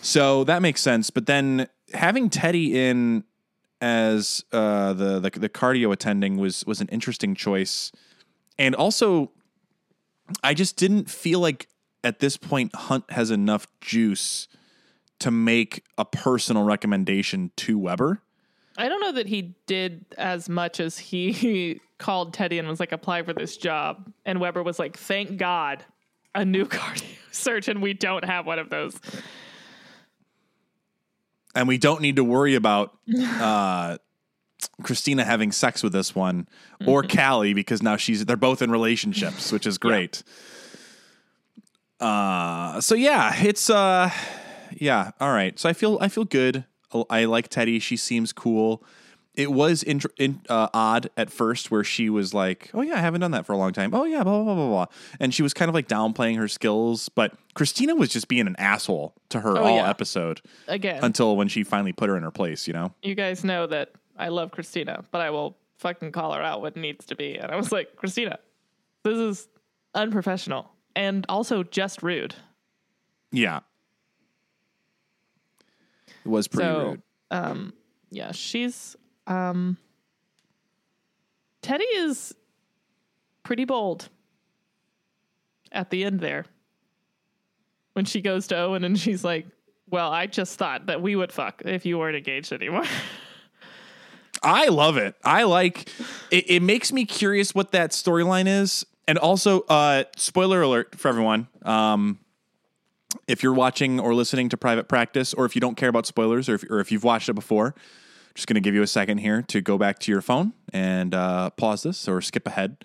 So 0.00 0.44
that 0.44 0.62
makes 0.62 0.80
sense. 0.80 1.10
But 1.10 1.26
then 1.26 1.68
having 1.92 2.30
Teddy 2.30 2.78
in 2.78 3.24
as 3.80 4.44
uh, 4.52 4.92
the, 4.92 5.20
the 5.20 5.30
the 5.30 5.48
cardio 5.48 5.92
attending 5.92 6.36
was 6.36 6.64
was 6.66 6.80
an 6.80 6.88
interesting 6.88 7.34
choice, 7.34 7.92
and 8.58 8.74
also 8.74 9.30
I 10.42 10.54
just 10.54 10.76
didn't 10.76 11.10
feel 11.10 11.40
like 11.40 11.68
at 12.04 12.20
this 12.20 12.36
point 12.36 12.74
Hunt 12.74 13.10
has 13.10 13.30
enough 13.30 13.66
juice 13.80 14.48
to 15.20 15.30
make 15.30 15.84
a 15.96 16.04
personal 16.04 16.62
recommendation 16.62 17.50
to 17.56 17.78
Webber. 17.78 18.22
I 18.76 18.88
don't 18.88 19.00
know 19.00 19.12
that 19.12 19.26
he 19.26 19.56
did 19.66 20.04
as 20.16 20.48
much 20.48 20.78
as 20.78 20.98
he 20.98 21.80
called 21.98 22.32
Teddy 22.32 22.58
and 22.58 22.68
was 22.68 22.78
like, 22.78 22.92
apply 22.92 23.24
for 23.24 23.32
this 23.32 23.56
job. 23.56 24.12
And 24.24 24.40
Webber 24.40 24.62
was 24.62 24.78
like, 24.78 24.96
thank 24.96 25.36
God, 25.36 25.84
a 26.34 26.44
new 26.44 26.64
cardio 26.66 27.04
surgeon. 27.32 27.80
We 27.80 27.92
don't 27.92 28.24
have 28.24 28.46
one 28.46 28.60
of 28.60 28.70
those. 28.70 28.98
And 31.58 31.66
we 31.66 31.76
don't 31.76 32.00
need 32.00 32.16
to 32.16 32.24
worry 32.24 32.54
about 32.54 32.96
uh, 33.18 33.98
Christina 34.82 35.24
having 35.24 35.50
sex 35.50 35.82
with 35.82 35.92
this 35.92 36.14
one 36.14 36.48
or 36.86 37.02
Callie 37.02 37.52
because 37.52 37.82
now 37.82 37.96
she's 37.96 38.24
they're 38.24 38.36
both 38.36 38.62
in 38.62 38.70
relationships, 38.70 39.50
which 39.50 39.66
is 39.66 39.76
great. 39.76 40.22
Uh, 42.00 42.80
so 42.80 42.94
yeah, 42.94 43.34
it's 43.42 43.68
uh, 43.68 44.10
yeah, 44.72 45.10
all 45.20 45.32
right. 45.32 45.58
So 45.58 45.68
I 45.68 45.72
feel 45.72 45.98
I 46.00 46.08
feel 46.08 46.24
good. 46.24 46.64
I 47.10 47.24
like 47.24 47.48
Teddy. 47.48 47.80
She 47.80 47.96
seems 47.96 48.32
cool. 48.32 48.82
It 49.38 49.52
was 49.52 49.84
in, 49.84 50.00
in, 50.18 50.40
uh, 50.48 50.68
odd 50.74 51.10
at 51.16 51.30
first 51.30 51.70
where 51.70 51.84
she 51.84 52.10
was 52.10 52.34
like, 52.34 52.70
"Oh 52.74 52.82
yeah, 52.82 52.94
I 52.94 52.98
haven't 52.98 53.20
done 53.20 53.30
that 53.30 53.46
for 53.46 53.52
a 53.52 53.56
long 53.56 53.72
time." 53.72 53.94
Oh 53.94 54.04
yeah, 54.04 54.24
blah 54.24 54.42
blah 54.42 54.54
blah 54.54 54.54
blah 54.56 54.68
blah, 54.68 54.86
and 55.20 55.32
she 55.32 55.44
was 55.44 55.54
kind 55.54 55.68
of 55.68 55.74
like 55.76 55.86
downplaying 55.86 56.36
her 56.38 56.48
skills. 56.48 57.08
But 57.08 57.34
Christina 57.54 57.94
was 57.94 58.08
just 58.08 58.26
being 58.26 58.48
an 58.48 58.56
asshole 58.58 59.14
to 59.28 59.40
her 59.40 59.56
Oh, 59.56 59.62
all 59.64 59.76
yeah. 59.76 59.88
episode 59.88 60.40
Again, 60.66 61.04
until 61.04 61.36
when 61.36 61.46
she 61.46 61.62
finally 61.62 61.92
put 61.92 62.08
her 62.08 62.16
in 62.16 62.24
her 62.24 62.32
place, 62.32 62.66
you 62.66 62.72
know? 62.74 62.92
you 63.00 63.14
guys 63.14 63.44
know 63.44 63.66
that 63.68 63.92
I 64.16 64.28
love 64.28 64.50
Christina, 64.50 65.04
but 65.12 65.20
I 65.20 65.30
will 65.30 65.56
fucking 65.78 66.10
call 66.10 66.32
her 66.32 66.42
out 66.42 66.60
what 66.60 66.76
needs 66.76 67.06
to 67.06 67.14
be. 67.14 67.36
And 67.36 67.52
I 67.52 67.56
was 67.56 67.70
like, 67.70 67.94
Christina, 67.94 68.40
this 69.04 69.16
is 69.16 69.48
unprofessional 69.94 70.68
and 70.96 71.24
also 71.28 71.62
just 71.62 72.02
rude. 72.02 72.34
Yeah. 73.30 73.60
It 76.24 76.28
was 76.28 76.48
pretty 76.48 76.68
so, 76.68 76.88
rude. 76.90 77.02
um, 77.30 77.72
yeah, 78.10 78.32
she's 78.32 78.96
um, 79.28 79.76
Teddy 81.62 81.84
is 81.84 82.34
pretty 83.42 83.64
bold 83.64 84.08
at 85.70 85.90
the 85.90 86.04
end 86.04 86.20
there 86.20 86.46
when 87.92 88.04
she 88.04 88.20
goes 88.20 88.46
to 88.48 88.56
Owen 88.56 88.84
and 88.84 88.98
she's 88.98 89.22
like, 89.22 89.46
"Well, 89.88 90.10
I 90.10 90.26
just 90.26 90.58
thought 90.58 90.86
that 90.86 91.02
we 91.02 91.14
would 91.14 91.32
fuck 91.32 91.62
if 91.64 91.86
you 91.86 91.98
weren't 91.98 92.16
engaged 92.16 92.52
anymore." 92.52 92.84
I 94.42 94.68
love 94.68 94.96
it. 94.96 95.14
I 95.24 95.44
like 95.44 95.88
it, 96.30 96.50
it 96.50 96.62
makes 96.62 96.92
me 96.92 97.04
curious 97.04 97.54
what 97.54 97.72
that 97.72 97.90
storyline 97.90 98.46
is. 98.46 98.86
And 99.06 99.18
also, 99.18 99.62
uh, 99.62 100.04
spoiler 100.16 100.62
alert 100.62 100.94
for 100.98 101.08
everyone. 101.08 101.48
Um, 101.62 102.18
if 103.26 103.42
you're 103.42 103.54
watching 103.54 103.98
or 103.98 104.14
listening 104.14 104.50
to 104.50 104.56
Private 104.56 104.86
Practice, 104.86 105.32
or 105.32 105.46
if 105.46 105.54
you 105.54 105.60
don't 105.60 105.76
care 105.76 105.88
about 105.88 106.06
spoilers, 106.06 106.48
or 106.48 106.56
if, 106.56 106.64
or 106.70 106.80
if 106.80 106.92
you've 106.92 107.04
watched 107.04 107.28
it 107.28 107.34
before, 107.34 107.74
just 108.38 108.46
going 108.46 108.54
to 108.54 108.60
give 108.60 108.72
you 108.72 108.82
a 108.82 108.86
second 108.86 109.18
here 109.18 109.42
to 109.42 109.60
go 109.60 109.76
back 109.76 109.98
to 109.98 110.12
your 110.12 110.22
phone 110.22 110.52
and 110.72 111.12
uh, 111.12 111.50
pause 111.50 111.82
this 111.82 112.06
or 112.06 112.20
skip 112.20 112.46
ahead. 112.46 112.76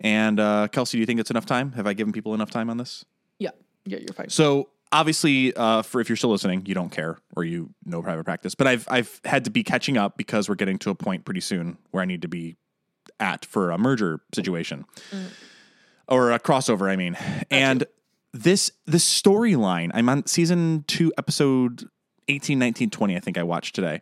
And 0.00 0.40
uh, 0.40 0.66
Kelcey, 0.72 0.92
do 0.92 0.98
you 0.98 1.06
think 1.06 1.20
it's 1.20 1.30
enough 1.30 1.46
time? 1.46 1.70
Have 1.72 1.86
I 1.86 1.92
given 1.92 2.12
people 2.12 2.34
enough 2.34 2.50
time 2.50 2.68
on 2.68 2.76
this? 2.76 3.04
yeah, 3.38 3.50
yeah, 3.86 3.98
you're 3.98 4.14
fine. 4.14 4.30
So 4.30 4.70
obviously, 4.90 5.54
uh, 5.54 5.82
for 5.82 6.00
if 6.00 6.08
you're 6.08 6.16
still 6.16 6.30
listening, 6.30 6.66
you 6.66 6.74
don't 6.74 6.90
care 6.90 7.18
or 7.36 7.44
you 7.44 7.70
know 7.84 8.02
private 8.02 8.24
practice. 8.24 8.56
But 8.56 8.66
I've 8.66 8.86
I've 8.90 9.20
had 9.24 9.44
to 9.44 9.50
be 9.50 9.62
catching 9.62 9.96
up 9.96 10.16
because 10.16 10.48
we're 10.48 10.56
getting 10.56 10.78
to 10.80 10.90
a 10.90 10.94
point 10.96 11.24
pretty 11.24 11.40
soon 11.40 11.78
where 11.92 12.02
I 12.02 12.06
need 12.06 12.22
to 12.22 12.28
be 12.28 12.56
at 13.20 13.44
for 13.44 13.70
a 13.70 13.78
merger 13.78 14.22
situation 14.34 14.86
or 16.08 16.32
a 16.32 16.40
crossover. 16.40 16.90
I 16.90 16.96
mean, 16.96 17.16
and 17.48 17.84
this 18.32 18.72
this 18.86 19.04
storyline. 19.04 19.92
I'm 19.94 20.08
on 20.08 20.26
season 20.26 20.84
two, 20.88 21.12
episode 21.16 21.88
18, 22.28 22.58
19, 22.58 22.90
20. 22.90 23.16
I 23.16 23.20
think 23.20 23.38
I 23.38 23.42
watched 23.42 23.74
today, 23.74 24.00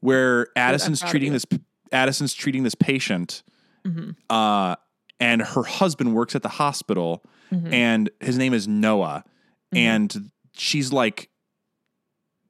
where 0.00 0.48
Addison's 0.56 1.00
treating 1.10 1.32
this 1.32 1.46
Addison's 1.92 2.34
treating 2.34 2.62
this 2.62 2.74
patient 2.74 3.42
uh, 4.28 4.76
and 5.18 5.42
her 5.42 5.62
husband 5.62 6.14
works 6.14 6.34
at 6.34 6.42
the 6.42 6.48
hospital, 6.48 7.22
and 7.72 8.10
his 8.20 8.36
name 8.38 8.54
is 8.54 8.68
Noah, 8.68 9.24
and 9.72 10.30
she's 10.52 10.92
like 10.92 11.28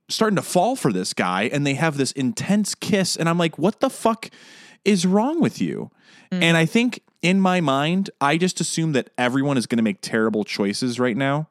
starting 0.08 0.36
to 0.36 0.42
fall 0.42 0.74
for 0.76 0.92
this 0.92 1.14
guy, 1.14 1.44
and 1.52 1.66
they 1.66 1.74
have 1.74 1.96
this 1.96 2.12
intense 2.12 2.74
kiss, 2.74 3.16
and 3.16 3.28
I'm 3.28 3.38
like, 3.38 3.58
what 3.58 3.80
the 3.80 3.90
fuck 3.90 4.28
is 4.84 5.06
wrong 5.06 5.40
with 5.40 5.60
you? 5.60 5.90
And 6.32 6.56
I 6.56 6.64
think 6.66 7.00
in 7.22 7.40
my 7.40 7.60
mind, 7.60 8.10
I 8.20 8.36
just 8.38 8.60
assume 8.60 8.92
that 8.92 9.10
everyone 9.18 9.56
is 9.58 9.66
going 9.66 9.76
to 9.76 9.82
make 9.82 10.00
terrible 10.00 10.44
choices 10.44 10.98
right 10.98 11.16
now. 11.16 11.48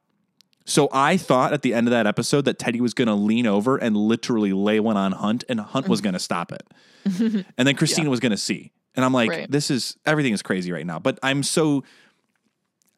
So 0.69 0.88
I 0.91 1.17
thought 1.17 1.51
at 1.53 1.62
the 1.63 1.73
end 1.73 1.88
of 1.88 1.91
that 1.91 2.05
episode 2.08 2.45
that 2.45 2.60
Teddy 2.60 2.79
was 2.79 2.93
going 2.93 3.08
to 3.08 3.15
lean 3.15 3.47
over 3.47 3.77
and 3.77 3.97
literally 3.97 4.53
lay 4.53 4.79
one 4.79 4.97
on 4.97 5.12
Hunt, 5.13 5.43
and 5.49 5.60
Hunt 5.60 5.88
was 5.88 5.99
going 6.01 6.13
to 6.13 6.19
stop 6.19 6.51
it, 6.51 6.63
and 7.58 7.67
then 7.67 7.75
Christina 7.75 8.10
was 8.10 8.19
going 8.19 8.32
to 8.32 8.38
see. 8.38 8.71
And 8.95 9.03
I'm 9.05 9.13
like, 9.13 9.29
Right. 9.29 9.49
this 9.51 9.71
is 9.71 9.97
everything 10.05 10.34
is 10.34 10.41
crazy 10.41 10.71
right 10.71 10.86
now. 10.86 10.99
But 10.99 11.19
I'm 11.23 11.43
so 11.43 11.84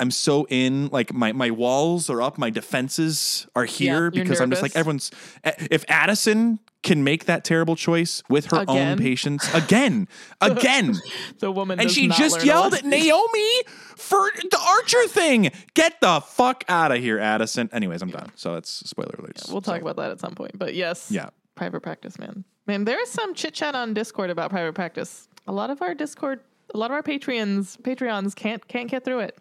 I'm 0.01 0.11
so 0.11 0.47
in 0.49 0.87
like 0.87 1.13
my 1.13 1.31
my 1.31 1.51
walls 1.51 2.09
are 2.09 2.21
up, 2.21 2.37
my 2.37 2.49
defenses 2.49 3.47
are 3.55 3.65
here 3.65 3.93
you're 4.03 4.11
because 4.11 4.41
I'm 4.41 4.49
just 4.49 4.61
like 4.63 4.75
everyone's. 4.75 5.11
Eh, 5.43 5.51
if 5.69 5.85
Addison 5.87 6.59
can 6.83 7.03
make 7.03 7.25
that 7.25 7.43
terrible 7.43 7.75
choice 7.75 8.23
with 8.27 8.45
her 8.47 8.57
own 8.67 8.75
Again? 8.77 8.97
patients 8.97 9.47
again, 9.53 10.07
again, 10.41 10.95
The 11.37 11.51
woman 11.51 11.79
and 11.79 11.91
she 11.91 12.07
just 12.07 12.43
yelled 12.43 12.73
at. 12.73 12.83
Naomi 12.83 13.63
for 13.95 14.31
the 14.41 14.59
Archer 14.59 15.07
thing. 15.07 15.51
Get 15.75 16.01
the 16.01 16.19
fuck 16.21 16.63
out 16.67 16.91
of 16.91 16.97
here, 16.97 17.19
Addison. 17.19 17.69
Anyways, 17.71 18.01
I'm 18.01 18.09
done. 18.09 18.31
So 18.35 18.55
that's 18.55 18.71
spoiler 18.89 19.15
alerts. 19.19 19.51
We'll 19.51 19.61
talk 19.61 19.75
So, 19.75 19.81
about 19.87 19.97
that 19.97 20.09
at 20.09 20.19
some 20.19 20.33
point. 20.33 20.57
But 20.57 20.73
yes, 20.73 21.11
Yeah. 21.11 21.29
private 21.53 21.81
practice, 21.81 22.17
man. 22.17 22.43
Man, 22.65 22.85
there 22.85 22.99
is 22.99 23.09
some 23.09 23.35
chit 23.35 23.53
chat 23.53 23.75
on 23.75 23.93
Discord 23.93 24.31
about 24.31 24.49
private 24.49 24.73
practice. 24.73 25.27
A 25.45 25.51
lot 25.51 25.69
of 25.69 25.83
our 25.83 25.93
Discord, 25.93 26.39
a 26.73 26.77
lot 26.79 26.89
of 26.89 26.95
our 26.95 27.03
Patreons, 27.03 27.79
Patreons 27.81 28.33
can't 28.35 28.67
can't 28.67 28.89
get 28.89 29.05
through 29.05 29.19
it. 29.19 29.37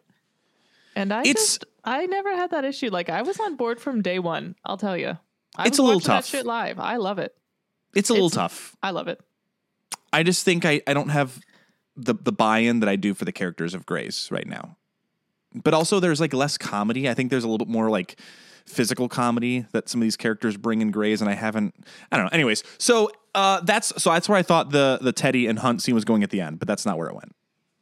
And 0.97 1.13
I 1.13 1.21
It's- 1.21 1.35
just 1.35 1.65
I 1.85 2.07
never 2.07 2.35
had 2.37 2.51
that 2.51 2.65
issue. 2.65 2.91
Like 2.91 3.09
I 3.09 3.23
was 3.23 3.39
on 3.41 3.57
board 3.57 3.81
from 3.81 4.03
day 4.03 4.19
one. 4.19 4.55
I'll 4.65 4.77
tell 4.77 4.97
you. 4.97 5.17
I 5.57 5.67
It's 5.67 5.79
a 5.79 5.83
little 5.83 6.01
tough. 6.01 6.27
shit 6.27 6.45
live. 6.47 6.79
I 6.79 6.97
love 6.97 7.19
it. 7.19 7.35
It's 7.95 8.11
a 8.11 8.13
little 8.13 8.29
It's- 8.29 8.37
tough. 8.37 8.77
I 8.83 8.91
love 8.91 9.09
it. 9.09 9.21
I 10.13 10.23
just 10.23 10.45
think 10.45 10.65
I, 10.65 10.83
I 10.87 10.95
don't 10.95 11.09
have 11.11 11.41
the 11.97 12.15
the 12.15 12.33
buy-in 12.33 12.81
that 12.81 12.89
I 12.89 12.97
do 12.97 13.15
for 13.15 13.25
the 13.25 13.33
characters 13.33 13.75
of 13.75 13.87
Grey's 13.87 14.29
right 14.31 14.47
now. 14.47 14.77
But 15.55 15.75
also 15.75 15.99
there's 16.01 16.21
like 16.21 16.33
less 16.33 16.57
comedy. 16.59 17.09
I 17.09 17.15
think 17.15 17.31
there's 17.31 17.45
a 17.45 17.49
little 17.49 17.67
bit 17.67 17.73
more 17.73 17.91
like 17.91 18.19
physical 18.67 19.09
comedy 19.09 19.67
that 19.73 19.89
some 19.89 20.01
of 20.01 20.05
these 20.05 20.17
characters 20.17 20.57
bring 20.57 20.81
in 20.81 20.91
Grey's, 20.93 21.21
and 21.21 21.29
I 21.31 21.35
haven't 21.35 21.75
I 22.13 22.17
don't 22.17 22.27
know. 22.27 22.31
Anyways, 22.33 22.63
so 22.79 23.11
uh 23.35 23.61
that's 23.61 23.93
so 24.03 24.11
that's 24.13 24.29
where 24.29 24.39
I 24.39 24.43
thought 24.43 24.71
the 24.71 24.99
the 25.01 25.13
Teddy 25.13 25.47
and 25.47 25.59
Hunt 25.59 25.83
scene 25.83 25.95
was 25.95 26.05
going 26.05 26.23
at 26.23 26.31
the 26.31 26.41
end, 26.41 26.59
but 26.59 26.69
that's 26.69 26.85
not 26.87 26.99
where 26.99 27.09
it 27.09 27.15
went. 27.15 27.35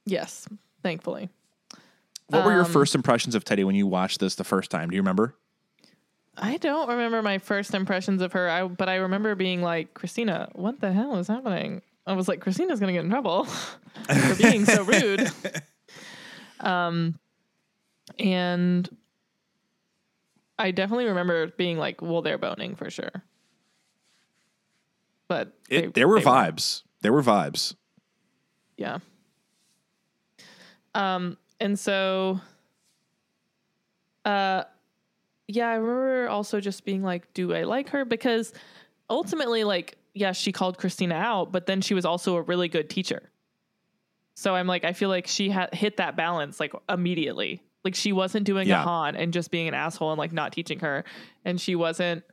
Yes, 0.07 0.47
thankfully. 0.83 1.29
What 2.29 2.45
were 2.45 2.53
your 2.53 2.65
Um, 2.65 2.71
first 2.73 2.95
impressions 2.95 3.35
of 3.35 3.45
Teddy 3.45 3.65
when 3.65 3.75
you 3.75 3.87
watched 3.87 4.21
this 4.21 4.35
the 4.35 4.45
first 4.45 4.71
time? 4.71 4.91
Do 4.91 4.97
you 4.97 5.03
remember? 5.03 5.35
I 6.37 6.57
don't 6.59 6.89
remember 6.89 7.21
my 7.23 7.39
first 7.39 7.75
impressions 7.75 8.23
of 8.23 8.33
her, 8.33 8.49
I, 8.49 8.65
but 8.69 8.89
I 8.89 8.97
remember 8.97 9.35
being 9.35 9.61
like, 9.63 9.95
Christina, 9.95 10.49
what 10.55 10.81
the 10.81 10.93
hell 10.93 11.17
is 11.17 11.27
happening? 11.27 11.83
I 12.07 12.13
was 12.13 12.29
like, 12.29 12.41
Christina's 12.41 12.79
going 12.81 12.89
to 12.95 12.99
get 12.99 13.05
in 13.05 13.11
trouble 13.11 13.45
for 13.45 14.35
being 14.37 14.65
so 14.65 14.83
rude. 14.85 15.31
Um, 16.61 17.19
and 18.19 18.89
I 20.59 20.71
definitely 20.71 21.07
remember 21.07 21.49
being 21.49 21.77
like, 21.79 22.01
well, 22.03 22.23
they're 22.23 22.39
boning 22.39 22.77
for 22.77 22.91
sure. 22.91 23.11
But 25.29 25.53
It, 25.69 25.81
they- 25.81 25.87
there 25.89 26.09
were 26.09 26.21
vibes. 26.21 26.83
There 27.01 27.13
were 27.13 27.23
vibes. 27.23 27.75
Yeah. 28.77 28.99
Um, 30.95 31.37
and 31.61 31.79
so 31.79 32.41
uh 34.25 34.65
yeah, 35.51 35.69
I 35.71 35.75
remember 35.77 36.29
also 36.29 36.61
just 36.61 36.85
being 36.85 37.03
like, 37.03 37.33
do 37.33 37.55
I 37.55 37.63
like 37.63 37.89
her? 37.89 38.05
Because 38.05 38.53
ultimately, 39.09 39.65
like, 39.65 39.97
yeah, 40.13 40.33
she 40.33 40.53
called 40.53 40.77
Christina 40.77 41.15
out, 41.15 41.53
but 41.53 41.65
then 41.65 41.81
she 41.81 41.95
was 41.95 42.05
also 42.05 42.37
a 42.37 42.43
really 42.43 42.69
good 42.69 42.91
teacher. 42.91 43.31
So 44.35 44.55
I'm 44.55 44.67
like, 44.67 44.85
I 44.85 44.93
feel 44.93 45.09
like 45.09 45.27
she 45.27 45.51
hit 45.73 45.97
that 45.97 46.17
balance 46.17 46.61
like 46.61 46.75
immediately. 46.87 47.63
Like 47.83 47.95
she 47.95 48.13
wasn't 48.13 48.45
doing 48.45 48.69
Yeah. 48.69 48.83
a 48.83 48.85
Hahn 48.85 49.17
and 49.17 49.33
just 49.33 49.51
being 49.51 49.69
an 49.69 49.75
asshole 49.75 50.11
and 50.13 50.19
like 50.19 50.33
not 50.33 50.53
teaching 50.53 50.81
her. 50.81 51.05
And 51.47 51.59
she 51.59 51.75
wasn't 51.75 52.25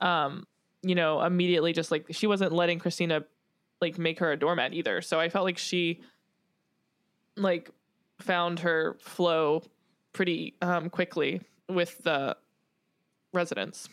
um, 0.00 0.46
you 0.82 0.94
know, 0.94 1.20
immediately 1.22 1.74
just 1.74 1.90
like 1.90 2.06
she 2.10 2.26
wasn't 2.26 2.52
letting 2.52 2.78
Christina 2.78 3.24
like 3.82 3.98
make 3.98 4.18
her 4.20 4.32
a 4.32 4.36
doormat 4.38 4.72
either. 4.72 5.02
So 5.02 5.20
I 5.20 5.28
felt 5.28 5.44
like 5.44 5.58
she 5.58 6.00
like 7.36 7.70
found 8.22 8.60
her 8.60 8.96
flow 9.00 9.62
pretty 10.12 10.54
um 10.62 10.90
quickly 10.90 11.40
with 11.68 12.02
the 12.04 12.36
residents. 13.32 13.88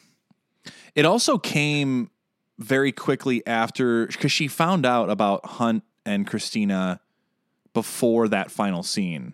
It 0.95 1.05
also 1.05 1.37
came 1.37 2.11
very 2.57 2.91
quickly 2.91 3.45
after 3.47 4.07
because 4.07 4.31
she 4.31 4.47
found 4.47 4.85
out 4.85 5.09
about 5.09 5.45
Hunt 5.45 5.83
and 6.05 6.27
Christina 6.27 6.99
before 7.73 8.27
that 8.27 8.51
final 8.51 8.83
scene. 8.83 9.33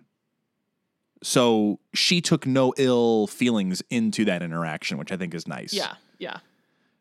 So 1.24 1.80
she 1.94 2.22
took 2.22 2.46
no 2.46 2.74
ill 2.78 3.26
feelings 3.26 3.82
into 3.90 4.26
that 4.26 4.44
interaction, 4.44 4.98
which 5.00 5.12
I 5.12 5.18
think 5.18 5.34
is 5.34 5.48
nice. 5.48 5.74
Yeah, 5.74 5.96
yeah. 6.20 6.38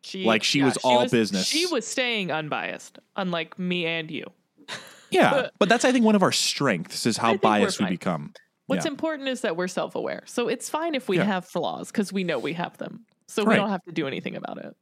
She 0.01 0.25
Like, 0.25 0.43
she 0.43 0.61
yeah, 0.61 0.67
was 0.67 0.77
all 0.79 1.09
business. 1.09 1.47
She 1.47 1.67
was 1.67 1.87
staying 1.87 2.31
unbiased, 2.31 2.99
unlike 3.17 3.59
me 3.59 3.85
and 3.85 4.11
you. 4.11 4.25
Yeah. 5.15 5.49
But 5.59 5.69
that's, 5.69 5.85
I 5.85 5.93
think, 5.93 6.05
one 6.05 6.15
of 6.17 6.23
our 6.23 6.33
strengths 6.33 7.07
is 7.07 7.17
how 7.17 7.37
biased 7.37 7.81
we 7.81 7.87
become. 7.87 8.33
What's 8.67 8.85
Yeah. 8.85 8.91
important 8.93 9.29
is 9.29 9.43
that 9.43 9.57
we're 9.57 9.69
self-aware. 9.69 10.23
So 10.27 10.49
it's 10.49 10.69
fine 10.71 10.95
if 10.95 11.09
we 11.09 11.17
Yeah. 11.19 11.25
have 11.25 11.45
flaws 11.47 11.91
because 11.91 12.13
we 12.13 12.25
know 12.25 12.39
we 12.39 12.55
have 12.55 12.77
them. 12.79 13.05
So 13.29 13.45
we 13.45 13.57
don't 13.57 13.71
have 13.71 13.83
to 13.85 13.93
do 13.93 14.07
anything 14.07 14.37
about 14.37 14.59
it. 14.59 14.75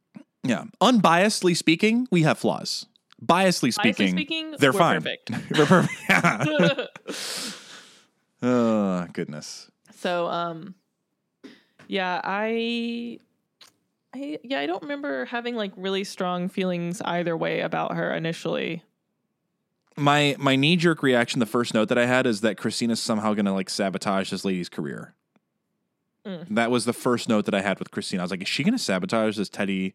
Yeah. 0.43 0.65
Unbiasedly 0.81 1.55
speaking, 1.55 2.07
we 2.11 2.23
have 2.23 2.37
flaws. 2.37 2.85
Biasedly 3.25 3.69
Biasly 3.69 3.73
speaking, 3.73 4.07
speaking, 4.09 4.51
they're 4.59 4.73
fine. 4.73 5.01
perfect. 5.01 5.31
We're 5.57 5.65
perfect. 5.65 7.59
Oh, 8.41 9.07
goodness. 9.13 9.71
so 9.95 10.27
um 10.27 10.75
yeah, 11.87 12.19
I 12.23 13.19
I 14.13 14.39
yeah, 14.43 14.59
I 14.59 14.65
don't 14.65 14.81
remember 14.81 15.25
having 15.25 15.55
like 15.55 15.71
really 15.77 16.03
strong 16.03 16.49
feelings 16.49 17.01
either 17.01 17.37
way 17.37 17.61
about 17.61 17.95
her 17.95 18.13
initially. 18.13 18.83
My 19.97 20.35
my 20.39 20.55
knee 20.55 20.75
jerk 20.75 21.03
reaction, 21.03 21.39
the 21.39 21.45
first 21.45 21.73
note 21.73 21.89
that 21.89 21.97
I 21.97 22.05
had 22.05 22.25
is 22.27 22.41
that 22.41 22.57
Christina's 22.57 23.01
somehow 23.01 23.33
going 23.33 23.45
to 23.45 23.53
like 23.53 23.69
sabotage 23.69 24.31
this 24.31 24.43
lady's 24.45 24.69
career. 24.69 25.15
Mm. 26.25 26.47
That 26.51 26.71
was 26.71 26.85
the 26.85 26.93
first 26.93 27.27
note 27.27 27.45
that 27.45 27.53
I 27.53 27.61
had 27.61 27.79
with 27.79 27.91
Christina. 27.91 28.21
I 28.21 28.25
was 28.25 28.31
like, 28.31 28.41
is 28.41 28.47
she 28.47 28.63
going 28.63 28.73
to 28.73 28.79
sabotage 28.79 29.35
this 29.37 29.49
Teddy, 29.49 29.93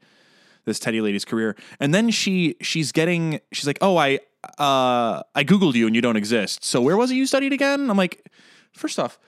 this 0.66 0.78
Teddy 0.78 1.00
lady's 1.00 1.24
career? 1.24 1.56
And 1.80 1.94
then 1.94 2.10
she 2.10 2.56
she's 2.60 2.92
getting 2.92 3.40
she's 3.52 3.66
like, 3.66 3.78
oh, 3.80 3.96
I 3.96 4.20
uh 4.58 5.22
I 5.34 5.44
googled 5.44 5.74
you 5.74 5.86
and 5.86 5.96
you 5.96 6.02
don't 6.02 6.16
exist. 6.16 6.64
So 6.64 6.80
where 6.80 6.96
was 6.96 7.10
it 7.10 7.14
you 7.14 7.26
studied 7.26 7.52
again? 7.52 7.90
I'm 7.90 7.96
like, 7.96 8.30
first 8.72 8.98
off, 8.98 9.18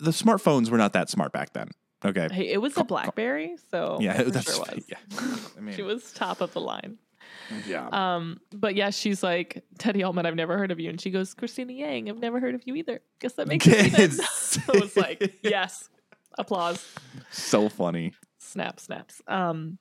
the 0.00 0.10
smartphones 0.12 0.70
were 0.70 0.78
not 0.78 0.92
that 0.94 1.10
smart 1.10 1.32
back 1.32 1.52
then. 1.52 1.70
Okay, 2.04 2.28
Hey, 2.30 2.48
it 2.52 2.60
was 2.62 2.76
a 2.76 2.84
BlackBerry, 2.84 3.56
so 3.70 3.98
yeah, 4.00 4.22
that's 4.26 4.54
sure 4.54 4.64
was. 4.74 4.84
yeah. 4.88 4.98
I 5.56 5.60
mean, 5.60 5.74
She 5.74 5.82
was 5.82 6.12
top 6.12 6.40
of 6.40 6.52
the 6.52 6.60
line. 6.60 6.98
Yeah. 7.66 7.88
Um, 7.92 8.40
but 8.52 8.74
yeah, 8.74 8.90
she's 8.90 9.22
like 9.22 9.64
Teddy 9.78 10.02
Altman. 10.02 10.26
I've 10.26 10.34
never 10.34 10.58
heard 10.58 10.70
of 10.70 10.80
you, 10.80 10.90
and 10.90 11.00
she 11.00 11.10
goes 11.10 11.34
Christina 11.34 11.72
Yang. 11.72 12.10
I've 12.10 12.18
never 12.18 12.40
heard 12.40 12.54
of 12.54 12.62
you 12.64 12.74
either. 12.76 13.00
Guess 13.20 13.34
that 13.34 13.48
makes 13.48 13.64
sense. 13.64 14.58
it 14.68 14.80
was 14.80 14.96
like 14.96 15.38
yes, 15.42 15.88
applause, 16.38 16.84
so 17.30 17.68
funny. 17.68 18.12
snap, 18.38 18.80
snaps. 18.80 19.22
Um, 19.28 19.78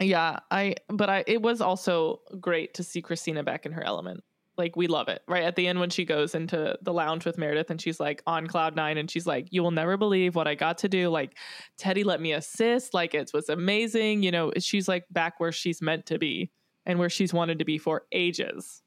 yeah, 0.00 0.40
I. 0.50 0.76
But 0.88 1.08
I. 1.08 1.24
It 1.26 1.42
was 1.42 1.60
also 1.60 2.20
great 2.40 2.74
to 2.74 2.82
see 2.82 3.02
Christina 3.02 3.42
back 3.42 3.66
in 3.66 3.72
her 3.72 3.84
element. 3.84 4.22
Like 4.56 4.76
we 4.76 4.86
love 4.86 5.08
it, 5.08 5.20
right? 5.26 5.42
At 5.42 5.56
the 5.56 5.66
end 5.66 5.80
when 5.80 5.90
she 5.90 6.04
goes 6.04 6.34
into 6.34 6.78
the 6.80 6.92
lounge 6.92 7.24
with 7.24 7.38
Meredith 7.38 7.70
and 7.70 7.80
she's 7.80 7.98
like 7.98 8.22
on 8.24 8.46
cloud 8.46 8.76
nine 8.76 8.98
and 8.98 9.10
she's 9.10 9.26
like, 9.26 9.48
"You 9.50 9.64
will 9.64 9.72
never 9.72 9.96
believe 9.96 10.36
what 10.36 10.46
I 10.46 10.54
got 10.54 10.78
to 10.78 10.88
do." 10.88 11.08
Like 11.08 11.36
Teddy 11.76 12.04
let 12.04 12.20
me 12.20 12.32
assist. 12.32 12.94
Like 12.94 13.14
it 13.14 13.32
was 13.34 13.48
amazing. 13.48 14.22
You 14.22 14.30
know, 14.30 14.52
she's 14.58 14.86
like 14.86 15.06
back 15.10 15.40
where 15.40 15.50
she's 15.50 15.82
meant 15.82 16.06
to 16.06 16.18
be 16.18 16.52
and 16.86 16.98
where 16.98 17.10
she's 17.10 17.32
wanted 17.32 17.58
to 17.58 17.64
be 17.64 17.78
for 17.78 18.04
ages. 18.12 18.82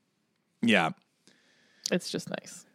Yeah. 0.62 0.92
It's 1.92 2.10
just 2.10 2.30
nice. 2.30 2.66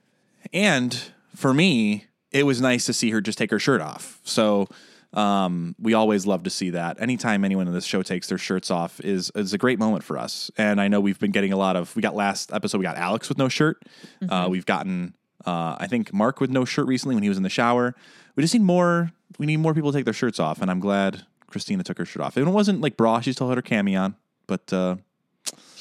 And 0.53 0.99
for 1.35 1.53
me, 1.53 2.07
it 2.31 2.45
was 2.45 2.61
nice 2.61 2.87
to 2.87 2.93
see 2.93 3.11
her 3.11 3.21
just 3.21 3.39
take 3.39 3.51
her 3.51 3.59
shirt 3.59 3.81
off. 3.81 4.21
So 4.25 4.69
um, 5.13 5.75
we 5.79 5.95
always 5.95 6.27
love 6.27 6.43
to 6.45 6.51
see 6.51 6.71
that. 6.71 7.01
Anytime 7.01 7.45
anyone 7.45 7.67
in 7.69 7.75
this 7.75 7.85
show 7.85 8.03
takes 8.03 8.29
their 8.29 8.39
shirts 8.39 8.71
off 8.71 9.01
is 9.01 9.31
is 9.35 9.53
a 9.53 9.59
great 9.59 9.79
moment 9.79 10.05
for 10.05 10.17
us. 10.17 10.51
And 10.57 10.81
I 10.81 10.89
know 10.89 11.01
we've 11.01 11.19
been 11.19 11.33
getting 11.33 11.53
a 11.53 11.57
lot 11.57 11.77
of. 11.77 11.95
We 11.95 12.03
got 12.03 12.15
last 12.15 12.53
episode. 12.53 12.79
We 12.79 12.85
got 12.85 12.97
Alex 12.97 13.29
with 13.29 13.39
no 13.39 13.49
shirt. 13.49 13.83
Uh, 14.27 14.47
we've 14.51 14.67
gotten 14.67 15.15
uh, 15.47 15.77
I 15.79 15.87
think 15.87 16.13
Mark 16.13 16.41
with 16.41 16.51
no 16.51 16.65
shirt 16.65 16.87
recently 16.87 17.15
when 17.15 17.23
he 17.23 17.29
was 17.29 17.39
in 17.39 17.45
the 17.45 17.51
shower. 17.51 17.95
We 18.37 18.43
just 18.43 18.55
need 18.55 18.63
more. 18.63 19.13
We 19.39 19.47
need 19.47 19.59
more 19.59 19.75
people 19.75 19.93
to 19.93 19.99
take 19.99 20.05
their 20.05 20.15
shirts 20.15 20.39
off. 20.39 20.63
And 20.63 20.71
I'm 20.71 20.81
glad 20.81 21.27
Christina 21.49 21.83
took 21.83 21.99
her 21.99 22.05
shirt 22.05 22.23
off. 22.23 22.37
And 22.37 22.47
it 22.47 22.51
wasn't 22.51 22.81
like 22.81 22.97
bra. 22.97 23.21
She 23.21 23.33
still 23.33 23.49
had 23.49 23.59
her 23.59 23.63
cami 23.63 24.01
on. 24.01 24.17
But 24.47 24.73
uh, 24.73 24.97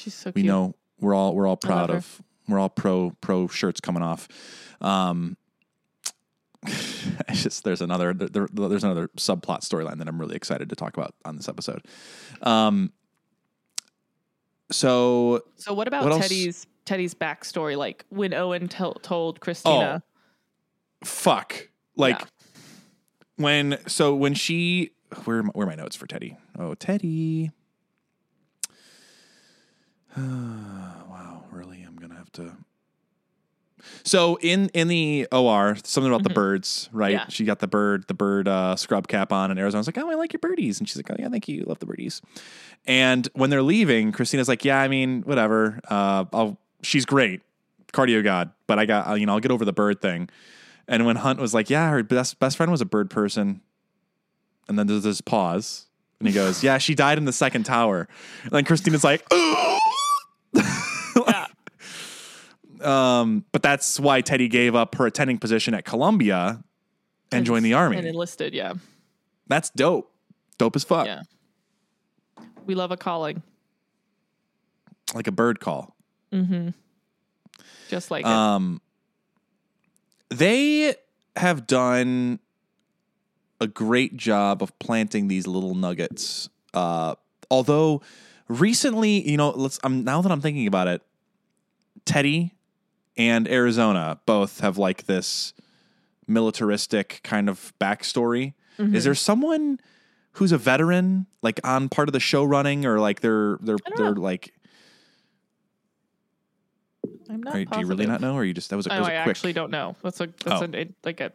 She's 0.02 0.14
so 0.14 0.30
we 0.34 0.42
cute. 0.42 0.46
know 0.52 0.74
we're 1.00 1.14
all 1.14 1.34
we're 1.34 1.46
all 1.46 1.56
proud 1.56 1.90
of 1.90 2.20
we're 2.48 2.58
all 2.58 2.68
pro 2.68 3.12
pro 3.20 3.46
shirts 3.48 3.80
coming 3.80 4.02
off. 4.02 4.28
Um, 4.80 5.36
just 7.32 7.64
there's 7.64 7.80
another 7.80 8.12
there, 8.14 8.48
there's 8.52 8.84
another 8.84 9.08
subplot 9.16 9.60
storyline 9.60 9.98
that 9.98 10.08
I'm 10.08 10.20
really 10.20 10.36
excited 10.36 10.68
to 10.70 10.76
talk 10.76 10.96
about 10.96 11.14
on 11.24 11.36
this 11.36 11.48
episode. 11.48 11.82
Um, 12.42 12.92
so 14.70 15.42
So 15.56 15.74
what 15.74 15.88
about 15.88 16.04
What? 16.04 16.20
Teddy's 16.20 16.66
Teddy's 16.84 17.14
backstory? 17.14 17.76
Like 17.76 18.04
when 18.08 18.34
Owen 18.34 18.68
tell 18.68 18.94
told 18.94 19.40
Christina, 19.40 20.02
fuck 21.04 21.68
like 21.96 22.20
Yeah. 22.20 22.26
when 23.36 23.78
so 23.86 24.14
when 24.14 24.34
she 24.34 24.90
where 25.24 25.38
are 25.38 25.42
my, 25.42 25.50
where 25.50 25.66
are 25.66 25.70
my 25.70 25.76
notes 25.76 25.94
for 25.96 26.06
Teddy? 26.06 26.36
Oh, 26.58 26.74
Teddy. 26.74 27.50
wow, 30.16 31.44
really? 31.50 31.82
I'm 31.86 31.96
gonna 31.96 32.16
have 32.16 32.30
to. 32.32 32.52
So 34.04 34.38
in 34.40 34.68
in 34.74 34.88
the 34.88 35.26
OR, 35.32 35.76
something 35.84 36.12
about 36.12 36.22
the 36.22 36.30
birds, 36.30 36.88
right? 36.92 37.12
Yeah. 37.12 37.24
She 37.28 37.44
got 37.44 37.58
the 37.58 37.66
bird 37.66 38.06
the 38.08 38.14
bird 38.14 38.48
uh, 38.48 38.76
scrub 38.76 39.08
cap 39.08 39.32
on, 39.32 39.50
and 39.50 39.58
Arizona's 39.58 39.86
like, 39.86 39.98
"Oh, 39.98 40.10
I 40.10 40.14
like 40.14 40.32
your 40.32 40.40
birdies," 40.40 40.78
and 40.78 40.88
she's 40.88 40.96
like, 40.96 41.10
"Oh 41.10 41.16
yeah, 41.18 41.28
thank 41.28 41.48
you, 41.48 41.64
love 41.64 41.78
the 41.78 41.86
birdies." 41.86 42.22
And 42.86 43.28
when 43.34 43.50
they're 43.50 43.62
leaving, 43.62 44.12
Christina's 44.12 44.48
like, 44.48 44.64
"Yeah, 44.64 44.80
I 44.80 44.88
mean, 44.88 45.22
whatever. 45.22 45.80
Uh, 45.88 46.24
I'll. 46.32 46.58
She's 46.82 47.04
great, 47.04 47.42
cardio 47.92 48.24
god, 48.24 48.50
but 48.66 48.78
I 48.78 48.86
got 48.86 49.18
you 49.18 49.26
know 49.26 49.34
I'll 49.34 49.40
get 49.40 49.50
over 49.50 49.64
the 49.64 49.72
bird 49.72 50.00
thing." 50.00 50.28
And 50.88 51.06
when 51.06 51.16
Hunt 51.16 51.40
was 51.40 51.54
like, 51.54 51.70
"Yeah, 51.70 51.90
her 51.90 52.02
best 52.02 52.38
best 52.38 52.56
friend 52.56 52.70
was 52.70 52.80
a 52.80 52.86
bird 52.86 53.10
person," 53.10 53.62
and 54.68 54.78
then 54.78 54.86
there's 54.86 55.04
this 55.04 55.20
pause, 55.20 55.86
and 56.18 56.28
he 56.28 56.34
goes, 56.34 56.62
"Yeah, 56.62 56.78
she 56.78 56.94
died 56.94 57.18
in 57.18 57.24
the 57.24 57.32
second 57.32 57.64
tower." 57.64 58.08
And 58.44 58.52
then 58.52 58.64
Christina's 58.64 59.04
like, 59.04 59.24
"Oh." 59.30 59.78
Um, 62.84 63.44
but 63.52 63.62
that's 63.62 63.98
why 64.00 64.20
Teddy 64.20 64.48
gave 64.48 64.74
up 64.74 64.94
her 64.96 65.06
attending 65.06 65.38
position 65.38 65.74
at 65.74 65.84
Columbia 65.84 66.62
and 67.30 67.46
joined 67.46 67.64
the 67.64 67.74
army. 67.74 67.96
and 67.96 68.06
enlisted. 68.06 68.54
Yeah, 68.54 68.74
That's 69.46 69.70
dope. 69.70 70.12
Dope 70.58 70.76
as 70.76 70.84
fuck. 70.84 71.06
yeah. 71.06 71.22
We 72.66 72.74
love 72.74 72.92
a 72.92 72.96
calling, 72.96 73.42
Like 75.14 75.26
a 75.26 75.32
bird 75.32 75.58
call. 75.60 75.96
Mm-hmm. 76.32 76.68
Just 77.88 78.10
like 78.10 78.24
Um, 78.24 78.80
they 80.30 80.94
have 81.36 81.66
done 81.66 82.38
a 83.60 83.66
great 83.66 84.16
job 84.16 84.62
of 84.62 84.78
planting 84.78 85.28
these 85.28 85.46
little 85.46 85.74
nuggets. 85.74 86.48
Uh, 86.74 87.14
although 87.50 88.02
recently, 88.48 89.28
you 89.28 89.36
know, 89.36 89.50
let's. 89.50 89.78
I'm 89.82 90.04
now 90.04 90.22
that 90.22 90.30
I'm 90.32 90.40
thinking 90.40 90.66
about 90.66 90.86
it, 90.88 91.02
Teddy 92.04 92.52
and 93.16 93.48
Arizona 93.48 94.20
both 94.26 94.60
have 94.60 94.78
like 94.78 95.04
this 95.06 95.52
militaristic 96.26 97.20
kind 97.22 97.48
of 97.48 97.72
backstory. 97.80 98.54
Mm-hmm. 98.78 98.94
Is 98.94 99.04
there 99.04 99.14
someone 99.14 99.78
who's 100.32 100.52
a 100.52 100.58
veteran, 100.58 101.26
like 101.42 101.60
on 101.64 101.88
part 101.88 102.08
of 102.08 102.12
the 102.12 102.20
show 102.20 102.42
running, 102.44 102.86
or 102.86 102.98
like 103.00 103.20
they're 103.20 103.58
they're 103.60 103.76
they're 103.96 104.14
know. 104.14 104.20
like? 104.20 104.54
I'm 107.28 107.42
not. 107.42 107.54
Are, 107.54 107.64
do 107.64 107.80
you 107.80 107.86
really 107.86 108.06
not 108.06 108.20
know, 108.20 108.34
or 108.34 108.44
you 108.44 108.52
just 108.54 108.70
that 108.70 108.76
was 108.76 108.86
a, 108.86 108.94
Oh, 108.94 108.98
was 109.00 109.08
I 109.08 109.22
quick? 109.22 109.36
actually 109.36 109.52
don't 109.52 109.70
know. 109.70 109.96
That's 110.02 110.20
a 110.20 110.26
that's 110.44 110.62
Oh. 110.62 110.68
a 110.72 110.88
like 111.04 111.20
a. 111.20 111.32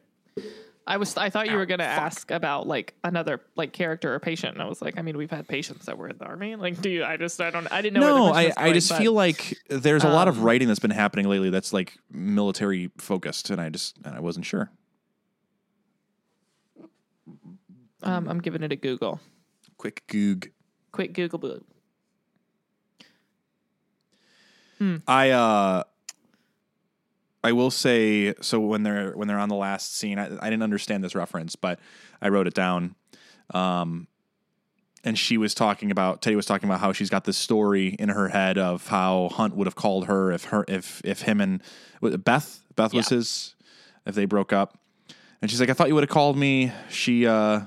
I 0.87 0.97
was 0.97 1.15
I 1.17 1.29
thought 1.29 1.49
you 1.49 1.57
were 1.57 1.65
gonna 1.65 1.83
fuck. 1.83 2.01
ask 2.01 2.31
about 2.31 2.65
like 2.65 2.93
another 3.03 3.41
like 3.55 3.73
character 3.73 4.13
or 4.13 4.19
patient, 4.19 4.53
and 4.53 4.61
I 4.61 4.67
was 4.67 4.81
like, 4.81 4.97
I 4.97 5.01
mean, 5.01 5.17
we've 5.17 5.29
had 5.29 5.47
patients 5.47 5.85
that 5.87 5.97
were 5.97 6.07
in 6.07 6.17
the 6.17 6.25
army. 6.25 6.55
Like, 6.55 6.81
do 6.81 6.89
you? 6.89 7.03
I 7.03 7.17
just 7.17 7.41
I 7.41 7.49
don't 7.51 7.69
I 7.71 7.81
didn't 7.81 7.99
know. 8.01 8.27
No, 8.27 8.33
I, 8.33 8.45
was 8.45 8.53
I 8.57 8.71
just 8.73 8.89
but- 8.89 8.97
feel 8.99 9.11
like 9.13 9.57
there's 9.69 10.05
a 10.05 10.09
lot 10.09 10.27
of 10.29 10.37
um, 10.37 10.43
writing 10.45 10.67
that's 10.69 10.79
been 10.79 10.91
happening 10.91 11.27
lately 11.27 11.49
that's 11.49 11.73
like 11.73 11.97
military 12.09 12.89
focused, 12.97 13.49
and 13.49 13.59
I 13.59 13.69
just 13.69 13.97
and 14.05 14.15
I 14.15 14.21
wasn't 14.21 14.45
sure. 14.45 14.71
um, 18.03 18.27
I'm 18.29 18.39
giving 18.39 18.63
it 18.63 18.71
a 18.71 18.75
Google. 18.77 19.19
Quick 19.77 20.03
goog. 20.07 20.51
Quick 20.93 21.13
Google. 21.13 21.39
Boo. 21.39 21.63
I 25.07 25.31
uh 25.31 25.83
I 27.47 27.51
will 27.53 27.71
say 27.71 28.33
so 28.41 28.59
when 28.59 28.83
they're 28.83 29.11
when 29.13 29.27
they're 29.27 29.39
on 29.39 29.49
the 29.49 29.55
last 29.55 29.95
scene, 29.95 30.19
I, 30.19 30.25
I 30.45 30.49
didn't 30.49 30.63
understand 30.63 31.03
this 31.03 31.15
reference, 31.15 31.55
but 31.55 31.79
I 32.21 32.27
wrote 32.29 32.47
it 32.47 32.53
down. 32.53 32.95
Um 33.53 34.07
and 35.03 35.17
she 35.17 35.37
was 35.37 35.53
talking 35.53 35.89
about 35.91 36.21
Teddy 36.21 36.35
was 36.35 36.45
talking 36.45 36.67
about 36.67 36.81
how 36.81 36.91
she's 36.91 37.09
got 37.09 37.23
this 37.23 37.37
story 37.37 37.95
in 37.99 38.09
her 38.09 38.27
head 38.29 38.57
of 38.57 38.87
how 38.87 39.29
Hunt 39.31 39.55
would 39.55 39.67
have 39.67 39.75
called 39.75 40.07
her 40.07 40.31
if 40.31 40.45
her 40.45 40.65
if 40.67 41.01
if 41.05 41.21
him 41.21 41.39
and 41.39 41.61
Beth 42.01 42.61
Beth 42.75 42.93
was 42.93 43.09
Yeah. 43.11 43.17
his 43.17 43.55
if 44.05 44.15
they 44.15 44.25
broke 44.25 44.51
up. 44.51 44.77
And 45.41 45.49
she's 45.51 45.59
like, 45.59 45.69
I 45.69 45.73
thought 45.73 45.87
you 45.87 45.93
would 45.95 46.03
have 46.03 46.09
called 46.09 46.35
me. 46.37 46.71
She 46.89 47.25
uh 47.27 47.61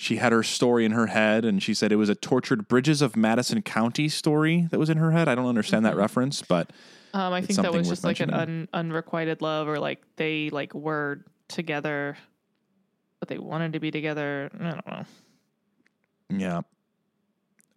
she 0.00 0.18
had 0.18 0.30
her 0.30 0.44
story 0.44 0.84
in 0.84 0.92
her 0.92 1.08
head 1.08 1.44
and 1.44 1.60
she 1.60 1.74
said 1.74 1.90
it 1.90 1.96
was 1.96 2.08
a 2.08 2.14
tortured 2.14 2.68
Bridges 2.68 3.02
of 3.02 3.16
Madison 3.16 3.62
County 3.62 4.08
story 4.08 4.68
that 4.70 4.78
was 4.78 4.88
in 4.88 4.96
her 4.96 5.10
head. 5.10 5.26
I 5.26 5.34
don't 5.34 5.46
understand 5.46 5.84
that 5.86 5.96
reference, 5.96 6.40
but 6.40 6.70
Um, 7.12 7.32
I 7.32 7.42
think 7.42 7.58
that 7.60 7.72
was 7.72 7.88
just 7.88 8.04
like 8.04 8.20
an 8.20 8.30
un, 8.32 8.68
unrequited 8.72 9.42
love, 9.42 9.66
or 9.66 9.80
like 9.80 10.00
they 10.14 10.50
like 10.50 10.72
were 10.72 11.24
together, 11.48 12.16
but 13.18 13.28
they 13.28 13.38
wanted 13.38 13.72
to 13.72 13.80
be 13.80 13.90
together. 13.90 14.50
I 14.60 14.70
don't 14.70 14.86
know. 14.86 15.04
yeah. 16.28 16.60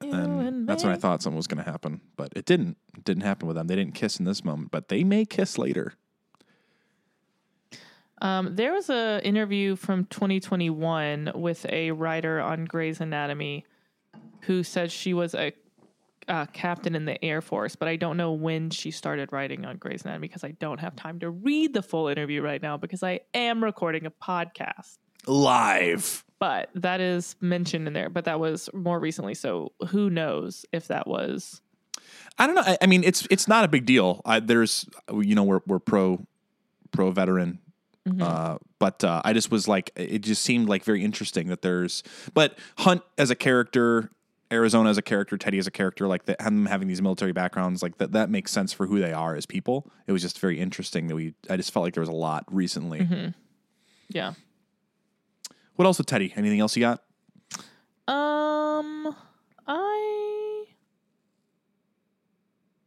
You 0.04 0.14
And 0.14 0.68
that's 0.70 0.84
when 0.84 0.94
I 0.94 0.98
thought 0.98 1.24
something 1.24 1.38
was 1.38 1.48
going 1.48 1.64
to 1.64 1.70
happen, 1.70 2.02
but 2.18 2.34
it 2.36 2.46
didn't. 2.46 2.78
It 2.96 3.04
didn't 3.04 3.24
happen 3.24 3.48
with 3.48 3.56
them. 3.56 3.66
They 3.66 3.76
didn't 3.76 3.96
kiss 3.96 4.20
in 4.20 4.26
this 4.26 4.46
moment, 4.46 4.70
but 4.70 4.90
they 4.90 5.04
may 5.04 5.26
kiss 5.26 5.58
later. 5.58 5.94
Um, 8.22 8.56
there 8.56 8.72
was 8.72 8.90
an 8.90 9.22
interview 9.22 9.76
from 9.76 10.06
2021 10.06 11.32
with 11.36 11.66
a 11.70 11.92
writer 11.92 12.40
on 12.40 12.66
Grey's 12.66 13.02
Anatomy 13.02 13.66
who 14.42 14.64
said 14.64 14.92
she 14.92 15.14
was 15.14 15.34
a, 15.34 15.54
uh 16.28 16.46
captain 16.54 16.94
in 16.96 17.06
the 17.06 17.24
Air 17.26 17.42
Force, 17.42 17.76
but 17.76 17.88
I 17.88 17.96
don't 17.96 18.16
know 18.16 18.32
when 18.32 18.70
she 18.70 18.92
started 18.92 19.32
writing 19.32 19.66
on 19.66 19.78
Grey's 19.78 20.04
Anatomy 20.04 20.28
because 20.28 20.44
I 20.44 20.52
don't 20.52 20.80
have 20.80 20.96
time 20.96 21.20
to 21.20 21.30
read 21.32 21.74
the 21.74 21.82
full 21.82 22.08
interview 22.08 22.44
right 22.44 22.62
now 22.62 22.78
because 22.78 23.02
I 23.02 23.22
am 23.34 23.64
recording 23.64 24.06
a 24.06 24.12
podcast. 24.12 24.98
Live. 25.26 26.24
But 26.38 26.70
that 26.76 27.02
is 27.02 27.36
mentioned 27.42 27.88
in 27.88 27.94
there, 27.94 28.10
but 28.10 28.26
that 28.26 28.40
was 28.40 28.70
more 28.74 29.00
recently. 29.00 29.34
So 29.34 29.72
who 29.90 30.10
knows 30.10 30.66
if 30.72 30.88
that 30.88 31.08
was 31.08 31.62
I 32.38 32.46
don't 32.48 32.56
know. 32.56 32.64
I, 32.66 32.78
I 32.82 32.86
mean, 32.88 33.04
it's 33.04 33.28
it's 33.30 33.48
not 33.48 33.66
a 33.66 33.68
big 33.68 33.86
deal. 33.86 34.22
I, 34.26 34.40
there's, 34.40 34.88
you 35.12 35.36
know, 35.36 35.44
we're 35.44 35.62
we're 35.68 35.80
pro 35.80 36.26
pro 36.92 37.12
veteran, 37.12 37.60
uh, 38.20 38.58
but 38.80 39.04
uh, 39.04 39.22
I 39.24 39.34
just 39.34 39.52
was 39.52 39.68
like, 39.68 39.92
it 39.96 40.20
just 40.20 40.42
seemed 40.42 40.68
like 40.68 40.84
very 40.84 41.04
interesting 41.04 41.48
that 41.48 41.62
there's, 41.62 42.04
but 42.34 42.58
Hunt 42.80 43.04
as 43.18 43.30
a 43.30 43.36
character, 43.36 44.12
Arizona 44.52 44.90
as 44.90 44.98
a 44.98 45.02
character, 45.02 45.38
Teddy 45.38 45.60
as 45.60 45.68
a 45.68 45.72
character, 45.72 46.08
like 46.08 46.26
that, 46.26 46.40
them 46.40 46.66
having 46.66 46.88
these 46.88 47.02
military 47.02 47.32
backgrounds, 47.32 47.82
like 47.84 47.98
that, 48.00 48.12
that 48.14 48.30
makes 48.30 48.52
sense 48.52 48.74
for 48.74 48.88
who 48.88 49.00
they 49.00 49.14
are 49.14 49.36
as 49.36 49.46
people. 49.46 49.90
It 50.08 50.12
was 50.12 50.22
just 50.22 50.40
very 50.40 50.60
interesting 50.60 51.08
that 51.08 51.16
we. 51.16 51.36
I 51.50 51.58
just 51.58 51.72
felt 51.72 51.84
like 51.84 51.94
there 51.94 52.02
was 52.02 52.10
a 52.10 52.14
lot 52.14 52.44
recently. 52.52 53.34
yeah. 54.10 54.34
What 55.76 55.86
else 55.86 55.98
with 55.98 56.08
Teddy? 56.08 56.34
Anything 56.36 56.60
else 56.60 56.76
you 56.76 56.82
got? 56.82 57.04
Um, 58.08 59.16
I 59.68 60.66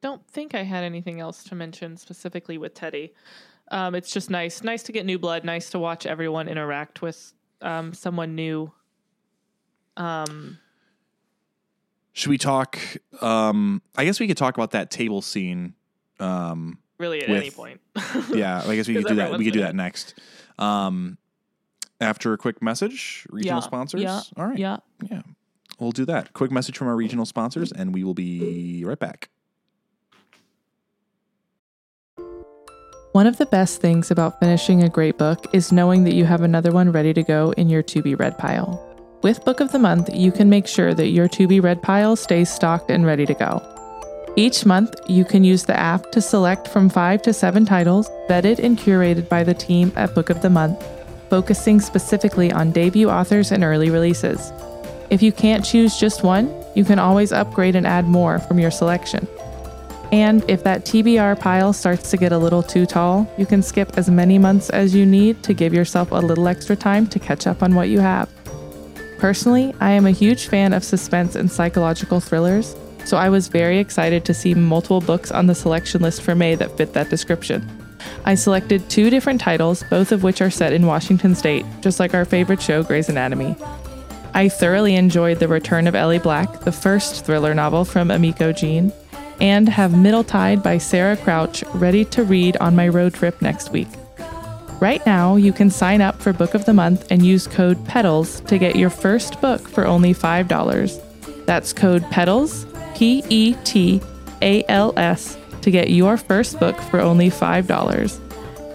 don't 0.03 0.27
think 0.29 0.55
I 0.55 0.64
had 0.64 0.85
anything 0.85 1.18
else 1.18 1.42
to 1.44 1.55
mention 1.55 1.96
specifically 1.96 2.59
with 2.59 2.74
Teddy. 2.74 3.14
Um, 3.70 3.94
it's 3.94 4.11
just 4.12 4.31
nice, 4.31 4.62
nice 4.62 4.83
to 4.85 4.92
get 4.92 5.07
new 5.07 5.18
blood, 5.18 5.44
nice 5.44 5.70
to 5.70 5.79
watch 5.79 6.07
everyone 6.07 6.48
interact 6.48 7.03
with 7.03 7.33
um, 7.62 7.92
someone 7.94 8.35
new. 8.35 8.70
Um, 9.96 10.59
Should 12.12 12.31
we 12.31 12.38
talk? 12.38 12.79
Um, 13.20 13.83
I 13.96 14.05
guess 14.05 14.20
we 14.20 14.27
could 14.27 14.37
talk 14.37 14.57
about 14.57 14.72
that 14.72 14.90
table 14.90 15.22
scene. 15.22 15.74
Um, 16.20 16.79
really, 16.98 17.22
at 17.22 17.29
With- 17.29 17.40
any 17.40 17.50
point. 17.50 17.81
yeah, 18.33 18.62
I 18.64 18.77
guess 18.77 18.87
we 18.88 18.94
could 18.94 19.07
do 19.07 19.14
that. 19.16 19.38
We 19.38 19.44
could 19.44 19.55
do 19.55 19.61
that 19.61 19.74
next. 19.74 20.14
Um, 20.59 21.18
after 22.00 22.33
a 22.33 22.38
quick 22.38 22.61
message, 22.62 23.27
regional 23.31 23.59
Yeah, 23.61 23.64
sponsors. 23.66 24.03
yeah, 24.03 24.20
All 24.37 24.46
right. 24.46 24.59
Yeah. 24.59 24.79
Yeah. 25.11 25.22
We'll 25.79 25.92
do 25.92 26.05
that. 26.05 26.33
Quick 26.35 26.50
message 26.53 26.77
from 26.79 26.87
our 26.88 26.94
regional 26.96 27.24
sponsors, 27.27 27.72
and 27.72 27.92
we 27.94 28.05
will 28.05 28.14
be 28.14 28.85
right 28.85 28.98
back. 28.98 29.31
One 33.14 33.29
of 33.29 33.37
the 33.37 33.46
best 33.46 33.81
things 33.81 34.11
about 34.11 34.40
finishing 34.40 34.83
a 34.83 34.88
great 34.88 35.18
book 35.18 35.46
is 35.53 35.70
knowing 35.70 36.03
that 36.03 36.16
you 36.16 36.24
have 36.24 36.42
another 36.42 36.72
one 36.72 36.90
ready 36.90 37.14
to 37.14 37.22
go 37.22 37.53
in 37.53 37.68
your 37.68 37.85
to 37.85 38.03
be 38.03 38.16
read 38.16 38.37
pile. 38.38 38.85
With 39.22 39.44
Book 39.44 39.61
of 39.61 39.70
the 39.70 39.79
Month, 39.79 40.11
you 40.12 40.33
can 40.33 40.50
make 40.50 40.66
sure 40.66 40.94
that 40.94 41.11
your 41.11 41.29
to 41.29 41.46
be 41.46 41.61
read 41.61 41.81
pile 41.81 42.16
stays 42.16 42.50
stocked 42.50 42.90
and 42.90 43.07
ready 43.07 43.24
to 43.24 43.35
go. 43.35 43.62
Each 44.35 44.66
month, 44.66 44.96
you 45.07 45.24
can 45.24 45.44
use 45.44 45.62
the 45.62 45.79
app 45.79 46.11
to 46.11 46.20
select 46.20 46.66
from 46.66 46.88
five 46.88 47.22
to 47.22 47.33
seven 47.33 47.64
titles 47.64 48.11
vetted 48.29 48.59
and 48.59 48.77
curated 48.77 49.29
by 49.29 49.44
the 49.44 49.55
team 49.55 49.92
at 49.94 50.12
Book 50.16 50.29
of 50.29 50.42
the 50.42 50.50
Month, 50.50 50.85
focusing 51.31 51.79
specifically 51.79 52.50
on 52.50 52.72
debut 52.72 53.09
authors 53.09 53.53
and 53.53 53.62
early 53.62 53.90
releases. 53.90 54.50
If 55.11 55.22
you 55.22 55.31
can't 55.31 55.64
choose 55.64 56.00
just 56.00 56.24
one, 56.24 56.53
you 56.74 56.85
can 56.85 56.98
always 56.98 57.31
upgrade 57.31 57.77
and 57.77 57.87
add 57.87 58.07
more 58.07 58.40
from 58.40 58.59
your 58.59 58.72
selection. 58.72 59.29
And 60.14 60.48
if 60.48 60.62
that 60.62 60.85
TBR 60.85 61.40
pile 61.40 61.72
starts 61.72 62.09
to 62.12 62.16
get 62.16 62.31
a 62.31 62.38
little 62.38 62.62
too 62.62 62.87
tall, 62.87 63.29
you 63.37 63.44
can 63.44 63.64
skip 63.64 63.98
as 63.98 64.09
many 64.09 64.38
months 64.38 64.70
as 64.70 64.94
you 64.94 65.05
need 65.05 65.42
to 65.42 65.53
give 65.53 65.74
yourself 65.74 66.12
a 66.12 66.20
little 66.20 66.46
extra 66.46 66.77
time 66.77 67.09
to 67.09 67.18
catch 67.18 67.48
up 67.48 67.64
on 67.64 67.74
what 67.74 67.88
you 67.88 67.98
have. 67.98 68.31
Personally, 69.18 69.74
I 69.81 69.90
am 69.90 70.07
a 70.07 70.12
huge 70.12 70.46
fan 70.46 70.72
of 70.72 70.85
suspense 70.85 71.35
and 71.35 71.50
psychological 71.50 72.20
thrillers, 72.20 72.77
so 73.05 73.16
I 73.16 73.29
was 73.29 73.48
very 73.48 73.81
excited 73.81 74.24
to 74.27 74.35
see 74.35 74.55
multiple 74.55 75.00
books 75.00 75.33
on 75.33 75.48
the 75.48 75.55
selection 75.57 76.00
list 76.00 76.22
for 76.22 76.37
May 76.37 76.55
that 76.55 76.76
fit 76.76 76.93
that 76.93 77.11
description. 77.11 77.68
I 78.24 78.36
selected 78.36 78.88
two 78.88 79.11
different 79.11 79.41
titles, 79.41 79.82
both 79.91 80.12
of 80.12 80.22
which 80.22 80.41
are 80.41 80.49
set 80.49 80.72
in 80.72 80.86
Washington 80.86 81.34
state, 81.34 81.66
just 81.80 81.99
like 81.99 82.14
our 82.14 82.24
favorite 82.24 82.62
show, 82.62 82.84
Grey's 82.84 83.09
Anatomy. 83.09 83.57
I 84.32 84.49
thoroughly 84.49 84.95
enjoyed 84.95 85.41
The 85.41 85.49
Return 85.49 85.88
of 85.88 85.97
Ellie 85.97 86.20
Black, 86.20 86.61
the 86.61 86.70
first 86.70 87.24
thriller 87.24 87.53
novel 87.53 87.84
from 87.84 88.11
Emiko 88.11 88.57
Jean, 88.57 88.93
and 89.41 89.68
have 89.68 89.97
Middle 89.97 90.24
Tide 90.24 90.62
by 90.62 90.78
Sarah 90.78 91.16
Crouch 91.16 91.64
ready 91.74 92.05
to 92.07 92.24
read 92.24 92.57
on 92.59 92.76
my 92.76 92.89
road 92.89 93.14
trip 93.14 93.41
next 93.43 93.70
week. 93.70 93.89
Right 94.80 95.05
now, 95.07 95.37
you 95.37 95.53
can 95.53 95.70
sign 95.70 96.01
up 96.01 96.20
for 96.20 96.32
Book 96.32 96.55
of 96.55 96.64
the 96.64 96.74
Month 96.74 97.07
and 97.11 97.24
use 97.24 97.47
code 97.47 97.82
PETALS 97.87 98.47
to 98.47 98.59
get 98.59 98.76
your 98.76 98.91
first 98.91 99.41
book 99.41 99.68
for 99.68 99.87
only 99.87 100.12
$5. 100.12 101.47
That's 101.47 101.72
code 101.72 102.03
PETALS, 102.11 102.66
P 102.97 103.24
E 103.28 103.55
T 103.64 104.01
A 104.43 104.64
L 104.68 104.93
S, 104.97 105.39
to 105.62 105.70
get 105.70 105.91
your 105.91 106.16
first 106.16 106.61
book 106.61 106.76
for 106.76 107.01
only 107.01 107.30
$5. 107.30 108.20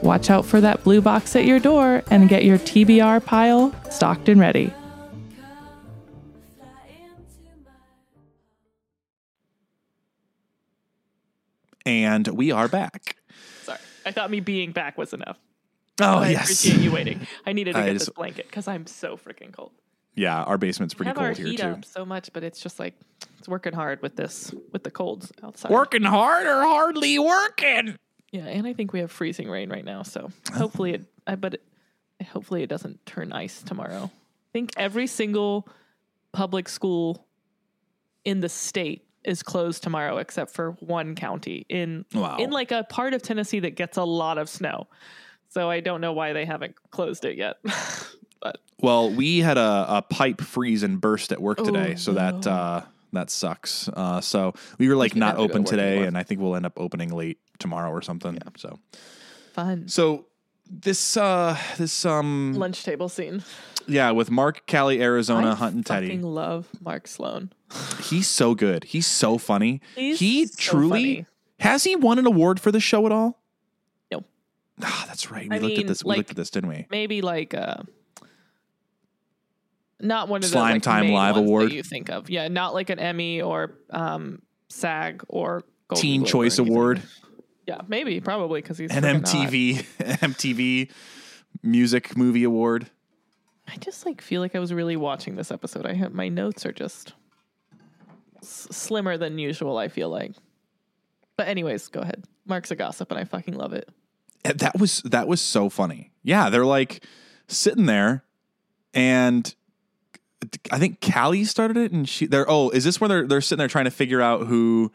Watch 0.01 0.29
out 0.29 0.45
for 0.45 0.61
that 0.61 0.83
blue 0.83 1.01
box 1.01 1.35
at 1.35 1.45
your 1.45 1.59
door 1.59 2.03
and 2.09 2.29
get 2.29 2.45
your 2.45 2.57
TBR 2.57 3.23
pile 3.25 3.75
stocked 3.91 4.29
and 4.29 4.39
ready. 4.39 4.73
And 11.89 12.27
we 12.27 12.51
are 12.51 12.67
back. 12.67 13.15
Sorry, 13.63 13.79
I 14.05 14.11
thought 14.11 14.29
me 14.29 14.41
being 14.41 14.73
back 14.73 14.95
was 14.95 15.11
enough. 15.11 15.39
Oh 15.99 16.19
I 16.19 16.29
yes. 16.29 16.43
appreciate 16.43 16.83
you 16.83 16.91
waiting. 16.91 17.25
I 17.47 17.53
needed 17.53 17.73
to 17.73 17.79
I 17.79 17.85
get 17.87 17.93
just- 17.93 18.05
this 18.05 18.13
blanket 18.13 18.45
because 18.45 18.67
I'm 18.67 18.85
so 18.85 19.17
freaking 19.17 19.51
cold. 19.51 19.71
Yeah, 20.13 20.43
our 20.43 20.59
basement's 20.59 20.93
pretty 20.93 21.07
have 21.07 21.17
our 21.17 21.29
cold 21.29 21.37
here 21.37 21.47
heat 21.47 21.59
too. 21.61 21.67
up 21.67 21.85
so 21.85 22.05
much, 22.05 22.31
but 22.31 22.43
it's 22.43 22.61
just 22.61 22.77
like 22.79 22.93
it's 23.39 23.47
working 23.47 23.73
hard 23.73 24.03
with 24.03 24.17
this 24.17 24.53
with 24.71 24.83
the 24.83 24.91
colds 24.91 25.31
outside. 25.43 25.71
Working 25.71 26.03
hard 26.03 26.45
or 26.45 26.61
hardly 26.61 27.17
working. 27.17 27.97
Yeah, 28.31 28.45
and 28.45 28.67
I 28.67 28.73
think 28.73 28.93
we 28.93 28.99
have 28.99 29.11
freezing 29.11 29.49
rain 29.49 29.71
right 29.71 29.85
now, 29.85 30.03
so 30.03 30.29
oh. 30.51 30.57
hopefully 30.57 30.93
it. 30.93 31.05
I 31.25 31.35
but 31.35 31.55
it, 31.55 31.63
hopefully 32.27 32.61
it 32.61 32.67
doesn't 32.67 33.03
turn 33.07 33.33
ice 33.33 33.63
tomorrow. 33.63 34.11
I 34.13 34.51
think 34.53 34.73
every 34.77 35.07
single 35.07 35.67
public 36.33 36.69
school 36.69 37.25
in 38.23 38.41
the 38.41 38.49
state 38.49 39.08
is 39.29 39.43
closed 39.43 39.83
tomorrow 39.83 40.17
except 40.17 40.51
for 40.51 40.71
one 40.79 41.15
county 41.15 41.65
in 41.69 42.03
Wow. 42.13 42.37
in 42.37 42.49
like 42.49 42.71
a 42.71 42.83
part 42.89 43.13
of 43.13 43.21
Tennessee 43.21 43.59
that 43.61 43.75
gets 43.75 43.97
a 43.97 44.03
lot 44.03 44.37
of 44.37 44.49
snow. 44.49 44.87
So 45.49 45.69
I 45.69 45.79
don't 45.79 46.01
know 46.01 46.13
why 46.13 46.33
they 46.33 46.45
haven't 46.45 46.75
closed 46.91 47.23
it 47.25 47.37
yet. 47.37 47.57
but 48.41 48.57
Well, 48.81 49.09
we 49.11 49.39
had 49.39 49.57
a, 49.57 49.85
a 49.89 50.01
pipe 50.01 50.41
freeze 50.41 50.83
and 50.83 50.99
burst 51.01 51.31
at 51.31 51.41
work 51.41 51.57
today, 51.57 51.93
Oh, 51.93 51.95
so 51.95 52.13
that 52.13 52.45
uh, 52.47 52.81
that 53.13 53.29
sucks. 53.31 53.87
Uh, 53.89 54.21
so 54.21 54.53
we 54.77 54.87
were 54.87 54.95
like 54.95 55.15
you 55.15 55.19
not 55.19 55.33
to 55.33 55.39
open 55.39 55.63
today, 55.63 55.89
anymore. 55.93 56.07
and 56.09 56.17
I 56.17 56.23
think 56.23 56.39
we'll 56.41 56.55
end 56.55 56.65
up 56.65 56.73
opening 56.77 57.09
late 57.13 57.39
tomorrow 57.57 57.89
or 57.89 58.01
something. 58.03 58.33
Yeah. 58.35 58.49
So 58.57 58.79
fun 59.53 59.87
so 59.87 60.25
this 60.69 61.17
uh 61.17 61.57
this 61.77 62.05
um 62.05 62.53
lunch 62.55 62.83
table 62.83 63.09
scene. 63.09 63.43
yeah 63.87 64.11
with 64.11 64.29
Mark, 64.31 64.65
Callie, 64.67 65.01
Arizona, 65.01 65.51
I 65.51 65.55
Hunt 65.55 65.75
and 65.75 65.85
Teddy. 65.85 66.07
fucking 66.07 66.23
love 66.23 66.67
Mark 66.81 67.07
Sloan. 67.07 67.51
He's 68.03 68.27
so 68.27 68.55
good. 68.55 68.83
He's 68.85 69.07
so 69.07 69.37
funny. 69.37 69.81
He's 69.95 70.19
he 70.19 70.45
so 70.47 70.53
truly 70.57 70.89
funny. 71.15 71.25
has 71.59 71.83
he 71.83 71.95
won 71.95 72.17
an 72.19 72.25
award 72.25 72.59
for 72.59 72.71
the 72.71 72.79
show 72.79 73.05
at 73.05 73.11
all? 73.11 73.39
No. 74.11 74.23
Ah, 74.83 75.05
that's 75.07 75.29
right. 75.29 75.49
We 75.49 75.55
I 75.55 75.59
looked 75.59 75.71
mean, 75.75 75.81
at 75.81 75.87
this. 75.87 76.03
We 76.03 76.09
like- 76.09 76.17
looked 76.17 76.29
at 76.31 76.35
this, 76.35 76.49
didn't 76.49 76.69
we? 76.69 76.87
maybe 76.89 77.21
like 77.21 77.53
uh 77.53 77.77
not 79.99 80.29
one 80.29 80.43
of 80.43 80.49
Slime 80.49 80.69
the 80.69 80.73
like, 80.75 80.81
Time 80.83 81.11
Live 81.11 81.35
Award. 81.37 81.71
you 81.73 81.83
think 81.83 82.09
of. 82.09 82.29
Yeah, 82.29 82.47
not 82.47 82.73
like 82.73 82.89
an 82.89 82.99
Emmy 82.99 83.41
or 83.41 83.73
um 83.89 84.41
SAG 84.69 85.23
or 85.27 85.63
Golden 85.89 86.01
Teen 86.01 86.21
Globe 86.21 86.29
Choice 86.31 86.59
anything. 86.59 86.73
Award, 86.73 87.01
Yeah, 87.69 87.81
maybe 87.87 88.19
probably 88.19 88.63
because 88.63 88.79
he's 88.79 88.89
an. 88.89 89.03
MTV 89.03 89.85
MTV 89.99 90.89
Music 91.61 92.17
Movie 92.17 92.43
Award. 92.43 92.89
I 93.67 93.75
just 93.75 94.07
like 94.07 94.23
feel 94.23 94.41
like 94.41 94.55
I 94.55 94.59
was 94.59 94.73
really 94.73 94.95
watching 94.95 95.35
this 95.35 95.51
episode. 95.51 95.85
I 95.85 95.93
have 95.93 96.11
my 96.11 96.29
notes 96.29 96.65
are 96.65 96.71
just 96.71 97.13
s- 98.41 98.67
slimmer 98.71 99.17
than 99.17 99.37
usual. 99.37 99.77
I 99.77 99.87
feel 99.87 100.09
like, 100.09 100.31
but 101.37 101.47
anyways, 101.47 101.89
go 101.89 101.99
ahead. 101.99 102.23
Mark's 102.47 102.71
a 102.71 102.75
gossip, 102.75 103.11
and 103.11 103.19
I 103.19 103.25
fucking 103.25 103.53
love 103.53 103.73
it. 103.73 103.87
And 104.43 104.57
that 104.57 104.79
was 104.79 105.03
that 105.03 105.27
was 105.27 105.39
so 105.39 105.69
funny. 105.69 106.11
Yeah, 106.23 106.49
they're 106.49 106.65
like 106.65 107.03
sitting 107.47 107.85
there, 107.85 108.23
and 108.95 109.53
I 110.71 110.79
think 110.79 111.01
Callie 111.01 111.43
started 111.43 111.77
it, 111.77 111.91
and 111.91 112.09
she 112.09 112.25
they're 112.25 112.49
oh, 112.49 112.71
is 112.71 112.83
this 112.83 112.99
where 112.99 113.07
they're 113.09 113.27
they're 113.27 113.41
sitting 113.41 113.59
there 113.59 113.67
trying 113.67 113.85
to 113.85 113.91
figure 113.91 114.21
out 114.23 114.47
who, 114.47 114.91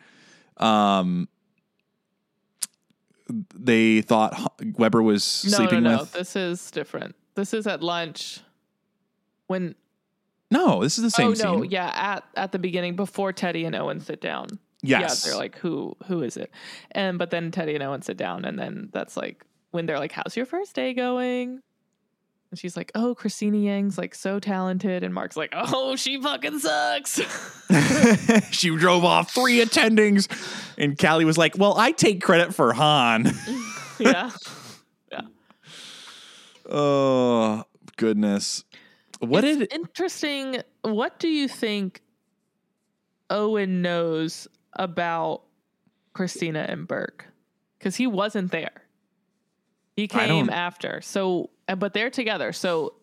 um, 0.56 1.28
they 3.54 4.02
thought 4.02 4.52
Webber 4.78 5.02
was 5.02 5.44
No, 5.50 5.56
sleeping 5.56 5.82
no, 5.84 5.90
no. 5.92 5.98
with? 6.00 6.12
This 6.12 6.36
is 6.36 6.70
different. 6.70 7.14
This 7.34 7.54
is 7.54 7.66
at 7.66 7.82
lunch 7.82 8.40
when 9.46 9.74
No, 10.50 10.82
this 10.82 10.98
is 10.98 11.04
the 11.04 11.10
same 11.10 11.28
oh 11.28 11.30
no, 11.30 11.62
scene. 11.62 11.70
yeah, 11.70 11.90
at 11.94 12.24
at 12.36 12.52
the 12.52 12.58
beginning 12.58 12.96
before 12.96 13.32
Teddy 13.32 13.64
and 13.64 13.74
Owen 13.74 14.00
sit 14.00 14.20
down. 14.20 14.58
Yes, 14.82 15.24
Yeah, 15.24 15.30
they're 15.30 15.38
like, 15.40 15.56
who 15.58 15.96
who 16.06 16.22
is 16.22 16.36
it? 16.36 16.50
And 16.92 17.18
but 17.18 17.30
then 17.30 17.50
Teddy 17.50 17.74
and 17.74 17.82
Owen 17.82 18.02
sit 18.02 18.16
down, 18.18 18.44
and 18.44 18.58
then 18.58 18.90
that's 18.92 19.16
like 19.16 19.44
when 19.70 19.86
they're 19.86 19.98
like, 19.98 20.12
"How's 20.12 20.36
your 20.36 20.46
first 20.46 20.74
day 20.74 20.92
going?" 20.94 21.60
And 22.54 22.58
she's 22.60 22.76
like, 22.76 22.92
"Oh, 22.94 23.16
Christina 23.16 23.56
Yang's 23.56 23.98
like 23.98 24.14
so 24.14 24.38
talented," 24.38 25.02
and 25.02 25.12
Mark's 25.12 25.36
like, 25.36 25.52
"Oh, 25.52 25.96
she 25.96 26.20
fucking 26.20 26.60
sucks." 26.60 27.20
she 28.52 28.68
drove 28.76 29.04
off 29.04 29.32
three 29.32 29.58
attendings, 29.58 30.28
and 30.78 30.96
Callie 30.96 31.24
was 31.24 31.36
like, 31.36 31.58
"Well, 31.58 31.74
I 31.76 31.90
take 31.90 32.22
credit 32.22 32.54
for 32.54 32.72
Hahn." 32.72 33.24
yeah, 33.98 34.30
yeah. 35.10 35.22
oh 36.70 37.64
goodness, 37.96 38.62
what 39.18 39.42
It's 39.42 39.58
did 39.58 39.72
interesting? 39.72 40.62
What 40.82 41.18
do 41.18 41.26
you 41.26 41.48
think 41.48 42.02
Owen 43.30 43.82
knows 43.82 44.46
about 44.74 45.42
Christina 46.12 46.66
and 46.68 46.86
Burke? 46.86 47.26
Because 47.80 47.96
he 47.96 48.06
wasn't 48.06 48.52
there. 48.52 48.83
He 49.96 50.08
came 50.08 50.50
after. 50.50 51.00
So, 51.00 51.50
uh, 51.68 51.76
but 51.76 51.94
they're 51.94 52.10
together. 52.10 52.52
So 52.52 52.94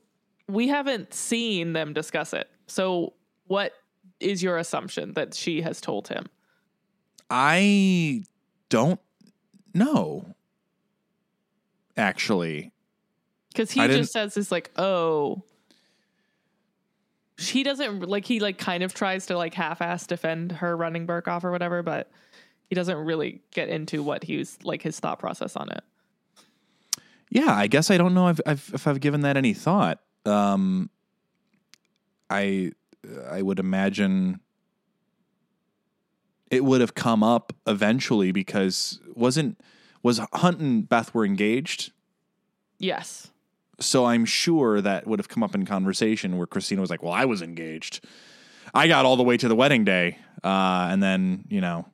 we 0.48 0.68
haven't 0.68 1.14
seen 1.14 1.74
them 1.74 1.94
discuss 1.94 2.34
it. 2.34 2.50
So, 2.68 3.14
what 3.48 3.74
is 4.20 4.44
your 4.44 4.58
assumption 4.58 5.14
that 5.14 5.34
she 5.34 5.62
has 5.62 5.82
told 5.82 6.08
him? 6.10 6.28
I 7.30 8.24
don't 8.70 9.00
know. 9.74 10.26
Actually, 11.98 12.72
Because 13.50 13.72
he 13.72 13.82
I 13.82 13.88
just 13.88 14.12
says 14.14 14.34
this 14.34 14.52
like, 14.52 14.72
oh. 14.78 15.44
He 17.38 17.64
doesn't 17.64 18.02
like 18.08 18.26
he 18.26 18.40
like 18.40 18.60
kind 18.60 18.84
of 18.84 18.94
tries 18.94 19.26
to 19.26 19.38
like 19.38 19.54
half-ass 19.56 20.06
defend 20.06 20.52
her 20.52 20.78
running 20.78 21.08
Burke 21.08 21.28
off 21.28 21.44
or 21.44 21.52
whatever, 21.52 21.82
but 21.82 22.12
he 22.70 22.76
doesn't 22.76 22.98
really 22.98 23.42
get 23.52 23.68
into 23.68 24.04
what 24.04 24.24
he's 24.24 24.60
like 24.64 24.84
his 24.84 25.00
thought 25.00 25.18
process 25.18 25.56
on 25.56 25.72
it. 25.72 25.84
Yeah, 27.32 27.56
I 27.56 27.68
guess 27.68 27.90
I 27.90 27.98
don't 27.98 28.14
know 28.14 28.28
if 28.28 28.42
I've, 28.46 28.70
if 28.74 28.86
I've 28.86 29.00
given 29.00 29.22
that 29.22 29.38
any 29.38 29.54
thought. 29.54 30.00
Um, 30.26 30.90
I 32.30 32.74
I 33.30 33.42
would 33.42 33.58
imagine 33.58 34.42
it 36.52 36.66
would 36.66 36.82
have 36.82 36.94
come 36.94 37.24
up 37.24 37.54
eventually 37.66 38.34
because 38.34 39.00
wasn't 39.16 39.60
was 40.04 40.20
Hunt 40.34 40.60
and 40.60 40.88
Beth 40.88 41.14
were 41.14 41.26
engaged. 41.26 41.94
Yes. 42.78 43.32
So 43.80 44.06
I'm 44.06 44.26
sure 44.26 44.82
that 44.82 45.08
would 45.08 45.18
have 45.18 45.30
come 45.30 45.42
up 45.42 45.56
in 45.56 45.66
conversation 45.66 46.38
where 46.38 46.46
Christina 46.46 46.82
was 46.82 46.90
like, 46.90 47.02
"Well, 47.02 47.14
I 47.14 47.26
was 47.26 47.42
engaged. 47.42 48.04
I 48.74 48.88
got 48.90 49.06
all 49.06 49.16
the 49.16 49.24
way 49.24 49.38
to 49.38 49.48
the 49.48 49.56
wedding 49.56 49.86
day, 49.86 50.18
uh, 50.44 50.90
and 50.92 51.02
then 51.02 51.46
you 51.50 51.62
know, 51.62 51.86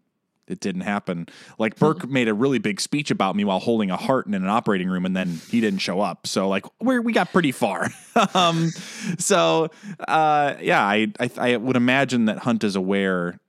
it 0.47 0.59
didn't 0.59 0.81
happen." 0.81 1.27
Like 1.57 1.77
Burke 1.77 2.07
made 2.07 2.27
a 2.27 2.33
really 2.33 2.59
big 2.59 2.81
speech 2.81 3.11
about 3.11 3.35
me 3.35 3.43
while 3.43 3.59
holding 3.59 3.91
a 3.91 3.97
heart 3.97 4.27
in 4.27 4.33
an 4.33 4.47
operating 4.47 4.89
room, 4.89 5.05
and 5.05 5.15
then 5.15 5.39
he 5.49 5.61
didn't 5.61 5.79
show 5.79 6.01
up. 6.01 6.27
So 6.27 6.47
like, 6.47 6.65
we 6.81 6.99
we 6.99 7.13
got 7.13 7.31
pretty 7.31 7.51
far. 7.51 7.89
um, 8.33 8.69
so 9.17 9.69
uh, 10.07 10.55
yeah, 10.61 10.83
I, 10.83 11.07
I 11.19 11.31
I 11.37 11.57
would 11.57 11.75
imagine 11.75 12.25
that 12.25 12.39
Hunt 12.39 12.63
is 12.63 12.75
aware 12.75 13.39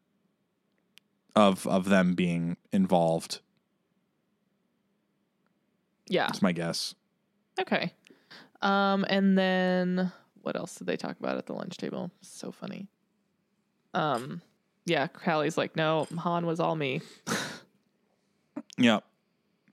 of 1.37 1.67
of 1.67 1.89
them 1.89 2.15
being 2.15 2.57
involved. 2.73 3.41
Yeah. 6.09 6.27
That's 6.27 6.43
my 6.43 6.53
guess. 6.53 6.95
Okay. 7.61 7.93
Um, 8.63 9.05
and 9.09 9.39
then 9.39 10.13
what 10.43 10.57
else 10.57 10.77
did 10.77 10.87
they 10.87 10.97
talk 10.97 11.19
about 11.19 11.37
at 11.37 11.47
the 11.47 11.53
lunch 11.53 11.77
table? 11.77 12.11
So 12.23 12.51
funny. 12.51 12.89
Um, 13.95 14.43
yeah, 14.89 15.07
Callie's 15.07 15.59
like, 15.59 15.77
no, 15.77 16.07
Hahn 16.17 16.47
was 16.47 16.61
all 16.61 16.77
me. 16.77 17.01
Yeah. 18.79 19.01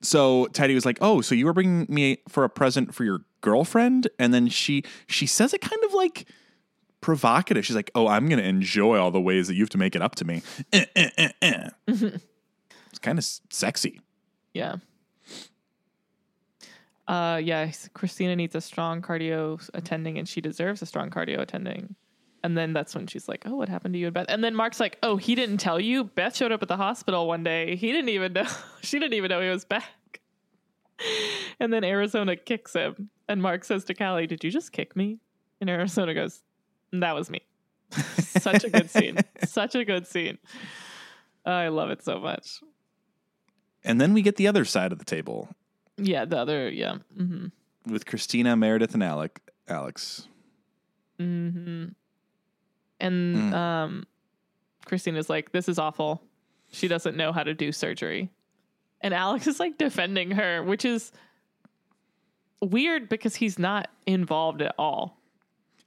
So 0.02 0.48
Teddy 0.48 0.76
was 0.76 0.86
like, 0.86 0.98
"Oh, 1.02 1.22
so 1.22 1.36
you 1.36 1.46
were 1.46 1.54
bringing 1.54 1.86
me 1.88 2.18
for 2.28 2.44
a 2.44 2.50
present 2.50 2.94
for 2.94 3.04
your 3.04 3.22
girlfriend?" 3.42 4.08
And 4.20 4.34
then 4.34 4.50
she 4.50 4.84
she 5.08 5.26
says 5.26 5.54
it 5.54 5.62
kind 5.62 5.84
of 5.84 5.94
like 5.94 6.28
provocative. 7.02 7.66
She's 7.66 7.76
like, 7.76 7.92
"Oh, 7.96 8.08
I'm 8.08 8.28
gonna 8.28 8.44
enjoy 8.44 8.98
all 8.98 9.12
the 9.12 9.22
ways 9.22 9.48
that 9.48 9.56
you 9.56 9.64
have 9.64 9.70
to 9.70 9.78
make 9.78 9.96
it 9.96 10.02
up 10.02 10.16
to 10.16 10.26
me." 10.26 10.42
Eh, 10.74 10.86
eh, 10.96 11.10
eh, 11.18 11.30
eh. 11.42 11.70
it's 11.88 13.00
kind 13.02 13.18
of 13.18 13.26
sexy. 13.50 14.02
Yeah. 14.54 14.78
Uh, 17.08 17.40
yeah, 17.44 17.72
Christina 17.94 18.36
needs 18.36 18.56
a 18.56 18.62
strong 18.62 19.02
cardio 19.02 19.68
attending, 19.76 20.18
and 20.18 20.28
she 20.28 20.42
deserves 20.42 20.82
a 20.82 20.88
strong 20.88 21.10
cardio 21.10 21.40
attending. 21.40 21.96
And 22.46 22.56
then 22.56 22.74
that's 22.74 22.94
when 22.94 23.08
she's 23.08 23.28
like, 23.28 23.42
"Oh, 23.48 23.56
what 23.56 23.70
happened 23.70 23.96
to 23.96 24.00
you 24.00 24.06
and 24.06 24.14
Beth?" 24.14 24.28
And 24.30 24.44
then 24.44 24.54
Mark's 24.56 24.80
like, 24.80 25.00
"Oh, 25.02 25.18
he 25.18 25.34
didn't 25.34 25.58
tell 25.58 25.80
you. 25.80 26.04
Beth 26.04 26.36
showed 26.36 26.52
up 26.52 26.62
at 26.62 26.68
the 26.68 26.78
hospital 26.78 27.28
one 27.28 27.44
day. 27.44 27.76
He 27.76 27.92
didn't 27.92 28.10
even 28.10 28.34
know. 28.34 28.46
she 28.82 29.00
didn't 29.00 29.16
even 29.16 29.30
know 29.30 29.42
he 29.42 29.50
was 29.50 29.66
back." 29.66 30.20
And 31.60 31.74
then 31.74 31.84
Arizona 31.84 32.36
kicks 32.36 32.74
him, 32.74 33.10
and 33.28 33.42
Mark 33.42 33.64
says 33.64 33.84
to 33.86 33.96
Callie, 33.96 34.28
"Did 34.28 34.44
you 34.44 34.52
just 34.52 34.72
kick 34.72 34.96
me?" 34.96 35.18
And 35.60 35.72
Arizona 35.72 36.14
goes, 36.14 36.44
"That 36.94 37.16
was 37.16 37.32
me." 37.32 37.42
Such 38.20 38.64
a 38.64 38.70
good 38.70 38.92
scene. 38.92 39.18
Such 39.46 39.74
a 39.74 39.84
good 39.84 40.06
scene. 40.06 40.38
I 41.46 41.70
love 41.70 41.90
it 41.90 42.04
so 42.04 42.20
much. 42.20 42.62
And 43.84 44.00
then 44.00 44.14
we 44.14 44.22
get 44.22 44.36
the 44.36 44.48
other 44.48 44.66
side 44.66 44.92
of 44.92 45.00
the 45.00 45.06
table 45.06 45.50
Yeah, 45.98 46.26
the 46.26 46.38
other, 46.38 46.70
yeah. 46.70 46.98
hmm 47.18 47.48
with 47.88 48.06
Christina, 48.06 48.56
Meredith, 48.56 48.94
and 48.94 49.04
Alec. 49.04 49.42
Alex. 49.68 50.28
hmm 51.20 51.86
And 53.00 53.36
Mm. 53.36 53.54
um, 53.54 54.08
Christina's 54.86 55.30
like, 55.30 55.52
"This 55.52 55.68
is 55.68 55.78
awful. 55.80 56.22
She 56.72 56.88
doesn't 56.88 57.16
know 57.18 57.32
how 57.32 57.44
to 57.44 57.54
do 57.54 57.72
surgery." 57.72 58.30
And 59.02 59.14
Alex 59.14 59.48
is 59.48 59.60
like 59.60 59.78
defending 59.78 60.32
her, 60.32 60.64
which 60.64 60.86
is 60.86 61.12
weird 62.62 63.10
because 63.10 63.36
he's 63.36 63.60
not 63.60 63.90
involved 64.06 64.62
at 64.62 64.74
all. 64.78 65.18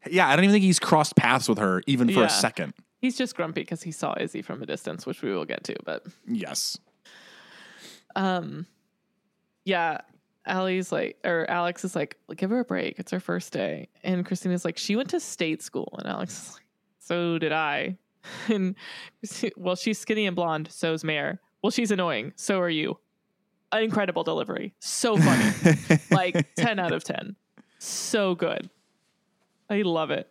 Yeah, 0.09 0.29
I 0.29 0.37
don't 0.37 0.45
even 0.45 0.53
think 0.55 0.65
he's 0.65 0.79
crossed 0.79 1.17
paths 1.17 1.49
with 1.49 1.59
her 1.59 1.83
even 1.87 2.09
for 2.09 2.21
Yeah. 2.21 2.27
a 2.27 2.31
second. 2.31 2.75
He's 3.01 3.17
just 3.17 3.35
grumpy 3.35 3.63
because 3.63 3.83
he 3.83 3.91
saw 3.93 4.15
Izzie 4.19 4.43
from 4.43 4.63
a 4.63 4.67
distance, 4.67 5.07
which 5.07 5.23
we 5.23 5.33
will 5.33 5.45
get 5.45 5.65
to. 5.65 5.77
But 5.85 6.07
Yes. 6.27 6.79
um, 8.17 8.67
yeah, 9.65 10.01
Allie's 10.47 10.91
like, 10.93 11.19
or 11.25 11.47
Alex 11.49 11.85
is 11.85 11.95
like, 11.97 12.17
give 12.37 12.51
her 12.51 12.61
a 12.61 12.65
break. 12.65 12.99
It's 12.99 13.11
her 13.11 13.21
first 13.21 13.53
day, 13.53 13.89
and 14.03 14.25
Christina's 14.25 14.65
like, 14.65 14.79
she 14.79 14.97
went 14.97 15.11
to 15.11 15.21
state 15.21 15.63
school, 15.63 15.95
and 15.99 16.09
Alex 16.09 16.33
is 16.49 16.55
like, 16.55 16.63
so 17.09 17.39
did 17.39 17.53
I. 17.53 17.97
And 18.49 18.75
well, 19.57 19.75
she's 19.75 19.99
skinny 19.99 20.27
and 20.27 20.37
blonde. 20.37 20.69
So's 20.71 21.03
Mare. 21.03 21.41
Well, 21.63 21.71
she's 21.71 21.91
annoying. 21.91 22.35
So 22.37 22.61
are 22.61 22.69
you. 22.69 22.99
Incredible 23.73 24.23
delivery. 24.23 24.75
So 24.81 25.17
funny. 25.17 25.79
like 26.11 26.55
10 26.57 26.79
out 26.79 26.93
of 26.93 27.05
10. 27.05 27.37
So 27.79 28.35
good. 28.35 28.69
I 29.71 29.81
love 29.83 30.11
it. 30.11 30.31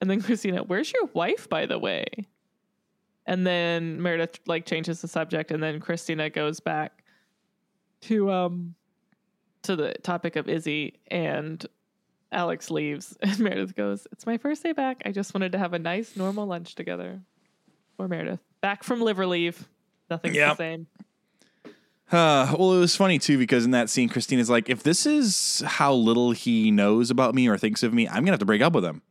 And 0.00 0.10
then 0.10 0.20
Christina, 0.20 0.62
where's 0.64 0.92
your 0.92 1.06
wife, 1.14 1.48
by 1.48 1.64
the 1.64 1.78
way? 1.78 2.06
And 3.26 3.46
then 3.46 4.02
Meredith 4.02 4.40
like 4.46 4.66
changes 4.66 5.00
the 5.00 5.08
subject, 5.08 5.50
and 5.50 5.62
then 5.62 5.78
Christina 5.80 6.30
goes 6.30 6.58
back 6.58 7.04
to 8.02 8.30
um 8.30 8.74
to 9.62 9.76
the 9.76 9.94
topic 10.02 10.36
of 10.36 10.48
Izzie, 10.48 11.00
and 11.08 11.64
Alex 12.32 12.70
leaves, 12.70 13.16
and 13.22 13.38
Meredith 13.40 13.74
goes, 13.74 14.06
"It's 14.12 14.26
my 14.26 14.38
first 14.38 14.62
day 14.62 14.72
back. 14.72 15.02
I 15.04 15.12
just 15.12 15.34
wanted 15.34 15.52
to 15.52 15.58
have 15.58 15.72
a 15.72 15.78
nice, 15.78 16.16
normal 16.16 16.46
lunch 16.46 16.74
together." 16.74 17.20
Or 17.98 18.08
Meredith, 18.08 18.40
back 18.60 18.82
from 18.84 19.00
liver 19.02 19.26
leave. 19.26 19.68
Nothing's 20.08 20.36
Yep. 20.36 20.50
the 20.52 20.56
same. 20.56 20.86
Uh, 22.10 22.56
well, 22.58 22.72
it 22.74 22.78
was 22.80 22.96
funny 22.96 23.18
too 23.20 23.38
because 23.38 23.64
in 23.64 23.70
that 23.72 23.88
scene, 23.90 24.08
Christina's 24.08 24.50
like, 24.50 24.68
if 24.68 24.82
this 24.82 25.06
is 25.06 25.62
how 25.66 25.92
little 25.92 26.32
he 26.32 26.70
knows 26.72 27.10
about 27.10 27.34
me 27.34 27.46
or 27.46 27.56
thinks 27.56 27.82
of 27.84 27.92
me, 27.94 28.08
I'm 28.08 28.16
gonna 28.24 28.32
have 28.32 28.40
to 28.40 28.46
break 28.46 28.62
up 28.62 28.72
with 28.72 28.84
him. 28.84 29.02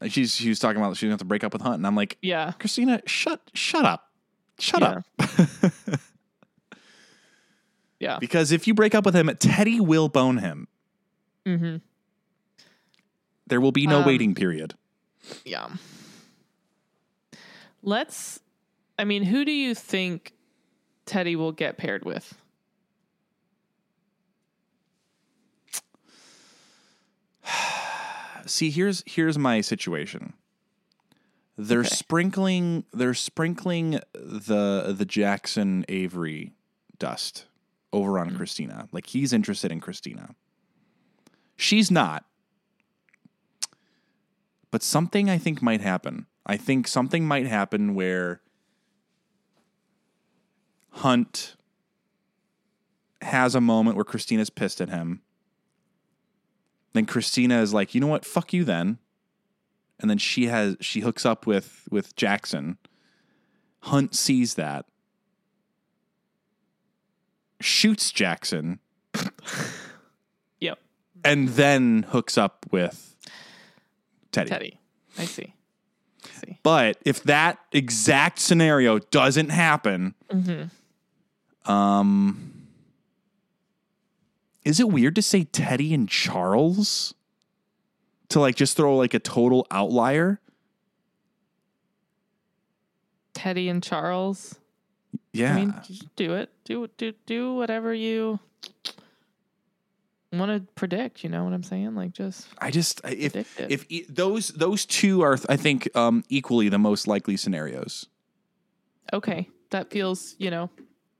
And 0.00 0.12
she's 0.12 0.34
she 0.34 0.48
was 0.48 0.58
talking 0.58 0.80
about 0.82 0.96
she's 0.96 1.02
gonna 1.02 1.12
have 1.12 1.18
to 1.20 1.24
break 1.26 1.44
up 1.44 1.52
with 1.52 1.62
Hunt, 1.62 1.76
and 1.76 1.86
I'm 1.86 1.94
like, 1.94 2.18
Yeah. 2.22 2.52
Christina, 2.58 3.02
shut 3.06 3.40
shut 3.54 3.84
up, 3.84 4.10
shut 4.58 4.80
Yeah. 4.80 5.00
up. 5.20 6.00
Yeah. 8.00 8.18
because 8.18 8.50
if 8.50 8.66
you 8.66 8.74
break 8.74 8.94
up 8.96 9.04
with 9.04 9.14
him, 9.14 9.30
Teddy 9.38 9.78
will 9.78 10.08
bone 10.08 10.38
him. 10.38 10.66
Mm-hmm. 11.46 11.76
There 13.52 13.60
will 13.60 13.70
be 13.70 13.86
no 13.86 13.98
Um, 13.98 14.06
waiting 14.06 14.34
period. 14.34 14.72
Yeah. 15.44 15.68
Let's. 17.82 18.40
I 18.98 19.04
mean, 19.04 19.24
who 19.24 19.44
do 19.44 19.52
you 19.52 19.74
think 19.74 20.32
Teddy 21.04 21.36
will 21.36 21.52
get 21.52 21.76
paired 21.76 22.02
with? 22.02 22.32
See, 28.46 28.70
here's 28.70 29.02
here's 29.06 29.38
my 29.38 29.60
situation. 29.60 30.32
They're 31.58 31.80
Okay. 31.80 31.88
sprinkling 31.90 32.84
they're 32.92 33.12
sprinkling 33.14 34.00
the 34.14 34.94
the 34.96 35.04
Jackson 35.04 35.84
Avery 35.88 36.52
dust 36.98 37.44
over 37.92 38.18
on 38.18 38.34
Christina. 38.36 38.88
Like 38.92 39.06
he's 39.08 39.32
interested 39.32 39.70
in 39.70 39.80
Christina. 39.80 40.34
She's 41.56 41.90
not. 41.90 42.24
But 44.72 44.82
something 44.82 45.30
I 45.30 45.38
think 45.38 45.62
might 45.62 45.80
happen. 45.82 46.26
I 46.44 46.56
think 46.56 46.88
something 46.88 47.24
might 47.24 47.46
happen 47.46 47.94
where 47.94 48.40
Hunt 50.90 51.54
has 53.20 53.54
a 53.54 53.60
moment 53.60 53.96
where 53.96 54.04
Christina's 54.04 54.50
pissed 54.50 54.80
at 54.80 54.88
him. 54.88 55.22
Then 56.94 57.06
Christina 57.06 57.60
is 57.62 57.72
like, 57.72 57.94
you 57.94 58.00
know 58.00 58.06
what? 58.08 58.24
Fuck 58.24 58.52
you 58.52 58.64
then. 58.64 58.98
And 60.00 60.10
then 60.10 60.18
she 60.18 60.46
has 60.46 60.76
she 60.80 61.00
hooks 61.00 61.24
up 61.24 61.46
with 61.46 61.86
with 61.90 62.16
Jackson. 62.16 62.78
Hunt 63.80 64.14
sees 64.14 64.54
that. 64.54 64.86
Shoots 67.60 68.10
Jackson 68.10 68.80
Yep. 70.60 70.78
and 71.24 71.50
then 71.50 72.04
hooks 72.08 72.36
up 72.36 72.66
with 72.72 73.11
Teddy. 74.32 74.50
Teddy. 74.50 74.80
I 75.18 75.24
see. 75.24 75.54
I 76.24 76.46
see. 76.46 76.58
But 76.62 76.98
if 77.04 77.22
that 77.24 77.58
exact 77.72 78.38
scenario 78.38 78.98
doesn't 78.98 79.50
happen, 79.50 80.14
um, 81.64 82.66
is 84.64 84.80
it 84.80 84.88
weird 84.88 85.14
to 85.16 85.22
say 85.22 85.44
Teddy 85.44 85.92
and 85.94 86.08
Charles? 86.08 87.14
To 88.30 88.40
like 88.40 88.56
just 88.56 88.76
throw 88.76 88.96
like 88.96 89.12
a 89.12 89.18
total 89.18 89.66
outlier? 89.70 90.40
Teddy 93.34 93.68
and 93.68 93.82
Charles. 93.82 94.58
Yeah. 95.32 95.52
I 95.52 95.56
mean, 95.56 95.74
just 95.86 96.14
do 96.16 96.34
it. 96.34 96.50
Do 96.64 96.88
do 96.96 97.12
do 97.26 97.54
whatever 97.54 97.92
you 97.92 98.40
want 100.32 100.50
to 100.66 100.72
predict. 100.74 101.22
You 101.24 101.30
know 101.30 101.44
what 101.44 101.52
I'm 101.52 101.62
saying? 101.62 101.94
Like 101.94 102.12
just 102.12 102.48
I 102.58 102.70
just 102.70 103.00
if 103.04 103.36
if 103.70 103.86
e- 103.88 104.06
those 104.08 104.48
those 104.48 104.84
two 104.86 105.22
are 105.22 105.38
I 105.48 105.56
think 105.56 105.94
um 105.96 106.24
equally 106.28 106.68
the 106.68 106.78
most 106.78 107.06
likely 107.06 107.36
scenarios. 107.36 108.06
okay. 109.12 109.48
That 109.70 109.90
feels 109.90 110.34
you 110.38 110.50
know 110.50 110.70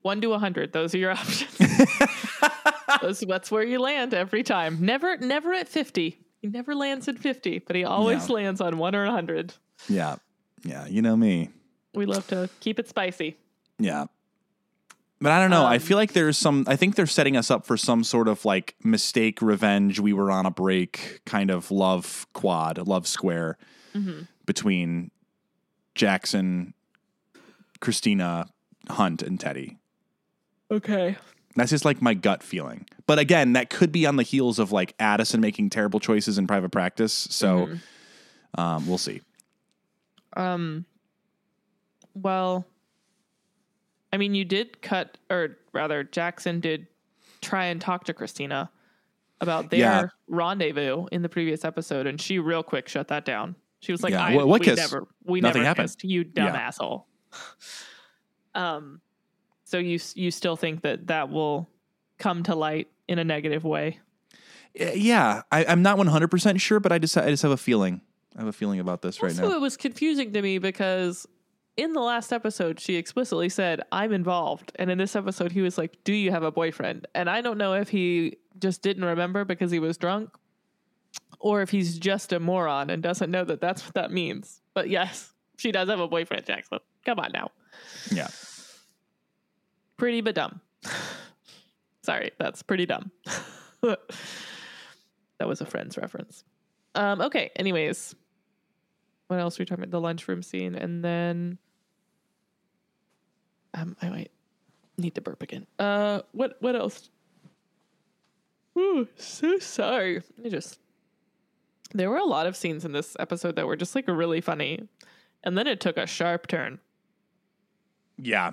one 0.03 0.21
to 0.21 0.33
a 0.35 0.39
hundred. 0.39 0.73
Those 0.73 0.95
are 0.95 0.99
your 0.99 1.11
options. 1.19 1.57
Those, 3.01 3.21
that's 3.21 3.51
where 3.51 3.63
you 3.63 3.79
land 3.79 4.13
every 4.13 4.43
time. 4.43 4.79
Never 4.81 5.17
never 5.17 5.53
at 5.55 5.69
fifty. 5.69 6.19
He 6.43 6.49
never 6.49 6.75
lands 6.75 7.09
at 7.09 7.19
fifty, 7.19 7.59
but 7.59 7.75
he 7.77 7.85
always 7.85 8.29
No. 8.29 8.35
lands 8.35 8.61
on 8.61 8.77
one 8.79 8.95
or 8.95 9.05
a 9.07 9.11
hundred. 9.11 9.55
Yeah. 9.89 10.17
Yeah, 10.65 10.87
you 10.87 11.01
know 11.03 11.17
me. 11.17 11.49
We 11.95 12.05
love 12.07 12.27
to 12.29 12.49
keep 12.61 12.79
it 12.79 12.89
spicy. 12.89 13.37
Yeah. 13.79 14.07
But 15.23 15.33
I 15.33 15.41
don't 15.41 15.51
know. 15.51 15.65
I 15.65 15.77
Um, 15.77 15.81
feel 15.81 15.97
like 15.97 16.13
there's 16.15 16.37
some 16.37 16.65
I 16.67 16.77
think 16.77 16.97
they're 16.97 17.07
setting 17.07 17.37
us 17.37 17.51
up 17.51 17.65
for 17.65 17.77
some 17.77 18.03
sort 18.05 18.27
of 18.29 18.45
like 18.45 18.75
mistake 18.83 19.41
revenge 19.41 20.01
we 20.01 20.13
were 20.13 20.31
on 20.31 20.45
a 20.47 20.51
break 20.51 21.21
kind 21.25 21.51
of 21.51 21.71
love 21.71 22.27
quad, 22.33 22.79
love 22.87 23.07
square 23.07 23.57
Mm-hmm. 23.95 24.23
between 24.47 25.11
Jackson, 25.95 26.75
Christina, 27.81 28.47
Hunt 28.89 29.23
and 29.23 29.39
Teddy. 29.39 29.79
Okay. 30.71 31.17
That's 31.57 31.71
just 31.71 31.85
like 31.85 32.01
my 32.01 32.15
gut 32.15 32.43
feeling. 32.43 32.87
But 33.07 33.19
again, 33.19 33.53
that 33.53 33.69
could 33.69 33.93
be 33.93 34.07
on 34.07 34.17
the 34.17 34.23
heels 34.23 34.59
of 34.59 34.73
like 34.73 34.95
Addison 34.99 35.41
making 35.43 35.69
terrible 35.71 36.01
choices 36.01 36.39
in 36.39 36.47
private 36.47 36.71
practice. 36.73 37.13
So 37.13 37.67
Mm-hmm. 37.67 38.61
um, 38.61 38.87
we'll 38.87 38.99
see. 38.99 39.21
Um. 40.37 40.87
Well, 42.15 42.65
I 44.13 44.19
mean, 44.19 44.35
you 44.35 44.45
did 44.45 44.83
cut, 44.83 45.17
or 45.31 45.57
rather, 45.73 46.05
Jackson 46.05 46.61
did 46.61 46.87
try 47.41 47.67
and 47.67 47.81
talk 47.81 48.05
to 48.05 48.15
Christina 48.15 48.71
about 49.41 49.71
their 49.71 49.81
Yeah. 49.81 50.07
rendezvous 50.29 51.07
in 51.11 51.23
the 51.23 51.29
previous 51.29 51.65
episode, 51.65 52.07
and 52.07 52.21
she 52.21 52.39
real 52.39 52.63
quick 52.63 52.89
shut 52.89 53.09
that 53.09 53.25
down. 53.25 53.57
She 53.81 53.91
was 53.91 54.03
like, 54.03 54.13
Yeah. 54.13 54.25
"I 54.25 54.35
What- 54.37 54.47
what 54.49 54.61
we 54.61 54.67
kiss? 54.67 54.79
never, 54.79 55.09
we 55.25 55.41
Nothing 55.41 55.63
never 55.63 55.69
happened. 55.69 55.89
kissed, 55.89 56.05
you 56.05 56.25
dumb 56.25 56.47
Yeah. 56.47 56.57
asshole." 56.61 57.07
um. 58.55 59.01
So 59.65 59.79
you 59.79 59.99
you 60.15 60.31
still 60.31 60.57
think 60.57 60.83
that 60.83 61.07
that 61.07 61.31
will 61.31 61.69
come 62.19 62.43
to 62.45 62.55
light 62.55 62.89
in 63.09 63.19
a 63.19 63.25
negative 63.25 63.65
way? 63.65 64.01
Yeah, 64.75 65.43
I, 65.51 65.65
I'm 65.65 65.83
not 65.83 65.99
100% 65.99 66.61
sure, 66.61 66.79
but 66.81 66.93
I 66.93 66.99
just 66.99 67.17
I 67.17 67.29
just 67.31 67.43
have 67.43 67.53
a 67.53 67.57
feeling. 67.57 68.03
I 68.37 68.41
have 68.41 68.49
a 68.49 68.53
feeling 68.53 68.81
about 68.81 69.03
this 69.03 69.23
right 69.23 69.31
also, 69.33 69.49
now. 69.49 69.57
it 69.57 69.61
was 69.61 69.77
confusing 69.77 70.33
to 70.35 70.43
me 70.43 70.59
because 70.59 71.27
in 71.77 71.93
the 71.93 72.01
last 72.01 72.33
episode, 72.33 72.81
she 72.81 72.97
explicitly 72.97 73.49
said, 73.49 73.83
I'm 73.91 74.13
involved. 74.13 74.73
And 74.77 74.91
in 74.91 74.99
this 74.99 75.17
episode, 75.17 75.53
he 75.53 75.63
was 75.63 75.79
like, 75.79 76.03
Do 76.05 76.13
you 76.13 76.31
have 76.31 76.43
a 76.43 76.51
boyfriend? 76.51 77.07
And 77.15 77.31
I 77.31 77.41
don't 77.41 77.59
know 77.59 77.75
if 77.75 77.89
he 77.89 78.37
just 78.59 78.83
didn't 78.83 79.05
remember 79.05 79.45
because 79.45 79.71
he 79.71 79.79
was 79.79 79.97
drunk 79.97 80.31
or 81.41 81.63
if 81.63 81.71
he's 81.71 81.99
just 81.99 82.33
a 82.33 82.41
moron 82.41 82.91
and 82.91 83.03
doesn't 83.03 83.31
know 83.31 83.45
that 83.45 83.61
that's 83.61 83.85
what 83.85 83.95
that 83.95 84.11
means. 84.11 84.61
But 84.75 84.89
yes, 84.89 85.33
she 85.57 85.73
does 85.73 85.89
have 85.89 86.01
a 86.01 86.09
boyfriend, 86.09 86.47
Jackson. 86.47 86.79
Come 87.05 87.19
on 87.19 87.33
now. 87.33 87.51
Yeah. 88.11 88.29
Pretty 89.97 90.21
but 90.21 90.35
dumb. 90.35 90.61
Sorry, 92.03 92.33
that's 92.39 92.63
pretty 92.63 92.87
dumb. 92.87 93.11
that 93.83 93.99
was 95.47 95.61
a 95.61 95.67
friend's 95.67 95.97
reference. 95.97 96.45
Um, 96.95 97.21
okay, 97.21 97.51
anyways. 97.57 98.15
What 99.33 99.41
else 99.41 99.59
were 99.59 99.63
we 99.63 99.67
talking 99.67 99.85
about? 99.85 99.93
The 99.93 100.01
lunchroom 100.01 100.43
scene, 100.43 100.75
and 100.75 101.03
then 101.03 101.57
um 103.73 103.97
I 104.03 104.11
might 104.11 104.31
need 104.99 105.15
to 105.15 105.23
burp 105.23 105.43
again. 105.43 105.67
Uh 105.79 106.21
what 106.33 106.59
what 106.61 106.77
else? 106.77 107.09
Ooh, 108.77 109.09
so 109.17 109.59
sorry. 109.59 110.23
Me 110.37 110.51
just 110.51 110.81
there 111.95 112.11
were 112.11 112.19
a 112.19 112.27
lot 112.27 112.47
of 112.47 112.55
scenes 112.57 112.85
in 112.85 112.93
this 112.93 113.17
episode 113.19 113.57
that 113.57 113.67
were 113.67 113.75
just 113.75 113.95
like 113.95 114.07
really 114.07 114.43
funny. 114.43 114.87
And 115.43 115.57
then 115.57 115.67
it 115.67 115.81
took 115.81 115.97
a 115.97 116.07
sharp 116.07 116.47
turn. 116.47 116.79
Yeah. 118.19 118.51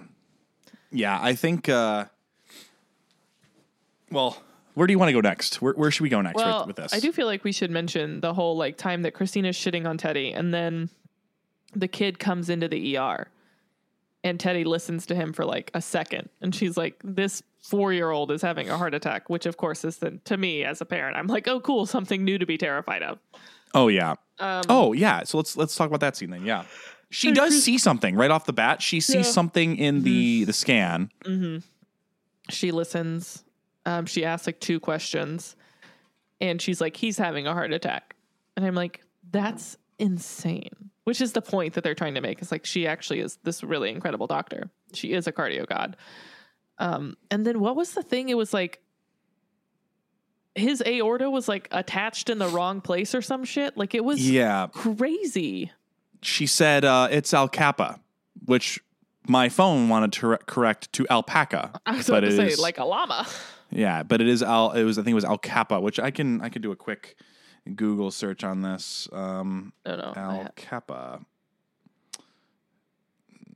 Yeah, 0.91 1.19
I 1.21 1.35
think 1.35 1.67
uh 1.67 2.05
well, 4.11 4.41
Where 4.79 4.87
do 4.87 4.93
you 4.93 4.97
want 4.97 5.09
to 5.09 5.13
go 5.13 5.19
next? 5.19 5.61
Where, 5.61 5.73
where 5.73 5.91
should 5.91 6.03
we 6.03 6.09
go 6.09 6.21
next 6.21 6.37
well, 6.37 6.59
with, 6.59 6.67
with 6.67 6.75
this? 6.77 6.93
I 6.93 7.01
do 7.01 7.11
feel 7.11 7.25
like 7.25 7.43
we 7.43 7.51
should 7.51 7.69
mention 7.69 8.21
the 8.21 8.33
whole 8.33 8.55
like 8.55 8.77
time 8.77 9.01
that 9.01 9.13
Christina's 9.13 9.57
shitting 9.57 9.85
on 9.85 9.97
Teddy, 9.97 10.31
and 10.31 10.53
then 10.53 10.89
the 11.75 11.89
kid 11.89 12.17
comes 12.17 12.49
into 12.49 12.69
the 12.69 12.97
ER, 12.97 13.27
and 14.23 14.39
Teddy 14.39 14.63
listens 14.63 15.05
to 15.07 15.15
him 15.15 15.33
for 15.33 15.43
like 15.43 15.69
a 15.73 15.81
second, 15.81 16.29
and 16.39 16.55
she's 16.55 16.77
like, 16.77 16.95
"This 17.03 17.43
four 17.61 17.91
year 17.91 18.09
old 18.09 18.31
is 18.31 18.41
having 18.41 18.69
a 18.69 18.77
heart 18.77 18.93
attack," 18.93 19.29
which 19.29 19.45
of 19.45 19.57
course 19.57 19.83
is 19.83 19.97
then 19.97 20.21
to 20.23 20.37
me 20.37 20.63
as 20.63 20.79
a 20.79 20.85
parent, 20.85 21.17
I'm 21.17 21.27
like, 21.27 21.49
"Oh, 21.49 21.59
cool, 21.59 21.85
something 21.85 22.23
new 22.23 22.37
to 22.37 22.45
be 22.45 22.57
terrified 22.57 23.03
of." 23.03 23.19
Oh 23.73 23.89
yeah. 23.89 24.15
Um, 24.39 24.63
Oh 24.69 24.93
yeah. 24.93 25.25
So 25.25 25.35
let's 25.35 25.57
let's 25.57 25.75
talk 25.75 25.87
about 25.87 25.99
that 25.99 26.15
scene 26.15 26.29
then. 26.29 26.45
Yeah. 26.45 26.63
She 27.09 27.33
does 27.33 27.61
see 27.61 27.77
something 27.77 28.15
right 28.15 28.31
off 28.31 28.45
the 28.45 28.53
bat. 28.53 28.81
She 28.81 29.01
sees 29.01 29.13
Yeah. 29.13 29.21
Mm-hmm. 29.23 29.31
something 29.31 29.75
in 29.75 30.03
the 30.03 30.45
the 30.45 30.53
scan. 30.53 31.11
she 32.49 32.71
listens. 32.71 33.43
Um, 33.85 34.05
she 34.05 34.23
asks 34.25 34.45
like 34.47 34.59
two 34.59 34.79
questions, 34.79 35.55
and 36.41 36.61
she's 36.61 36.79
like, 36.81 36.95
"He's 36.97 37.17
having 37.17 37.47
a 37.47 37.53
heart 37.53 37.71
attack," 37.73 38.15
and 38.55 38.65
I'm 38.65 38.75
like, 38.75 39.01
"That's 39.31 39.77
insane." 39.97 40.91
Which 41.05 41.21
is 41.21 41.31
the 41.33 41.41
point 41.41 41.73
that 41.73 41.83
they're 41.83 41.95
trying 41.95 42.15
to 42.15 42.21
make. 42.21 42.41
Is 42.41 42.51
like 42.51 42.65
she 42.65 42.85
actually 42.85 43.19
is 43.21 43.37
this 43.43 43.63
really 43.63 43.89
incredible 43.89 44.27
doctor. 44.27 44.69
She 44.93 45.13
is 45.13 45.25
a 45.27 45.31
cardio 45.31 45.65
god. 45.67 45.97
Um, 46.77 47.17
and 47.31 47.45
then 47.47 47.59
what 47.59 47.75
was 47.75 47.93
the 47.93 48.03
thing? 48.03 48.29
It 48.29 48.37
was 48.37 48.53
like 48.53 48.81
his 50.55 50.83
aorta 50.85 51.29
was 51.29 51.47
like 51.47 51.67
attached 51.71 52.29
in 52.29 52.37
the 52.37 52.47
wrong 52.47 52.81
place 52.81 53.15
or 53.15 53.21
some 53.21 53.43
shit. 53.45 53.77
Like 53.77 53.95
it 53.95 54.03
was 54.03 54.29
Yeah. 54.29 54.67
crazy. 54.71 55.71
She 56.21 56.47
said 56.47 56.83
uh, 56.85 57.07
it's 57.11 57.31
alcapa, 57.31 57.99
which 58.45 58.79
my 59.27 59.47
phone 59.49 59.89
wanted 59.89 60.11
to 60.13 60.27
re- 60.27 60.37
correct 60.47 60.91
to 60.93 61.05
alpaca. 61.09 61.79
I 61.85 61.97
was 61.97 62.07
but 62.07 62.23
about 62.23 62.29
to 62.29 62.35
say 62.35 62.47
is- 62.47 62.59
like 62.59 62.77
a 62.77 62.83
llama. 62.85 63.25
Yeah, 63.71 64.03
but 64.03 64.19
it 64.21 64.27
is 64.27 64.41
al. 64.43 64.71
It 64.71 64.83
was 64.83 64.97
I 64.97 65.03
think 65.03 65.11
it 65.11 65.15
was 65.15 65.25
alcapa, 65.25 65.81
which 65.81 65.99
I 65.99 66.11
can 66.11 66.41
I 66.41 66.49
can 66.49 66.61
do 66.61 66.71
a 66.71 66.75
quick 66.75 67.15
Google 67.75 68.09
search 68.11 68.43
on 68.43 68.61
this. 68.61 69.07
Um, 69.13 69.73
No, 69.85 69.95
no. 69.97 70.13
Ha- 70.15 70.47
alcapa, 70.55 71.25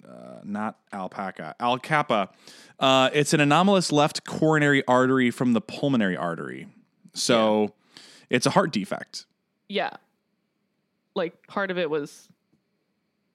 uh, 0.07 0.39
not 0.43 0.77
alpaca. 0.91 1.55
Alcapa. 1.59 2.29
Uh, 2.79 3.09
it's 3.13 3.33
an 3.33 3.39
anomalous 3.39 3.91
left 3.91 4.25
coronary 4.25 4.83
artery 4.87 5.31
from 5.31 5.53
the 5.53 5.61
pulmonary 5.61 6.17
artery, 6.17 6.67
so 7.13 7.73
it's 8.29 8.45
a 8.45 8.49
heart 8.51 8.71
defect. 8.71 9.25
yeah 9.69 9.91
like 11.15 11.45
part 11.47 11.69
of 11.71 11.77
it 11.77 11.89
was 11.91 12.27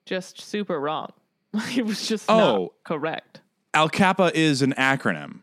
just 0.05 0.39
super 0.41 0.77
wrong 0.79 1.11
it 1.75 1.85
was 1.85 2.05
just 2.07 2.27
not 2.27 2.55
Oh. 2.55 2.73
correct 2.83 3.39
Alcapa 3.73 4.31
is 4.33 4.61
an 4.61 4.73
acronym. 4.77 5.39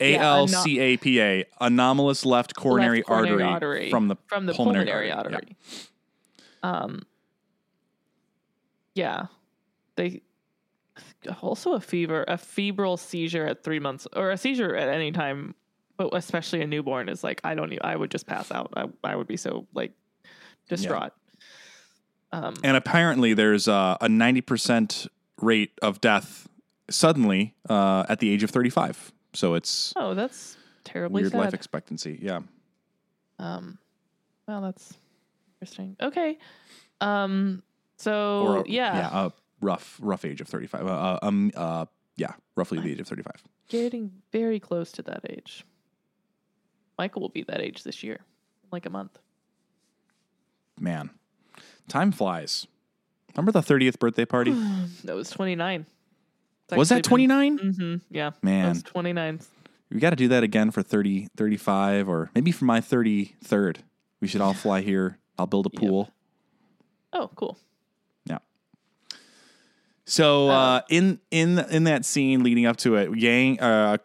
A 0.00 0.12
Yeah, 0.14 0.34
L 0.36 0.48
C 0.48 0.78
A 0.80 0.96
P 0.96 1.20
A, 1.20 1.44
anomalous 1.60 2.24
left 2.26 2.54
coronary, 2.54 2.98
Left 2.98 3.08
coronary 3.08 3.42
artery, 3.42 3.90
from 3.90 4.08
the 4.08 4.16
from 4.26 4.46
the 4.46 4.54
pulmonary, 4.54 4.86
pulmonary, 4.86 5.12
artery. 5.12 5.34
artery, 5.34 5.56
um 6.62 7.02
yeah. 8.94 9.26
They 9.96 10.22
also 11.40 11.72
a 11.74 11.80
fever 11.80 12.24
a 12.28 12.36
febrile 12.36 12.96
seizure 12.96 13.46
at 13.46 13.62
three 13.64 13.78
months 13.80 14.06
or 14.14 14.30
a 14.30 14.36
seizure 14.36 14.76
at 14.76 14.88
any 14.88 15.10
time 15.10 15.54
but 15.96 16.10
especially 16.14 16.60
a 16.60 16.66
newborn 16.66 17.08
is 17.08 17.24
like 17.24 17.40
i 17.44 17.54
don't 17.54 17.72
I 17.82 17.96
would 17.96 18.10
just 18.10 18.26
pass 18.26 18.52
out. 18.52 18.72
I, 18.76 18.86
I 19.02 19.16
would 19.16 19.26
be 19.26 19.36
so 19.36 19.66
like 19.74 19.92
distraught. 20.68 21.12
Um 22.32 22.54
And 22.62 22.76
apparently, 22.76 23.32
there's 23.34 23.68
uh, 23.68 23.96
a 24.00 24.06
90% 24.08 25.08
rate 25.40 25.72
of 25.82 26.00
death 26.00 26.48
suddenly 26.90 27.54
uh, 27.68 28.04
at 28.08 28.18
the 28.18 28.30
age 28.30 28.42
of 28.42 28.50
35. 28.50 29.12
So 29.34 29.54
it's 29.54 29.92
oh 29.96 30.14
that's 30.14 30.56
terribly 30.84 31.22
weird 31.22 31.32
sad 31.32 31.38
life 31.40 31.54
expectancy. 31.54 32.18
Yeah. 32.22 32.40
Um, 33.38 33.78
well, 34.46 34.60
that's 34.60 34.94
interesting. 35.60 35.96
Okay. 36.00 36.38
Um, 37.00 37.62
so 37.96 38.42
Or 38.46 38.58
a- 38.60 38.68
yeah, 38.68 38.96
Yeah. 38.96 39.26
A 39.26 39.32
rough, 39.60 39.98
rough 40.00 40.24
age 40.24 40.40
of 40.40 40.46
35. 40.48 40.82
Uh, 40.82 40.88
uh, 40.88 41.18
um, 41.22 41.50
uh, 41.56 41.86
yeah. 42.16 42.32
Roughly 42.54 42.78
the 42.80 42.92
age 42.92 43.00
of 43.00 43.08
35. 43.08 43.42
getting 43.68 44.12
very 44.30 44.60
close 44.60 44.92
to 44.92 45.02
that 45.02 45.20
age. 45.28 45.64
Michael 46.98 47.22
will 47.22 47.28
be 47.30 47.42
that 47.42 47.60
age 47.60 47.82
this 47.82 48.02
year, 48.04 48.20
like 48.70 48.86
a 48.86 48.90
month. 48.90 49.18
Man, 50.78 51.10
time 51.88 52.12
flies. 52.12 52.66
Remember 53.34 53.50
the 53.52 53.62
30th 53.62 53.98
birthday 53.98 54.24
party? 54.24 54.52
That 55.04 55.16
was 55.16 55.32
29. 56.68 56.78
Was 56.78 56.88
that 56.88 57.04
29? 57.04 57.58
Mm-hmm. 57.58 57.94
Yeah. 58.10 58.30
Man. 58.42 58.80
29. 58.80 59.40
We 59.90 60.00
got 60.00 60.10
to 60.10 60.16
do 60.16 60.28
that 60.28 60.42
again 60.42 60.70
for 60.70 60.82
30, 60.82 61.28
35, 61.36 62.08
or 62.08 62.30
maybe 62.34 62.50
for 62.52 62.64
my 62.64 62.80
33rd. 62.80 63.76
We 64.20 64.26
should 64.28 64.40
all 64.40 64.54
fly 64.54 64.80
here. 64.80 65.18
I'll 65.38 65.46
build 65.46 65.66
a 65.66 65.70
Yep. 65.72 65.80
pool. 65.80 66.10
Oh, 67.12 67.30
cool. 67.36 67.56
Yeah. 68.24 68.38
So 70.06 70.48
uh, 70.48 70.80
in 70.88 71.20
in 71.30 71.58
in 71.70 71.84
that 71.84 72.04
scene 72.04 72.42
leading 72.42 72.66
up 72.66 72.76
to 72.78 72.96
it, 72.96 73.16
Yang 73.16 73.60
uh, 73.60 73.96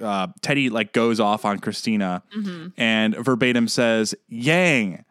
uh, 0.00 0.26
Teddy 0.42 0.68
like 0.68 0.92
goes 0.92 1.20
off 1.20 1.44
on 1.44 1.58
Christina 1.60 2.22
and 2.76 3.14
verbatim 3.16 3.68
says, 3.68 4.14
"Yang, 4.28 5.04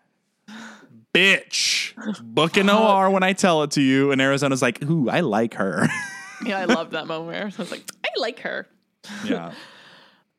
bitch, 1.13 1.93
book 2.23 2.57
an 2.57 2.69
OR 2.69 3.09
when 3.09 3.23
I 3.23 3.33
tell 3.33 3.63
it 3.63 3.71
to 3.71 3.81
you." 3.81 4.11
And 4.11 4.21
Arizona's 4.21 4.61
like, 4.61 4.83
"Ooh, 4.83 5.09
I 5.09 5.21
like 5.21 5.53
her." 5.55 5.87
Yeah, 6.45 6.59
I 6.59 6.65
love 6.65 6.91
that 6.91 7.07
moment. 7.07 7.27
Where 7.27 7.41
I 7.43 7.45
was 7.45 7.71
like, 7.71 7.83
I 8.03 8.09
like 8.19 8.39
her. 8.41 8.67
yeah. 9.25 9.53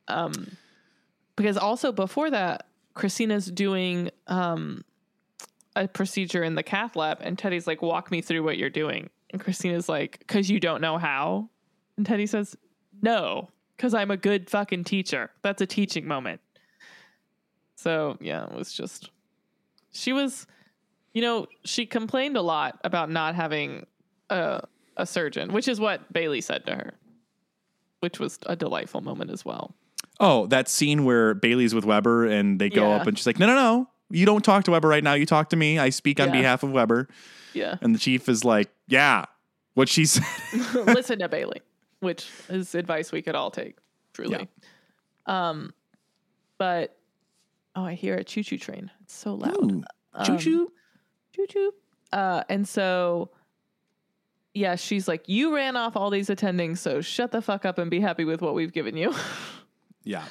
Um, 0.08 0.56
because 1.36 1.56
also 1.56 1.92
before 1.92 2.30
that, 2.30 2.66
Christina's 2.94 3.46
doing 3.46 4.10
um 4.26 4.84
a 5.76 5.86
procedure 5.86 6.42
in 6.42 6.56
the 6.56 6.64
cath 6.64 6.96
lab, 6.96 7.18
and 7.20 7.38
Teddy's 7.38 7.68
like, 7.68 7.80
"Walk 7.80 8.10
me 8.10 8.20
through 8.20 8.42
what 8.42 8.58
you're 8.58 8.70
doing." 8.70 9.08
And 9.30 9.40
Christina's 9.40 9.88
like, 9.88 10.24
"Cause 10.26 10.50
you 10.50 10.58
don't 10.58 10.80
know 10.80 10.98
how." 10.98 11.48
And 11.96 12.04
Teddy 12.04 12.26
says, 12.26 12.56
"No, 13.02 13.50
cause 13.78 13.94
I'm 13.94 14.10
a 14.10 14.16
good 14.16 14.50
fucking 14.50 14.82
teacher. 14.82 15.30
That's 15.42 15.62
a 15.62 15.66
teaching 15.66 16.08
moment." 16.08 16.40
So 17.76 18.16
yeah, 18.20 18.46
it 18.46 18.52
was 18.54 18.72
just 18.72 19.10
she 19.92 20.12
was, 20.12 20.46
you 21.14 21.22
know, 21.22 21.46
she 21.64 21.86
complained 21.86 22.36
a 22.36 22.42
lot 22.42 22.80
about 22.82 23.10
not 23.10 23.36
having 23.36 23.86
a 24.28 24.62
a 25.00 25.06
surgeon, 25.06 25.52
which 25.52 25.66
is 25.68 25.80
what 25.80 26.12
Bailey 26.12 26.40
said 26.40 26.64
to 26.66 26.74
her, 26.74 26.94
which 28.00 28.18
was 28.20 28.38
a 28.46 28.54
delightful 28.56 29.00
moment 29.00 29.30
as 29.30 29.44
well. 29.44 29.74
Oh, 30.20 30.46
that 30.48 30.68
scene 30.68 31.04
where 31.04 31.34
Bailey's 31.34 31.74
with 31.74 31.84
Webber 31.84 32.26
and 32.26 32.60
they 32.60 32.68
go 32.68 32.88
Yeah. 32.90 32.96
up 32.96 33.06
and 33.06 33.16
she's 33.18 33.26
like, 33.26 33.38
"No, 33.38 33.46
no, 33.46 33.54
no, 33.54 33.88
you 34.10 34.26
don't 34.26 34.44
talk 34.44 34.64
to 34.64 34.70
Webber 34.72 34.88
right 34.88 35.02
now. 35.04 35.14
You 35.14 35.26
talk 35.26 35.50
to 35.50 35.56
me. 35.56 35.78
I 35.78 35.90
speak 35.90 36.20
on 36.20 36.28
Yeah. 36.28 36.32
behalf 36.32 36.62
of 36.62 36.70
Webber." 36.72 37.08
Yeah. 37.54 37.76
And 37.80 37.94
the 37.94 37.98
chief 37.98 38.28
is 38.28 38.44
like, 38.44 38.70
"Yeah, 38.86 39.24
what 39.74 39.88
she 39.88 40.04
said." 40.06 40.24
listen 40.74 41.18
to 41.20 41.28
Bailey, 41.28 41.62
which 42.00 42.28
is 42.48 42.74
advice 42.74 43.12
we 43.12 43.22
could 43.22 43.34
all 43.34 43.50
take, 43.50 43.76
truly. 44.12 44.48
Um, 45.26 45.72
but 46.58 46.96
oh, 47.74 47.84
I 47.84 47.94
hear 47.94 48.16
a 48.16 48.24
choo 48.24 48.42
choo 48.42 48.58
train. 48.58 48.90
It's 49.02 49.14
so 49.14 49.34
loud. 49.34 49.84
Choo 50.26 50.36
choo. 50.38 50.72
Choo 51.34 51.46
choo. 51.48 51.72
Uh, 52.12 52.42
and 52.48 52.68
so, 52.68 53.30
yeah, 54.54 54.74
she's 54.76 55.06
like, 55.08 55.28
"You 55.28 55.54
ran 55.54 55.76
off 55.76 55.96
all 55.96 56.10
these 56.10 56.28
attendings, 56.28 56.78
so 56.78 57.00
shut 57.00 57.30
the 57.32 57.40
fuck 57.42 57.64
up 57.64 57.78
and 57.78 57.90
be 57.90 58.00
happy 58.00 58.24
with 58.24 58.40
what 58.42 58.54
we've 58.54 58.72
given 58.72 58.96
you." 58.96 59.14
Yeah. 60.02 60.24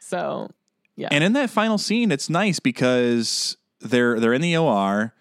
so, 0.00 0.50
yeah, 0.96 1.08
And 1.10 1.22
in 1.22 1.34
that 1.34 1.50
final 1.50 1.76
scene, 1.76 2.10
it's 2.10 2.30
nice 2.30 2.58
because 2.58 3.58
they're 3.80 4.18
they're 4.18 4.32
in 4.32 4.40
the 4.40 4.56
OR. 4.56 5.12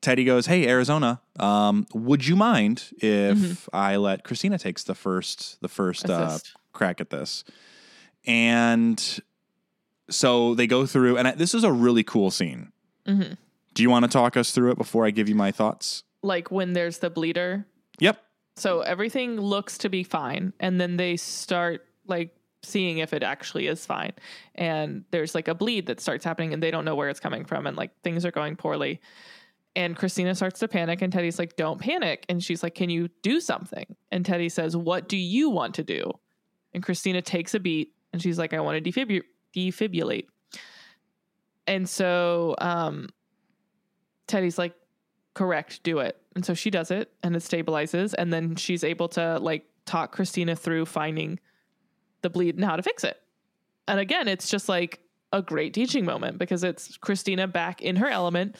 Teddy 0.00 0.24
goes, 0.24 0.46
"Hey, 0.46 0.66
Arizona, 0.68 1.20
um, 1.38 1.86
would 1.94 2.26
you 2.26 2.34
mind 2.34 2.90
if 3.00 3.68
I 3.72 3.96
let 3.96 4.24
Christina 4.24 4.58
takes 4.58 4.82
the 4.82 4.96
first 4.96 5.60
the 5.60 5.68
first 5.68 6.10
uh, 6.10 6.38
crack 6.72 7.00
at 7.00 7.10
this?" 7.10 7.44
And 8.26 9.20
so 10.10 10.54
they 10.54 10.66
go 10.66 10.84
through, 10.86 11.16
and 11.18 11.28
I, 11.28 11.32
this 11.32 11.54
is 11.54 11.64
a 11.64 11.72
really 11.72 12.02
cool 12.02 12.30
scene. 12.30 12.72
Mhm. 13.06 13.36
Do 13.74 13.82
you 13.82 13.90
want 13.90 14.04
to 14.04 14.10
talk 14.10 14.36
us 14.36 14.50
through 14.50 14.72
it 14.72 14.78
before 14.78 15.06
I 15.06 15.10
give 15.10 15.28
you 15.28 15.34
my 15.34 15.52
thoughts? 15.52 16.02
Like 16.22 16.50
when 16.50 16.72
there's 16.72 16.98
the 16.98 17.10
bleeder, 17.10 17.66
Yep. 18.00 18.20
so 18.56 18.80
everything 18.80 19.40
looks 19.40 19.78
to 19.78 19.88
be 19.88 20.02
fine 20.02 20.52
and 20.60 20.80
then 20.80 20.96
they 20.96 21.16
start 21.16 21.84
like 22.06 22.34
seeing 22.62 22.98
if 22.98 23.12
it 23.12 23.22
actually 23.22 23.66
is 23.68 23.86
fine. 23.86 24.12
And 24.54 25.04
there's 25.12 25.34
like 25.34 25.46
a 25.48 25.54
bleed 25.54 25.86
that 25.86 26.00
starts 26.00 26.24
happening 26.24 26.52
and 26.52 26.62
they 26.62 26.70
don't 26.70 26.84
know 26.84 26.94
where 26.96 27.08
it's 27.08 27.20
coming 27.20 27.44
from 27.44 27.66
and 27.66 27.76
like 27.76 27.90
things 28.02 28.24
are 28.24 28.32
going 28.32 28.56
poorly. 28.56 29.00
And 29.76 29.94
christina 29.96 30.34
starts 30.34 30.58
to 30.60 30.66
panic 30.68 31.02
and 31.02 31.12
teddy's 31.12 31.38
like 31.38 31.54
don't 31.56 31.80
panic. 31.80 32.26
And 32.28 32.42
she's 32.42 32.62
like 32.62 32.74
can 32.74 32.90
you 32.90 33.08
do 33.22 33.40
something? 33.40 33.94
And 34.10 34.24
teddy 34.26 34.48
says 34.48 34.76
what 34.76 35.08
do 35.08 35.16
you 35.16 35.50
want 35.50 35.74
to 35.76 35.84
do? 35.84 36.10
And 36.74 36.82
christina 36.82 37.22
takes 37.22 37.54
a 37.54 37.60
beat 37.60 37.92
and 38.12 38.20
she's 38.20 38.38
like 38.38 38.52
i 38.54 38.60
want 38.60 38.82
to 38.82 38.90
defibri- 38.90 39.22
defibrillate 39.54 40.26
and 41.66 41.88
so 41.88 42.54
um 42.58 43.08
teddy's 44.26 44.58
like 44.58 44.74
correct 45.38 45.84
do 45.84 46.00
it. 46.00 46.20
And 46.34 46.44
so 46.44 46.52
she 46.52 46.68
does 46.68 46.90
it 46.90 47.12
and 47.22 47.36
it 47.36 47.42
stabilizes. 47.42 48.12
And 48.18 48.32
then 48.32 48.56
she's 48.56 48.82
able 48.82 49.06
to 49.10 49.38
like 49.38 49.66
talk 49.86 50.10
christina 50.10 50.56
through 50.56 50.84
finding 50.84 51.38
the 52.22 52.28
bleed 52.28 52.56
and 52.56 52.64
how 52.64 52.74
to 52.74 52.82
fix 52.82 53.04
it. 53.04 53.16
And 53.86 54.00
again, 54.00 54.26
it's 54.26 54.50
just 54.50 54.68
like 54.68 54.98
a 55.32 55.40
great 55.40 55.74
teaching 55.74 56.04
moment 56.04 56.38
because 56.38 56.64
it's 56.64 56.96
Christina 56.96 57.46
back 57.46 57.82
in 57.82 57.96
her 57.96 58.08
element 58.08 58.56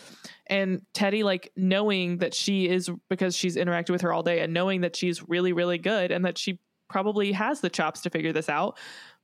and 0.47 0.83
Teddy 0.95 1.25
like 1.25 1.51
knowing 1.57 2.19
that 2.19 2.33
she 2.33 2.69
is 2.69 2.91
because 3.09 3.35
she's 3.35 3.57
interacted 3.57 3.91
with 3.91 4.03
her 4.03 4.13
all 4.13 4.23
day 4.23 4.41
and 4.41 4.53
knowing 4.53 4.83
that 4.83 4.95
she's 4.95 5.27
really 5.29 5.55
really 5.55 5.79
good 5.79 6.13
and 6.13 6.27
that 6.27 6.37
she 6.37 6.61
probably 6.89 7.33
has 7.33 7.63
the 7.63 7.71
chops 7.71 8.03
to 8.03 8.11
figure 8.11 8.35
this 8.35 8.51
out. 8.51 8.79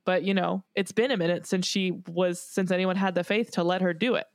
But 0.05 0.23
you 0.23 0.33
know 0.33 0.63
it's 0.73 0.91
been 0.91 1.11
a 1.11 1.17
minute 1.17 1.45
since 1.45 1.67
she 1.67 2.01
was 2.07 2.41
since 2.41 2.71
anyone 2.71 2.95
had 2.95 3.13
the 3.13 3.23
faith 3.23 3.51
to 3.51 3.63
let 3.63 3.81
her 3.81 3.93
do 3.93 4.15
it 4.15 4.25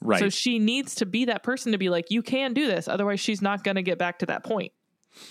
Right. 0.00 0.20
so 0.20 0.28
she 0.28 0.58
needs 0.58 0.94
to 0.96 1.06
be 1.06 1.24
that 1.24 1.42
person 1.42 1.72
to 1.72 1.78
be 1.78 1.88
like 1.88 2.10
you 2.10 2.22
can 2.22 2.52
do 2.54 2.66
this 2.66 2.86
otherwise 2.86 3.18
she's 3.20 3.42
not 3.42 3.64
going 3.64 3.74
to 3.74 3.82
get 3.82 3.98
back 3.98 4.20
to 4.20 4.26
that 4.26 4.44
point 4.44 4.72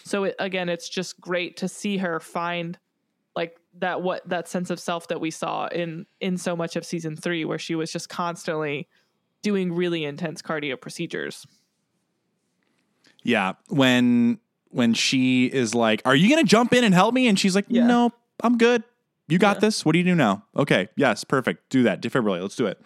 so 0.04 0.26
it, 0.26 0.36
again 0.40 0.68
it's 0.68 0.90
just 0.90 1.20
great 1.22 1.56
to 1.58 1.68
see 1.70 1.98
her 1.98 2.20
find 2.20 2.78
like 3.36 3.58
that 3.80 4.02
what 4.02 4.28
that 4.28 4.48
sense 4.48 4.70
of 4.70 4.80
self 4.80 5.08
that 5.08 5.22
we 5.22 5.32
saw 5.32 5.68
in 5.68 6.06
in 6.20 6.38
so 6.38 6.56
much 6.56 6.76
of 6.76 6.86
season 6.86 7.16
3 7.16 7.46
where 7.46 7.58
she 7.60 7.76
was 7.76 7.92
just 7.92 8.10
constantly 8.10 8.88
doing 9.42 9.72
really 9.74 10.04
intense 10.04 10.42
cardio 10.42 10.80
procedures 10.80 11.46
yeah. 13.24 13.54
When 13.68 14.40
when 14.70 14.94
she 14.94 15.46
is 15.46 15.74
like, 15.76 16.02
"Are 16.06 16.16
you 16.16 16.30
going 16.30 16.44
to 16.44 16.50
jump 16.50 16.74
in 16.74 16.84
and 16.84 16.94
help 16.94 17.14
me?" 17.14 17.28
and 17.28 17.38
she's 17.38 17.56
like, 17.56 17.66
Yeah. 17.68 17.86
"No, 17.86 18.12
I'm 18.42 18.58
good. 18.58 18.84
You 19.28 19.38
got 19.38 19.58
Yeah. 19.58 19.62
this. 19.62 19.86
What 19.86 19.94
do 19.94 19.98
you 20.00 20.06
do 20.06 20.16
now?" 20.16 20.46
Okay. 20.56 20.88
Yes, 20.96 21.24
perfect. 21.24 21.70
Do 21.70 21.84
that. 21.84 22.02
Defibrillate. 22.02 22.42
Let's 22.42 22.56
do 22.56 22.68
it. 22.68 22.80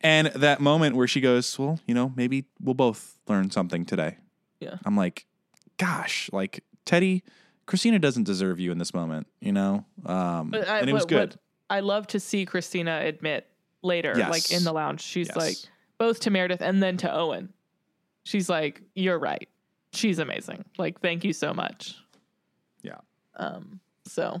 And 0.00 0.28
that 0.28 0.60
moment 0.60 0.94
where 0.96 1.08
she 1.08 1.20
goes, 1.20 1.58
"Well, 1.58 1.80
you 1.86 1.94
know, 1.94 2.12
maybe 2.16 2.44
we'll 2.60 2.74
both 2.74 3.18
learn 3.26 3.50
something 3.50 3.84
today." 3.84 4.18
Yeah. 4.60 4.76
I'm 4.84 4.96
like, 4.96 5.26
"Gosh, 5.76 6.30
like 6.32 6.62
Teddy, 6.84 7.22
Christina 7.66 7.98
doesn't 7.98 8.24
deserve 8.24 8.60
you 8.60 8.70
in 8.72 8.78
this 8.78 8.94
moment, 8.94 9.26
you 9.40 9.52
know?" 9.52 9.84
Um 10.06 10.50
But 10.50 10.68
I, 10.68 10.78
and 10.80 10.88
it 10.90 10.92
was 10.92 11.04
good. 11.04 11.36
I 11.70 11.80
love 11.80 12.06
to 12.08 12.20
see 12.20 12.46
Christina 12.46 13.00
admit 13.04 13.46
later, 13.82 14.14
Yes. 14.16 14.30
like 14.30 14.50
in 14.52 14.64
the 14.64 14.72
lounge. 14.72 15.00
She's 15.02 15.28
Yes. 15.28 15.36
like 15.36 15.56
both 15.98 16.20
to 16.20 16.30
Meredith 16.30 16.62
and 16.62 16.82
then 16.82 16.96
to 16.98 17.12
Owen. 17.12 17.52
She's 18.24 18.48
like, 18.48 18.82
"You're 18.94 19.18
right. 19.18 19.48
She's 19.92 20.18
amazing. 20.18 20.64
Like, 20.78 21.00
thank 21.00 21.24
you 21.24 21.32
so 21.32 21.52
much." 21.52 21.96
Yeah. 22.82 22.98
Um. 23.36 23.80
So, 24.04 24.40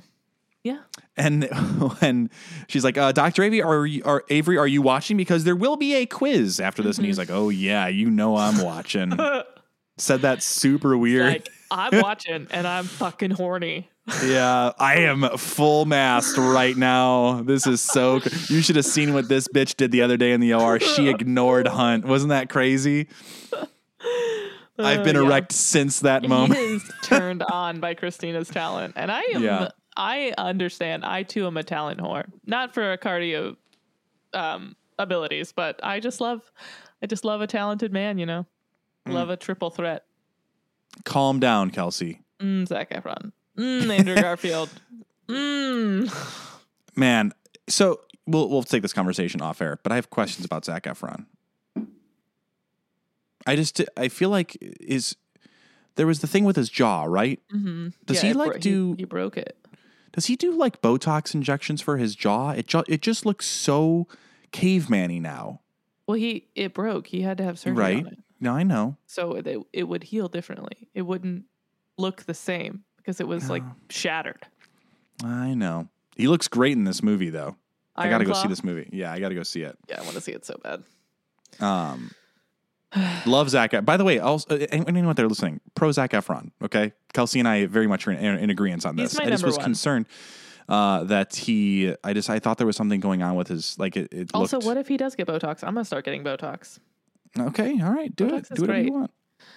yeah. 0.64 0.80
And 1.16 1.44
when 2.00 2.30
she's 2.68 2.84
like, 2.84 2.96
uh, 2.98 3.12
Dr. 3.12 3.42
Avery, 3.42 3.62
are 3.62 3.86
you, 3.86 4.02
are 4.04 4.24
Avery, 4.28 4.58
are 4.58 4.66
you 4.66 4.82
watching? 4.82 5.16
Because 5.16 5.44
there 5.44 5.56
will 5.56 5.76
be 5.76 5.94
a 5.94 6.06
quiz 6.06 6.60
after 6.60 6.82
this. 6.82 6.96
And 6.98 7.06
he's 7.06 7.18
like, 7.18 7.30
Oh 7.30 7.48
yeah, 7.48 7.88
you 7.88 8.10
know 8.10 8.36
I'm 8.36 8.62
watching. 8.62 9.12
Said 9.98 10.20
that 10.22 10.42
super 10.44 10.96
weird. 10.96 11.26
like, 11.26 11.48
I'm 11.70 12.00
watching 12.02 12.46
and 12.50 12.66
I'm 12.66 12.84
fucking 12.84 13.32
horny. 13.32 13.88
yeah, 14.24 14.72
I 14.78 14.98
am 15.00 15.28
full 15.36 15.84
mast 15.86 16.38
right 16.38 16.76
now. 16.76 17.42
This 17.42 17.66
is 17.66 17.80
so. 17.82 18.20
You 18.48 18.62
should 18.62 18.76
have 18.76 18.84
seen 18.86 19.12
what 19.12 19.28
this 19.28 19.48
bitch 19.48 19.76
did 19.76 19.90
the 19.90 20.02
other 20.02 20.16
day 20.16 20.32
in 20.32 20.40
the 20.40 20.54
OR. 20.54 20.78
She 20.80 21.08
ignored 21.08 21.66
Hunt. 21.66 22.04
Wasn't 22.06 22.30
that 22.30 22.48
crazy? 22.48 23.08
I've 24.78 25.02
been 25.04 25.16
Uh, 25.16 25.22
yeah. 25.22 25.26
erect 25.26 25.52
since 25.52 26.00
that 26.00 26.26
moment. 26.28 26.82
turned 27.02 27.42
on 27.42 27.80
by 27.80 27.94
Christina's 27.94 28.48
talent, 28.48 28.94
and 28.96 29.10
I 29.10 29.22
am. 29.34 29.42
Yeah. 29.42 29.68
I 29.98 30.32
understand. 30.38 31.04
I 31.04 31.24
too 31.24 31.46
am 31.46 31.56
a 31.56 31.62
talent 31.64 32.00
whore, 32.00 32.24
not 32.46 32.72
for 32.72 32.96
cardio 32.98 33.56
um, 34.32 34.76
abilities, 34.98 35.52
but 35.52 35.80
I 35.82 35.98
just 36.00 36.20
love. 36.20 36.40
I 37.02 37.06
just 37.06 37.24
love 37.24 37.40
a 37.40 37.46
talented 37.46 37.92
man. 37.92 38.16
You 38.18 38.26
know, 38.26 38.46
Mm. 39.06 39.12
love 39.14 39.30
a 39.30 39.36
triple 39.36 39.70
threat. 39.70 40.04
Calm 41.04 41.40
down, 41.40 41.70
Kelcey. 41.70 42.20
Mm, 42.40 42.66
Zac 42.68 42.90
Efron. 42.90 43.32
Mm, 43.56 43.90
Andrew 43.98 44.14
Garfield. 44.22 44.70
Mm. 45.28 46.08
Man, 46.96 47.32
so 47.68 48.00
we'll 48.26 48.48
we'll 48.48 48.62
take 48.62 48.82
this 48.82 48.92
conversation 48.92 49.40
off 49.42 49.60
air, 49.60 49.78
but 49.82 49.90
I 49.92 49.96
have 49.96 50.10
questions 50.10 50.44
about 50.44 50.64
Zac 50.64 50.84
Efron. 50.84 51.26
I 53.46 53.56
just 53.56 53.80
I 53.96 54.08
feel 54.08 54.30
like 54.30 54.56
is 54.60 55.16
there 55.96 56.06
was 56.06 56.20
the 56.20 56.26
thing 56.26 56.44
with 56.44 56.56
his 56.56 56.68
jaw, 56.68 57.04
right? 57.04 57.40
hmm 57.50 57.88
Does 58.06 58.20
he, 58.20 58.32
like, 58.32 58.50
bro- 58.52 58.58
do- 58.60 58.94
He, 58.96 59.04
broke 59.04 59.36
it. 59.36 59.56
Does 60.12 60.26
he 60.26 60.36
do 60.36 60.52
like 60.52 60.80
Botox 60.82 61.34
injections 61.34 61.80
for 61.82 61.96
his 61.96 62.14
jaw? 62.14 62.50
It 62.50 62.66
ju- 62.66 62.84
it 62.88 63.02
just 63.02 63.24
looks 63.26 63.46
so 63.46 64.06
caveman-y 64.52 65.18
now, 65.18 65.60
Well, 66.06 66.16
he 66.16 66.46
it 66.54 66.74
broke. 66.74 67.06
He 67.08 67.20
had 67.22 67.38
to 67.38 67.44
have 67.44 67.58
surgery 67.58 67.76
right? 67.78 68.06
on 68.06 68.12
it, 68.12 68.18
No, 68.40 68.52
I 68.54 68.62
know. 68.62 68.96
so 69.06 69.34
it 69.34 69.46
it 69.72 69.84
would 69.84 70.04
heal 70.04 70.28
differently. 70.28 70.88
It 70.94 71.02
wouldn't 71.02 71.44
look 71.98 72.22
the 72.24 72.34
same 72.34 72.84
because 72.96 73.20
it 73.20 73.28
was 73.28 73.50
like 73.50 73.62
shattered. 73.90 74.46
I 75.22 75.54
know. 75.54 75.88
He 76.16 76.26
looks 76.28 76.48
great 76.48 76.72
in 76.72 76.84
this 76.84 77.02
movie 77.02 77.30
though. 77.30 77.56
I 77.96 78.08
got 78.08 78.18
to 78.18 78.24
go 78.24 78.32
see 78.32 78.48
this 78.48 78.62
movie. 78.62 78.88
Yeah, 78.92 79.12
I 79.12 79.18
got 79.18 79.30
to 79.30 79.34
go 79.34 79.42
see 79.42 79.62
it. 79.62 79.76
Yeah, 79.88 79.98
I 80.00 80.02
want 80.02 80.14
to 80.14 80.20
see 80.20 80.30
it 80.32 80.44
so 80.44 80.56
bad. 80.62 80.84
Um, 81.60 82.12
love 83.26 83.50
Zac. 83.50 83.84
By 83.84 83.96
the 83.96 84.04
way, 84.04 84.18
also 84.18 84.54
uh, 84.56 84.66
anyone 84.70 85.06
out 85.06 85.16
there 85.16 85.28
listening, 85.28 85.60
pro 85.74 85.92
Zac 85.92 86.12
Efron. 86.12 86.50
Okay, 86.62 86.92
Kelcey 87.14 87.38
and 87.38 87.48
I 87.48 87.66
very 87.66 87.86
much 87.86 88.06
are 88.06 88.12
in, 88.12 88.38
in 88.38 88.50
agreement 88.50 88.86
on 88.86 88.96
this. 88.96 89.18
I 89.18 89.26
just 89.26 89.44
was 89.44 89.56
one. 89.56 89.64
concerned 89.64 90.06
uh, 90.68 91.04
that 91.04 91.34
he. 91.36 91.94
I 92.02 92.12
just 92.12 92.30
I 92.30 92.38
thought 92.38 92.58
there 92.58 92.66
was 92.66 92.76
something 92.76 93.00
going 93.00 93.22
on 93.22 93.36
with 93.36 93.48
his 93.48 93.78
like 93.78 93.96
it. 93.96 94.12
it 94.12 94.30
Also, 94.34 94.56
looked, 94.56 94.66
what 94.66 94.76
if 94.76 94.88
he 94.88 94.96
does 94.96 95.14
get 95.14 95.26
Botox? 95.26 95.62
I'm 95.62 95.74
gonna 95.74 95.84
start 95.84 96.04
getting 96.04 96.24
Botox. 96.24 96.78
Okay, 97.38 97.80
all 97.82 97.92
right, 97.92 98.14
do 98.16 98.28
Botox 98.30 98.50
it. 98.50 98.54
Do 98.56 98.62
whatever 98.62 98.80
you 98.82 98.92
want. 98.92 99.10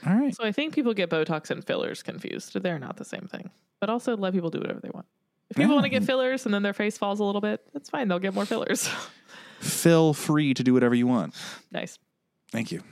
All 0.06 0.14
right. 0.14 0.36
So 0.36 0.44
I 0.44 0.52
think 0.52 0.74
people 0.76 0.94
get 0.94 1.10
Botox 1.10 1.50
and 1.50 1.66
fillers 1.66 2.04
confused. 2.04 2.54
They're 2.62 2.80
not 2.80 2.98
the 2.98 3.06
same 3.06 3.28
thing. 3.32 3.50
But 3.80 3.90
also 3.90 4.16
let 4.16 4.34
people 4.34 4.50
do 4.50 4.60
whatever 4.60 4.80
they 4.80 4.90
want. 4.92 5.06
If 5.50 5.58
people 5.58 5.72
Yeah. 5.72 5.76
want 5.76 5.86
to 5.86 5.90
get 5.90 6.04
fillers 6.04 6.46
and 6.46 6.54
then 6.54 6.62
their 6.64 6.74
face 6.74 6.98
falls 6.98 7.20
a 7.20 7.24
little 7.24 7.42
bit, 7.42 7.62
that's 7.74 7.90
fine. 7.90 8.08
They'll 8.08 8.20
get 8.20 8.34
more 8.34 8.46
fillers. 8.46 8.88
Feel 9.60 10.14
free 10.14 10.54
to 10.54 10.64
do 10.64 10.74
whatever 10.74 10.94
you 10.96 11.08
want. 11.08 11.34
nice. 11.72 11.98
Thank 12.52 12.72
you. 12.72 12.84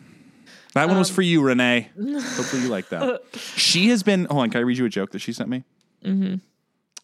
That 0.76 0.88
one 0.88 0.98
was 0.98 1.10
Um, 1.10 1.16
for 1.16 1.22
you, 1.24 1.42
Renee. 1.42 1.90
Hopefully 1.98 2.62
you 2.64 2.70
like 2.70 2.90
that. 2.90 3.22
she 3.34 3.90
has 3.90 4.04
been. 4.04 4.26
Hold 4.26 4.44
on, 4.44 4.50
can 4.52 4.60
I 4.60 4.64
read 4.64 4.78
you 4.78 4.86
a 4.86 4.90
joke 4.90 5.12
that 5.12 5.20
she 5.20 5.34
sent 5.34 5.50
me? 5.50 5.64
hmm 6.04 6.36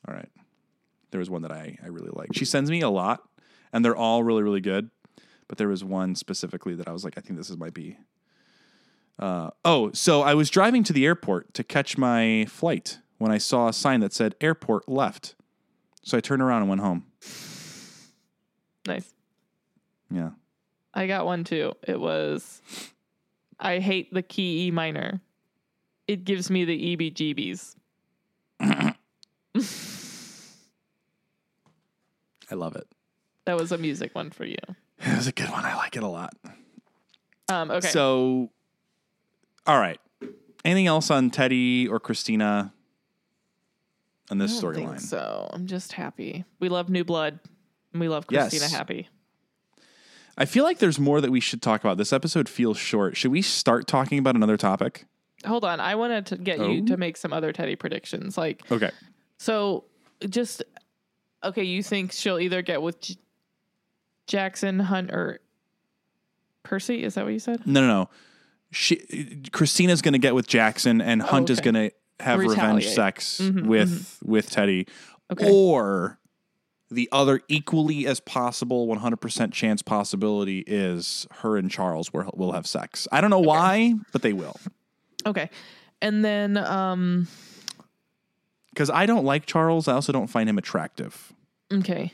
All 0.07 0.13
right. 0.13 0.29
There 1.11 1.19
was 1.19 1.29
one 1.29 1.41
that 1.43 1.51
I, 1.51 1.77
I 1.83 1.87
really 1.87 2.11
like. 2.13 2.29
She 2.33 2.45
sends 2.45 2.69
me 2.69 2.81
a 2.81 2.89
lot, 2.89 3.21
and 3.73 3.83
they're 3.83 3.95
all 3.95 4.23
really, 4.23 4.43
really 4.43 4.61
good. 4.61 4.89
But 5.47 5.57
there 5.57 5.67
was 5.67 5.83
one 5.83 6.15
specifically 6.15 6.75
that 6.75 6.87
I 6.87 6.91
was 6.91 7.03
like, 7.03 7.17
I 7.17 7.21
think 7.21 7.37
this 7.37 7.49
is 7.49 7.57
might 7.57 7.73
be. 7.73 7.97
Uh, 9.17 9.51
oh, 9.63 9.91
so 9.93 10.21
I 10.23 10.33
was 10.33 10.49
driving 10.49 10.83
to 10.83 10.93
the 10.93 11.05
airport 11.05 11.53
to 11.53 11.63
catch 11.63 11.97
my 11.97 12.45
flight 12.49 12.99
when 13.17 13.31
I 13.31 13.37
saw 13.37 13.67
a 13.69 13.73
sign 13.73 14.01
that 14.01 14.11
said 14.11 14.35
airport 14.41 14.89
left. 14.89 15.35
So 16.03 16.17
I 16.17 16.21
turned 16.21 16.41
around 16.41 16.61
and 16.63 16.69
went 16.69 16.81
home. 16.81 17.05
Nice. 18.87 19.13
Yeah. 20.11 20.31
I 20.93 21.07
got 21.07 21.25
one 21.25 21.43
too. 21.43 21.73
It 21.87 21.99
was 21.99 22.61
I 23.59 23.79
hate 23.79 24.13
the 24.13 24.21
key 24.21 24.67
E 24.67 24.71
minor. 24.71 25.21
It 26.07 26.23
gives 26.23 26.49
me 26.49 26.65
the 26.65 26.95
EBGBs. 26.97 27.75
I 28.59 28.95
love 32.55 32.75
it. 32.75 32.87
That 33.45 33.57
was 33.57 33.71
a 33.71 33.77
music 33.77 34.13
one 34.15 34.29
for 34.31 34.45
you. 34.45 34.57
It 34.99 35.15
was 35.15 35.27
a 35.27 35.31
good 35.31 35.49
one. 35.49 35.65
I 35.65 35.75
like 35.75 35.95
it 35.95 36.03
a 36.03 36.07
lot. 36.07 36.33
Um, 37.49 37.69
okay. 37.71 37.87
So, 37.89 38.49
all 39.65 39.79
right. 39.79 39.99
Anything 40.63 40.87
else 40.87 41.11
on 41.11 41.29
Teddy 41.29 41.87
or 41.87 41.99
Christina 41.99 42.73
on 44.31 44.37
this 44.39 44.59
storyline? 44.59 44.99
So 44.99 45.49
I'm 45.53 45.67
just 45.67 45.91
happy. 45.93 46.43
We 46.59 46.69
love 46.69 46.89
new 46.89 47.03
blood. 47.03 47.39
And 47.93 47.99
we 48.01 48.09
love 48.09 48.25
Yes. 48.29 48.49
Christina 48.49 48.75
happy. 48.75 49.09
I 50.37 50.45
feel 50.45 50.63
like 50.63 50.79
there's 50.79 50.99
more 50.99 51.21
that 51.21 51.31
we 51.31 51.39
should 51.39 51.61
talk 51.61 51.81
about. 51.81 51.97
This 51.97 52.11
episode 52.11 52.49
feels 52.49 52.77
short. 52.77 53.15
Should 53.15 53.31
we 53.31 53.41
start 53.41 53.87
talking 53.87 54.19
about 54.19 54.35
another 54.35 54.57
topic? 54.57 55.05
Hold 55.45 55.63
on. 55.63 55.79
I 55.79 55.95
wanted 55.95 56.25
to 56.27 56.37
get 56.37 56.59
Oh. 56.59 56.69
you 56.69 56.85
to 56.87 56.97
make 56.97 57.15
some 57.17 57.31
other 57.31 57.51
Teddy 57.53 57.75
predictions. 57.75 58.37
Like 58.37 58.69
Okay. 58.71 58.91
so 59.37 59.85
just 60.29 60.63
okay, 61.43 61.63
you 61.63 61.83
think 61.83 62.11
she'll 62.11 62.39
either 62.39 62.61
get 62.63 62.81
with 62.81 62.99
J- 63.01 63.15
Jackson, 64.27 64.79
Hunt, 64.79 65.11
or 65.11 65.39
Percy? 66.63 67.03
Is 67.03 67.13
that 67.15 67.23
what 67.25 67.33
you 67.33 67.39
said? 67.39 67.65
No, 67.67 67.81
no, 67.81 67.87
no. 67.87 68.09
She 68.71 69.41
Christina's 69.51 70.01
going 70.01 70.13
to 70.13 70.19
get 70.19 70.33
with 70.35 70.47
Jackson, 70.47 70.99
and 71.01 71.21
Hunt 71.21 71.49
is 71.49 71.59
Oh, 71.59 71.61
okay. 71.61 71.71
going 71.71 71.89
to 71.91 71.95
have 72.25 72.39
revenge 72.39 72.57
Retaliate. 72.57 72.89
sex 72.95 73.39
Mhm, 73.41 73.65
with 73.67 74.19
with 74.25 74.49
Teddy, 74.49 74.87
Okay. 75.31 75.49
or 75.49 76.17
the 76.95 77.07
other 77.11 77.41
equally 77.47 78.07
as 78.07 78.19
possible 78.19 78.87
100% 78.87 79.51
chance 79.51 79.81
possibility 79.81 80.63
is 80.65 81.27
her 81.41 81.57
and 81.57 81.69
Charles 81.69 82.11
will, 82.11 82.31
will 82.35 82.53
have 82.53 82.65
sex. 82.65 83.07
I 83.11 83.21
don't 83.21 83.29
know 83.29 83.39
why, 83.39 83.93
but 84.11 84.21
they 84.21 84.33
will. 84.33 84.57
Okay. 85.25 85.49
And 86.01 86.23
then 86.25 86.57
um 86.57 87.27
Because 88.71 88.89
I 88.89 89.05
don't 89.05 89.25
like 89.25 89.45
Charles. 89.45 89.87
I 89.87 89.93
also 89.93 90.11
don't 90.11 90.27
find 90.27 90.49
him 90.49 90.57
attractive. 90.57 91.33
okay. 91.71 92.11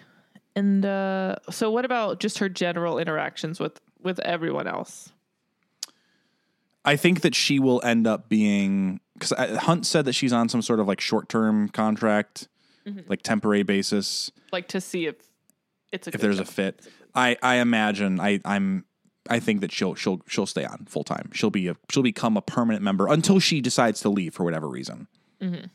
And 0.56 0.86
uh 0.86 1.36
so 1.50 1.72
what 1.72 1.86
about 1.86 2.20
just 2.20 2.40
her 2.40 2.50
general 2.50 2.98
interactions 3.00 3.60
with 3.60 3.80
with 4.02 4.20
everyone 4.20 4.68
else? 4.68 5.12
I 6.84 6.96
think 6.96 7.22
that 7.22 7.36
she 7.36 7.60
will 7.60 7.80
end 7.84 8.08
up 8.08 8.28
being 8.28 9.00
because 9.14 9.32
Hunt 9.60 9.86
said 9.86 10.06
that 10.06 10.14
she's 10.14 10.34
on 10.34 10.50
some 10.50 10.62
sort 10.64 10.80
of 10.80 10.88
like 10.88 11.00
short 11.00 11.30
term 11.30 11.70
contract, 11.70 12.48
Mhm. 12.86 13.10
like 13.10 13.22
temporary 13.22 13.64
basis. 13.64 14.32
Like 14.52 14.68
to 14.70 14.82
see 14.82 15.06
if 15.08 15.16
It's 15.92 16.08
a 16.08 16.14
if 16.14 16.22
there's 16.22 16.38
show. 16.38 16.44
a 16.44 16.46
fit. 16.46 16.88
I 17.14 17.38
I 17.42 17.56
imagine 17.58 18.20
I 18.20 18.40
I'm 18.46 18.86
I 19.30 19.40
think 19.40 19.62
that 19.62 19.72
she'll 19.72 19.96
she'll 19.96 20.22
she'll 20.28 20.46
stay 20.48 20.66
on 20.66 20.86
full 20.88 21.04
time. 21.04 21.30
She'll 21.34 21.50
be 21.52 21.68
a 21.68 21.76
she'll 21.90 22.04
become 22.04 22.38
a 22.38 22.42
permanent 22.42 22.84
member 22.84 23.08
until 23.08 23.40
she 23.40 23.62
decides 23.62 24.00
to 24.02 24.10
leave 24.10 24.34
for 24.34 24.44
whatever 24.44 24.68
reason. 24.70 25.08
Mhm. 25.42 25.70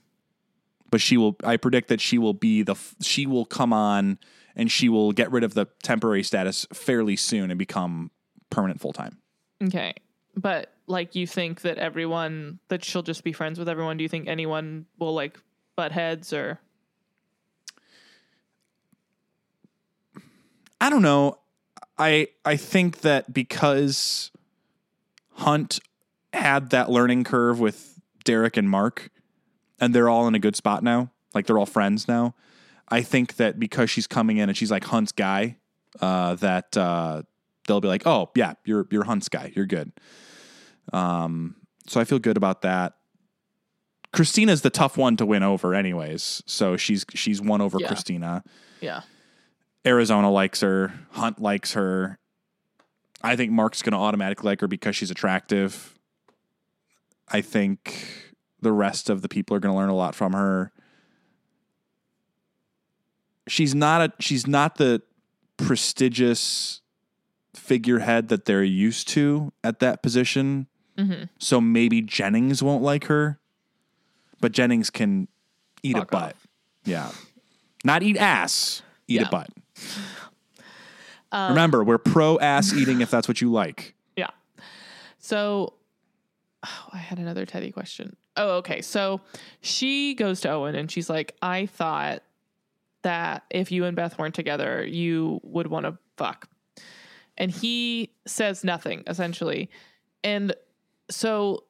But 0.90 1.00
she 1.00 1.16
will. 1.16 1.36
I 1.44 1.56
predict 1.56 1.88
that 1.88 2.00
she 2.00 2.16
will 2.18 2.34
be 2.34 2.62
the 2.62 2.76
she 3.02 3.26
will 3.26 3.44
come 3.44 3.72
on 3.72 4.18
and 4.54 4.70
she 4.70 4.88
will 4.88 5.12
get 5.12 5.30
rid 5.30 5.44
of 5.44 5.54
the 5.54 5.66
temporary 5.82 6.22
status 6.22 6.66
fairly 6.72 7.16
soon 7.16 7.50
and 7.50 7.58
become 7.58 8.10
permanent 8.50 8.80
full 8.80 8.92
time. 8.92 9.18
Okay. 9.62 9.94
But 10.36 10.72
like 10.86 11.14
you 11.14 11.26
think 11.26 11.62
that 11.62 11.78
everyone 11.78 12.58
that 12.68 12.84
she'll 12.84 13.02
just 13.02 13.24
be 13.24 13.32
friends 13.32 13.58
with 13.58 13.68
everyone, 13.68 13.96
do 13.96 14.02
you 14.02 14.08
think 14.08 14.28
anyone 14.28 14.86
will 14.98 15.12
like 15.14 15.38
butt 15.76 15.92
heads 15.92 16.32
or 16.32 16.60
I 20.80 20.90
don't 20.90 21.02
know. 21.02 21.38
I 21.98 22.28
I 22.44 22.56
think 22.56 23.00
that 23.00 23.32
because 23.32 24.30
Hunt 25.32 25.80
had 26.32 26.70
that 26.70 26.90
learning 26.90 27.24
curve 27.24 27.58
with 27.60 28.00
Derek 28.24 28.56
and 28.56 28.68
Mark, 28.68 29.10
and 29.80 29.94
they're 29.94 30.08
all 30.08 30.28
in 30.28 30.34
a 30.34 30.38
good 30.38 30.56
spot 30.56 30.82
now. 30.82 31.10
Like 31.34 31.46
they're 31.46 31.58
all 31.58 31.66
friends 31.66 32.06
now. 32.08 32.34
I 32.88 33.02
think 33.02 33.36
that 33.36 33.58
because 33.58 33.90
she's 33.90 34.06
coming 34.06 34.36
in 34.36 34.48
and 34.48 34.56
she's 34.56 34.70
like 34.70 34.84
Hunt's 34.84 35.12
guy, 35.12 35.56
uh, 36.00 36.34
that 36.36 36.76
uh, 36.76 37.22
they'll 37.66 37.80
be 37.80 37.88
like, 37.88 38.06
"Oh 38.06 38.30
yeah, 38.34 38.54
you're 38.64 38.86
you're 38.90 39.04
Hunt's 39.04 39.28
guy. 39.28 39.52
You're 39.56 39.66
good." 39.66 39.92
Um, 40.92 41.56
so 41.88 42.00
I 42.00 42.04
feel 42.04 42.18
good 42.18 42.36
about 42.36 42.62
that. 42.62 42.94
Christina's 44.12 44.62
the 44.62 44.70
tough 44.70 44.96
one 44.96 45.16
to 45.16 45.26
win 45.26 45.42
over, 45.42 45.74
anyways. 45.74 46.42
So 46.46 46.76
she's 46.76 47.04
she's 47.14 47.40
won 47.40 47.60
over 47.60 47.78
Yeah. 47.80 47.88
Christina. 47.88 48.44
yeah. 48.80 49.02
Arizona 49.86 50.30
likes 50.30 50.60
her. 50.62 50.92
Hunt 51.12 51.40
likes 51.40 51.74
her. 51.74 52.18
I 53.22 53.36
think 53.36 53.52
Mark's 53.52 53.82
going 53.82 53.92
to 53.92 53.98
automatically 53.98 54.46
like 54.50 54.60
her 54.60 54.68
because 54.68 54.96
she's 54.96 55.10
attractive. 55.10 55.94
I 57.28 57.40
think 57.40 58.32
the 58.60 58.72
rest 58.72 59.08
of 59.08 59.22
the 59.22 59.28
people 59.28 59.56
are 59.56 59.60
going 59.60 59.72
to 59.72 59.78
learn 59.78 59.88
a 59.88 59.94
lot 59.94 60.14
from 60.14 60.32
her. 60.32 60.72
She's 63.48 63.74
not 63.74 64.00
a 64.00 64.12
she's 64.22 64.46
not 64.46 64.76
the 64.76 65.02
prestigious 65.56 66.80
figurehead 67.54 68.28
that 68.28 68.44
they're 68.44 68.64
used 68.64 69.08
to 69.08 69.52
at 69.62 69.78
that 69.80 70.02
position. 70.02 70.66
Mm-hmm. 70.98 71.24
So 71.38 71.60
maybe 71.60 72.02
Jennings 72.02 72.62
won't 72.62 72.82
like 72.82 73.04
her. 73.04 73.38
But 74.40 74.52
Jennings 74.52 74.90
can 74.90 75.28
eat 75.82 75.96
Fuck 75.96 76.08
a 76.08 76.12
butt. 76.12 76.22
off. 76.34 76.46
Yeah. 76.84 77.10
Not 77.84 78.02
eat 78.02 78.16
ass, 78.16 78.82
eat 79.06 79.20
Yeah. 79.20 79.28
a 79.28 79.30
butt. 79.30 79.48
Um, 81.32 81.48
Remember, 81.50 81.84
we're 81.84 81.98
pro 81.98 82.38
ass 82.38 82.72
eating 82.72 83.00
if 83.00 83.10
that's 83.10 83.28
what 83.28 83.40
you 83.40 83.50
like. 83.50 83.94
Yeah. 84.16 84.30
So 85.18 85.74
oh, 86.64 86.88
I 86.92 86.96
had 86.96 87.18
another 87.18 87.44
Teddy 87.44 87.70
question. 87.70 88.16
Oh, 88.36 88.56
okay. 88.56 88.80
So 88.80 89.20
she 89.60 90.14
goes 90.14 90.40
to 90.40 90.50
Owen 90.50 90.74
and 90.74 90.90
she's 90.90 91.10
like, 91.10 91.34
I 91.42 91.66
thought 91.66 92.22
that 93.02 93.44
if 93.50 93.70
you 93.70 93.84
and 93.84 93.94
Beth 93.94 94.18
weren't 94.18 94.34
together, 94.34 94.84
you 94.86 95.40
would 95.42 95.66
want 95.66 95.86
to 95.86 95.98
fuck. 96.16 96.48
And 97.36 97.50
he 97.50 98.10
says 98.26 98.64
nothing, 98.64 99.04
essentially. 99.06 99.70
And 100.24 100.54
so 101.10 101.64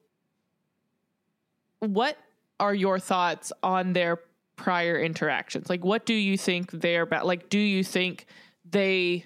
what 1.79 2.17
are 2.59 2.73
your 2.73 2.99
thoughts 2.99 3.51
on 3.61 3.93
their 3.93 4.19
prior 4.57 4.99
interactions? 4.99 5.69
Like 5.69 5.85
what 5.85 6.05
do 6.05 6.13
you 6.13 6.37
think 6.37 6.71
they're 6.71 7.03
about? 7.03 7.25
Like 7.25 7.47
do 7.47 7.59
you 7.59 7.83
think 7.83 8.25
they 8.69 9.25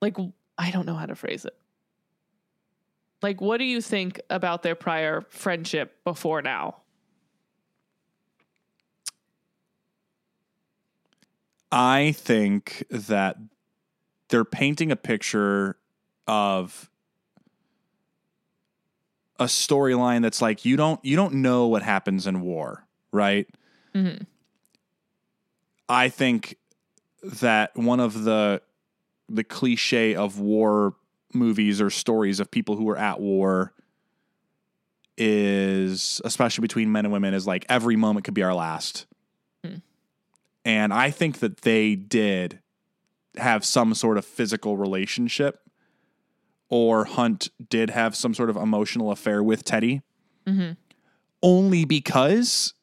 like 0.00 0.16
I 0.58 0.70
don't 0.70 0.86
know 0.86 0.94
how 0.94 1.06
to 1.06 1.14
phrase 1.14 1.44
it. 1.44 1.56
Like, 3.22 3.40
what 3.40 3.58
do 3.58 3.64
you 3.64 3.80
think 3.80 4.20
about 4.28 4.62
their 4.62 4.74
prior 4.74 5.22
friendship 5.30 5.96
before 6.04 6.42
now? 6.42 6.76
I 11.70 12.12
think 12.12 12.84
that 12.90 13.38
they're 14.28 14.44
painting 14.44 14.90
a 14.90 14.96
picture 14.96 15.78
of 16.26 16.90
a 19.38 19.44
storyline 19.44 20.22
that's 20.22 20.42
like 20.42 20.64
you 20.64 20.76
don't 20.76 21.02
you 21.04 21.16
don't 21.16 21.34
know 21.34 21.66
what 21.68 21.82
happens 21.82 22.26
in 22.26 22.42
war, 22.42 22.86
right? 23.10 23.48
Mm-hmm. 23.94 24.24
I 25.88 26.08
think 26.08 26.56
that 27.22 27.76
one 27.76 28.00
of 28.00 28.24
the 28.24 28.62
the 29.28 29.44
cliche 29.44 30.14
of 30.14 30.38
war 30.38 30.94
movies 31.32 31.80
or 31.80 31.88
stories 31.90 32.40
of 32.40 32.50
people 32.50 32.76
who 32.76 32.88
are 32.88 32.98
at 32.98 33.20
war 33.20 33.72
is 35.16 36.20
especially 36.24 36.62
between 36.62 36.90
men 36.90 37.04
and 37.04 37.12
women 37.12 37.34
is 37.34 37.46
like 37.46 37.64
every 37.68 37.96
moment 37.96 38.24
could 38.24 38.34
be 38.34 38.42
our 38.42 38.54
last. 38.54 39.06
Hmm. 39.64 39.76
And 40.64 40.92
I 40.92 41.10
think 41.10 41.38
that 41.40 41.62
they 41.62 41.94
did 41.94 42.60
have 43.36 43.64
some 43.64 43.94
sort 43.94 44.18
of 44.18 44.24
physical 44.24 44.76
relationship 44.76 45.58
or 46.68 47.04
Hunt 47.04 47.50
did 47.68 47.90
have 47.90 48.16
some 48.16 48.34
sort 48.34 48.48
of 48.50 48.56
emotional 48.56 49.10
affair 49.10 49.42
with 49.42 49.64
Teddy 49.64 50.02
Mm-hmm. 50.46 50.72
only 51.40 51.84
because 51.84 52.74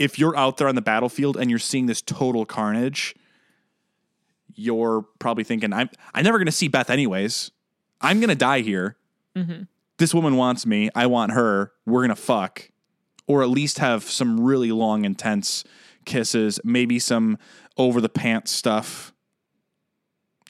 if 0.00 0.18
you're 0.18 0.34
out 0.34 0.56
there 0.56 0.66
on 0.66 0.74
the 0.74 0.82
battlefield 0.82 1.36
and 1.36 1.50
you're 1.50 1.58
seeing 1.58 1.84
this 1.84 2.00
total 2.00 2.46
carnage, 2.46 3.14
you're 4.54 5.02
probably 5.18 5.44
thinking, 5.44 5.72
I'm 5.74 5.90
I'm 6.14 6.24
never 6.24 6.38
gonna 6.38 6.50
see 6.50 6.68
Beth 6.68 6.88
anyways. 6.90 7.52
I'm 8.00 8.18
gonna 8.18 8.34
die 8.34 8.60
here. 8.60 8.96
Mm-hmm. 9.36 9.64
This 9.98 10.14
woman 10.14 10.36
wants 10.36 10.64
me. 10.64 10.88
I 10.94 11.06
want 11.06 11.32
her. 11.32 11.72
We're 11.84 12.00
gonna 12.00 12.16
fuck. 12.16 12.70
Or 13.26 13.42
at 13.42 13.50
least 13.50 13.78
have 13.78 14.04
some 14.04 14.40
really 14.40 14.72
long, 14.72 15.04
intense 15.04 15.64
kisses, 16.06 16.58
maybe 16.64 16.98
some 16.98 17.36
over 17.76 18.00
the 18.00 18.08
pants 18.08 18.50
stuff. 18.50 19.12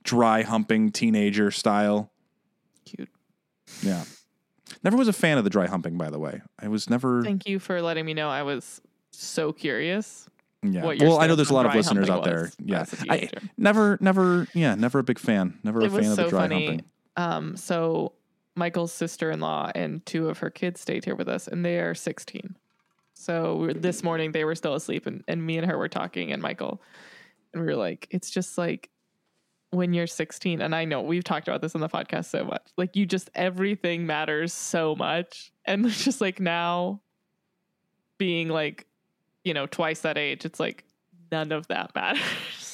Dry 0.05 0.43
humping 0.43 0.93
teenager 0.93 1.51
style. 1.51 2.13
Cute. 2.85 3.11
Yeah. 3.83 4.05
Never 4.85 4.97
was 4.97 5.09
a 5.09 5.13
fan 5.13 5.39
of 5.39 5.45
the 5.45 5.51
dry 5.51 5.67
humping, 5.67 5.99
by 5.99 6.09
the 6.09 6.21
way. 6.21 6.41
I 6.59 6.69
was 6.69 6.89
never 6.89 7.23
Thank 7.25 7.49
you 7.49 7.59
for 7.59 7.83
letting 7.83 8.07
me 8.07 8.15
know. 8.15 8.31
I 8.31 8.45
was 8.45 8.81
so 9.23 9.53
curious. 9.53 10.29
Yeah. 10.63 10.85
Well, 10.85 11.19
I 11.19 11.27
know 11.27 11.37
there's 11.37 11.51
a 11.51 11.55
lot 11.55 11.67
of 11.67 11.75
listeners 11.75 12.11
out 12.11 12.25
there. 12.25 12.51
Yeah. 12.63 12.85
I 13.09 13.31
never, 13.57 13.97
never, 14.01 14.47
yeah, 14.55 14.75
never 14.75 14.99
a 14.99 15.03
big 15.03 15.19
fan. 15.19 15.59
Never 15.65 15.81
a 15.81 15.89
fan 15.89 16.05
of 16.05 16.17
the 16.17 16.29
dry 16.29 16.43
funny. 16.43 16.67
humping. 16.67 16.85
Um, 17.17 17.57
so 17.57 18.13
Michael's 18.57 18.93
sister-in-law 18.93 19.73
and 19.75 20.05
two 20.05 20.29
of 20.29 20.39
her 20.39 20.51
kids 20.51 20.81
stayed 20.81 21.05
here 21.05 21.15
with 21.15 21.29
us, 21.29 21.49
and 21.49 21.65
they 21.65 21.79
are 21.79 21.95
16. 21.95 22.57
So 23.15 23.57
we 23.57 23.67
were, 23.69 23.75
this 23.75 24.03
morning 24.03 24.33
they 24.33 24.45
were 24.45 24.55
still 24.55 24.75
asleep, 24.75 25.07
and, 25.07 25.25
and 25.29 25.45
me 25.45 25.57
and 25.59 25.67
her 25.67 25.79
were 25.79 25.89
talking, 25.89 26.33
and 26.33 26.43
Michael, 26.43 26.83
and 27.53 27.63
we 27.63 27.69
were 27.69 27.77
like, 27.77 28.07
it's 28.11 28.31
just 28.31 28.59
like 28.59 28.91
when 29.71 29.93
you're 29.93 30.07
16, 30.07 30.61
and 30.61 30.75
I 30.75 30.85
know 30.85 31.01
we've 31.01 31.25
talked 31.25 31.49
about 31.49 31.63
this 31.63 31.75
on 31.75 31.81
the 31.81 31.89
podcast 31.89 32.27
so 32.27 32.45
much. 32.45 32.67
Like 32.77 32.97
you 32.97 33.07
just 33.07 33.31
everything 33.35 34.07
matters 34.07 34.53
so 34.53 34.95
much, 34.95 35.53
and 35.65 35.89
just 35.89 36.21
like 36.21 36.41
now 36.41 37.01
being 38.19 38.49
like, 38.49 38.87
you 39.45 39.55
know, 39.55 39.67
twice 39.67 40.01
that 40.01 40.19
age, 40.19 40.45
it's 40.45 40.61
like 40.61 40.85
none 41.31 41.53
of 41.53 41.69
that 41.69 41.95
matters. 41.95 42.23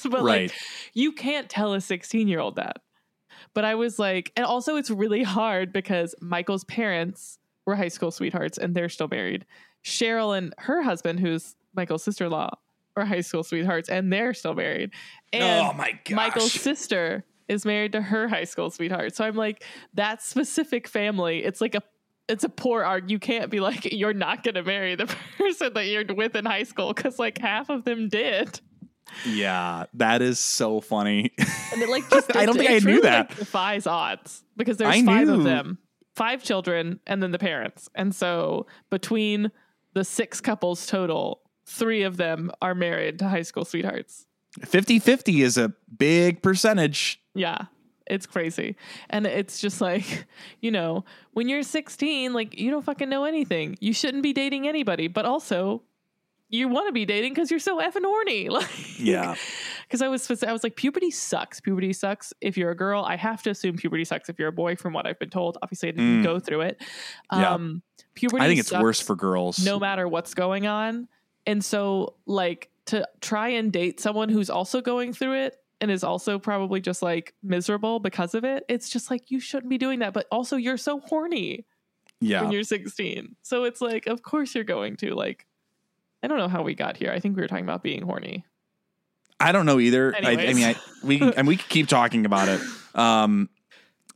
but 0.11 0.25
like 0.25 0.53
you 0.95 1.13
can't 1.13 1.49
tell 1.49 1.75
a 1.75 1.81
16 1.81 2.29
year 2.29 2.41
old 2.41 2.57
that. 2.57 2.79
But 3.55 3.65
I 3.65 3.75
was 3.75 3.99
like, 3.99 4.33
and 4.37 4.45
also 4.45 4.77
it's 4.77 4.91
really 4.91 5.23
hard 5.23 5.73
because 5.73 6.15
Michael's 6.21 6.65
parents 6.65 7.39
were 7.65 7.77
high 7.77 7.89
school 7.89 8.11
sweethearts 8.11 8.59
and 8.59 8.75
they're 8.75 8.89
still 8.89 9.09
married. 9.09 9.47
Cheryl 9.85 10.37
and 10.37 10.55
her 10.59 10.83
husband, 10.83 11.21
who's 11.21 11.55
Michael's 11.75 12.03
sister 12.03 12.27
in 12.27 12.33
law, 12.33 12.51
are 12.97 13.05
high 13.05 13.21
school 13.21 13.43
sweethearts 13.43 13.89
and 13.89 14.13
they're 14.13 14.35
still 14.35 14.55
married. 14.55 14.91
And 15.33 15.67
oh 15.67 15.73
my 15.73 15.93
gosh. 16.05 16.17
Michael's 16.17 16.53
sister 16.53 17.25
is 17.49 17.65
married 17.65 17.93
to 17.93 18.03
her 18.03 18.29
high 18.29 18.45
school 18.45 18.71
sweetheart. 18.71 19.15
So 19.15 19.25
I'm 19.25 19.37
like, 19.37 19.63
that 19.95 20.23
specific 20.23 20.89
family, 20.89 21.45
it's 21.45 21.61
like 21.61 21.75
a 21.75 21.83
it's 22.29 22.45
a 22.45 22.49
poor 22.49 22.83
art. 22.85 23.09
You 23.09 23.19
can't 23.19 23.51
be 23.51 23.61
like, 23.61 23.93
you're 23.93 24.15
not 24.15 24.43
gonna 24.43 24.63
marry 24.63 24.95
the 24.95 25.07
person 25.39 25.75
that 25.75 25.87
you're 25.87 26.05
with 26.15 26.35
in 26.35 26.45
high 26.45 26.65
school 26.65 26.93
because 26.93 27.19
like 27.19 27.39
half 27.39 27.69
of 27.69 27.85
them 27.85 28.09
did. 28.09 28.61
Yeah, 29.25 29.85
that 29.95 30.21
is 30.21 30.39
so 30.39 30.81
funny. 30.81 31.33
And 31.73 31.83
it 31.83 31.89
like 31.89 32.09
just 32.11 32.35
I 32.37 32.45
don't 32.45 32.57
think 32.57 32.71
I 32.71 32.79
knew 32.79 33.03
that. 33.03 33.31
Like, 33.31 33.39
defies 33.39 33.87
odds 33.87 34.43
because 34.57 34.77
there's 34.79 34.95
I 34.95 35.05
five 35.05 35.29
knew. 35.29 35.35
of 35.35 35.45
them, 35.45 35.79
five 36.15 36.43
children, 36.43 37.01
and 37.07 37.23
then 37.23 37.31
the 37.31 37.39
parents. 37.39 37.89
And 37.95 38.15
so 38.15 38.67
between 38.91 39.53
the 39.95 40.05
six 40.05 40.41
couples 40.41 40.87
total, 40.87 41.43
three 41.67 42.03
of 42.03 42.17
them 42.17 42.51
are 42.61 42.75
married 42.75 43.19
to 43.21 43.29
high 43.29 43.43
school 43.43 43.65
sweethearts. 43.65 44.27
50-50 44.61 45.43
is 45.43 45.59
a 45.59 45.73
big 45.99 46.43
percentage. 46.43 47.21
Yeah. 47.35 47.67
It's 48.09 48.27
crazy. 48.27 48.77
And 49.11 49.27
it's 49.27 49.61
just 49.61 49.81
like, 49.81 50.27
you 50.61 50.71
know, 50.71 51.05
when 51.33 51.49
you're 51.49 51.63
16, 51.63 52.33
like 52.33 52.59
you 52.59 52.71
don't 52.71 52.85
fucking 52.85 53.09
know 53.09 53.25
anything. 53.25 53.77
You 53.81 53.93
shouldn't 53.93 54.23
be 54.23 54.33
dating 54.33 54.69
anybody, 54.69 55.09
but 55.09 55.25
also 55.25 55.83
you 56.49 56.69
want 56.69 56.87
to 56.87 56.93
be 56.93 57.05
dating 57.05 57.35
because 57.35 57.51
you're 57.51 57.59
so 57.59 57.81
effing 57.81 58.05
horny. 58.05 58.49
Like, 58.51 58.69
Yeah. 59.01 59.35
because 59.83 60.01
I 60.03 60.07
was 60.09 60.31
I 60.45 60.53
was 60.53 60.63
like 60.63 60.77
puberty 60.77 61.11
sucks. 61.11 61.61
Puberty 61.61 61.93
sucks 61.93 62.33
if 62.41 62.57
you're 62.57 62.71
a 62.71 62.77
girl. 62.77 63.03
I 63.03 63.17
have 63.17 63.43
to 63.43 63.51
assume 63.51 63.77
puberty 63.77 64.05
sucks 64.05 64.29
if 64.29 64.39
you're 64.39 64.49
a 64.49 64.53
boy, 64.53 64.77
from 64.77 64.93
what 64.93 65.07
I've 65.07 65.19
been 65.19 65.31
told. 65.31 65.59
Obviously, 65.63 65.89
I 65.89 65.93
didn't 65.93 66.21
Mm. 66.21 66.25
go 66.25 66.39
through 66.39 66.61
it. 66.61 66.81
Yeah. 67.33 67.55
Um, 67.55 67.83
puberty. 68.15 68.45
I 68.45 68.47
think 68.47 68.61
it's 68.61 68.73
worse 68.73 69.01
for 69.01 69.17
girls. 69.17 69.65
no 69.65 69.81
matter 69.81 70.07
what's 70.07 70.35
going 70.35 70.67
on. 70.69 71.09
And 71.49 71.65
so, 71.65 72.15
like, 72.27 72.71
to 72.87 73.09
try 73.21 73.49
and 73.49 73.73
date 73.73 73.99
someone 73.99 74.29
who's 74.29 74.49
also 74.51 74.81
going 74.81 75.13
through 75.13 75.35
it 75.47 75.57
and 75.81 75.91
is 75.91 76.05
also 76.05 76.39
probably 76.39 76.81
just 76.81 77.03
like 77.03 77.35
miserable 77.43 78.01
because 78.01 78.35
of 78.35 78.45
it, 78.45 78.65
it's 78.69 78.89
just 78.89 79.11
like 79.11 79.31
you 79.31 79.41
shouldn't 79.41 79.71
be 79.71 79.79
doing 79.79 79.99
that. 80.01 80.13
But 80.13 80.27
also, 80.31 80.57
you're 80.57 80.77
so 80.77 81.01
horny 81.01 81.67
yeah. 82.21 82.43
when 82.43 82.53
you're 82.53 82.63
16. 82.63 83.37
So 83.43 83.65
it's 83.65 83.81
like, 83.81 84.07
of 84.07 84.23
course, 84.23 84.55
you're 84.55 84.65
going 84.65 84.97
to. 84.97 85.15
Like, 85.15 85.47
I 86.23 86.29
don't 86.29 86.39
know 86.39 86.49
how 86.49 86.63
we 86.63 86.75
got 86.75 86.97
here. 86.97 87.13
I 87.13 87.21
think 87.21 87.37
we 87.37 87.43
were 87.43 87.49
talking 87.49 87.65
about 87.65 87.83
being 87.83 88.03
horny. 88.03 88.45
I 89.39 89.53
don't 89.53 89.67
know 89.67 89.79
either. 89.79 90.15
I, 90.15 90.31
I 90.31 90.55
mean, 90.55 90.65
I, 90.65 90.77
we 91.05 91.19
can, 91.19 91.35
and 91.35 91.47
we 91.47 91.57
can 91.57 91.67
keep 91.69 91.89
talking 91.89 92.25
about 92.25 92.49
it. 92.49 92.61
Um, 92.95 93.51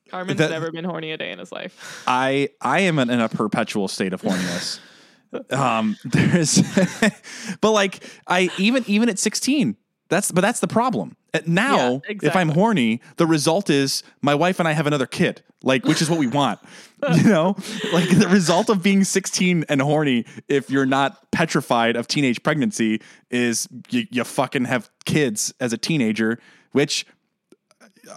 Carmen's 0.09 0.39
That- 0.39 0.51
never 0.51 0.71
been 0.73 0.85
horny 0.85 1.13
a 1.13 1.17
day 1.17 1.31
in 1.31 1.39
his 1.39 1.53
life. 1.53 2.05
I 2.07 2.51
I 2.61 2.81
am 2.81 2.99
in, 2.99 3.11
in 3.11 3.21
a 3.21 3.29
perpetual 3.29 3.87
state 3.89 4.13
of 4.13 4.23
horniness. 4.23 4.81
um, 5.53 5.97
there's, 6.05 6.61
but 7.61 7.71
like 7.71 8.03
I 8.27 8.51
even 8.59 8.83
even 8.87 9.09
at 9.09 9.19
16, 9.19 9.77
that's 10.09 10.33
but 10.33 10.41
that's 10.41 10.61
the 10.61 10.67
problem. 10.67 11.17
Uh, 11.33 11.41
Now, 11.47 12.03
Yeah, 12.09 12.17
if 12.23 12.37
I'm 12.37 12.49
horny, 12.51 13.01
the 13.17 13.27
result 13.27 13.71
is 13.71 14.03
my 14.23 14.35
wife 14.35 14.59
and 14.59 14.69
I 14.69 14.73
have 14.73 14.87
another 14.87 15.07
kid, 15.07 15.43
like 15.63 15.85
which 15.85 16.03
is 16.03 16.11
what 16.11 16.19
we 16.19 16.27
want. 16.27 16.59
you 17.15 17.25
know, 17.25 17.57
like 17.93 18.09
the 18.11 18.29
result 18.29 18.69
of 18.69 18.83
being 18.83 19.05
16 19.05 19.65
and 19.69 19.81
horny, 19.81 20.25
if 20.49 20.71
you're 20.71 20.87
not 20.87 21.31
petrified 21.31 21.97
of 21.97 22.07
teenage 22.09 22.43
pregnancy, 22.43 23.01
is 23.31 23.69
you, 23.91 24.07
you 24.11 24.25
fucking 24.25 24.65
have 24.67 24.91
kids 25.05 25.53
as 25.61 25.73
a 25.73 25.79
teenager, 25.79 26.39
which. 26.73 27.07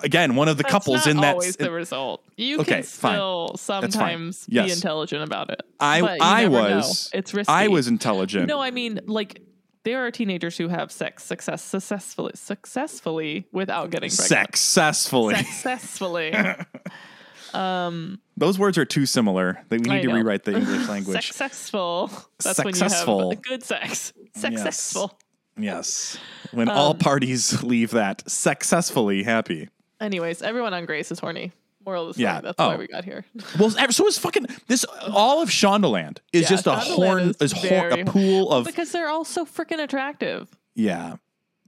Again, 0.02 0.36
one 0.36 0.48
of 0.48 0.58
the 0.58 0.64
That's 0.64 0.72
couples 0.72 1.06
in 1.08 1.18
that 1.18 1.34
always 1.34 1.56
the 1.58 1.70
result. 1.70 2.24
You 2.38 2.62
Okay, 2.62 2.76
can 2.76 2.84
fine. 2.84 3.14
still 3.16 3.48
fine. 3.50 3.58
sometimes 3.92 4.48
be 4.48 4.58
intelligent 4.72 5.24
about 5.24 5.50
it. 5.52 5.62
I 5.80 6.02
I 6.20 6.44
never 6.44 6.70
know. 6.70 6.76
was 6.78 7.12
It's 7.14 7.34
risky. 7.34 7.52
I 7.52 7.68
was 7.68 7.88
intelligent. 7.88 8.48
No, 8.48 8.60
I 8.62 8.72
mean 8.72 9.02
like 9.06 9.42
there 9.84 10.06
are 10.06 10.12
teenagers 10.12 10.58
who 10.58 10.68
have 10.70 10.92
sex 10.92 11.24
success 11.24 11.62
successfully 11.64 12.32
successfully 12.36 13.48
without 13.52 13.90
getting 13.90 14.10
pregnant. 14.10 14.56
successfully. 14.56 15.36
Successfully. 15.36 16.34
um 17.54 18.20
Those 18.38 18.58
words 18.58 18.78
are 18.78 18.86
too 18.86 19.06
similar. 19.06 19.64
That 19.70 19.82
we 19.82 19.92
I 19.92 19.96
need 19.98 20.02
to 20.04 20.08
know. 20.10 20.16
rewrite 20.16 20.44
the 20.44 20.56
English 20.58 20.88
language. 20.96 21.26
successful. 21.28 22.08
That's 22.44 22.58
Successful. 22.58 23.18
when 23.18 23.26
you 23.32 23.36
have 23.38 23.44
good 23.44 23.64
sex. 23.64 24.14
Successful. 24.36 25.18
yes. 25.58 26.18
When 26.52 26.70
all 26.70 26.92
Um, 26.92 26.98
parties 26.98 27.62
leave 27.64 27.92
that 27.92 28.24
successfully 28.30 29.24
happy. 29.24 29.70
Anyways, 30.02 30.42
everyone 30.42 30.74
on 30.74 30.86
Grey's 30.86 31.12
is 31.12 31.20
horny. 31.20 31.52
Moral 31.86 32.04
of 32.04 32.08
the 32.10 32.14
story. 32.14 32.24
Yeah. 32.24 32.42
That's 32.42 32.56
Oh. 32.60 32.70
why 32.70 32.76
we 32.78 32.88
got 32.88 33.04
here. 33.04 33.26
Well, 33.60 33.70
so 33.72 34.08
is 34.08 34.18
fucking 34.18 34.48
this. 34.68 34.84
All 35.12 35.42
of 35.42 35.50
Shondaland 35.50 36.20
is 36.32 36.44
Yeah, 36.44 36.48
just 36.50 36.68
a 36.68 36.72
Shondaland 36.72 36.96
horn, 36.96 37.22
is 37.30 37.36
is 37.42 37.52
hor- 37.52 37.70
very- 37.70 38.02
a 38.02 38.06
pool 38.06 38.52
of 38.52 38.66
because 38.66 38.92
they're 38.92 39.10
all 39.10 39.26
so 39.26 39.46
freaking 39.46 39.82
attractive. 39.82 40.50
yeah. 40.76 41.16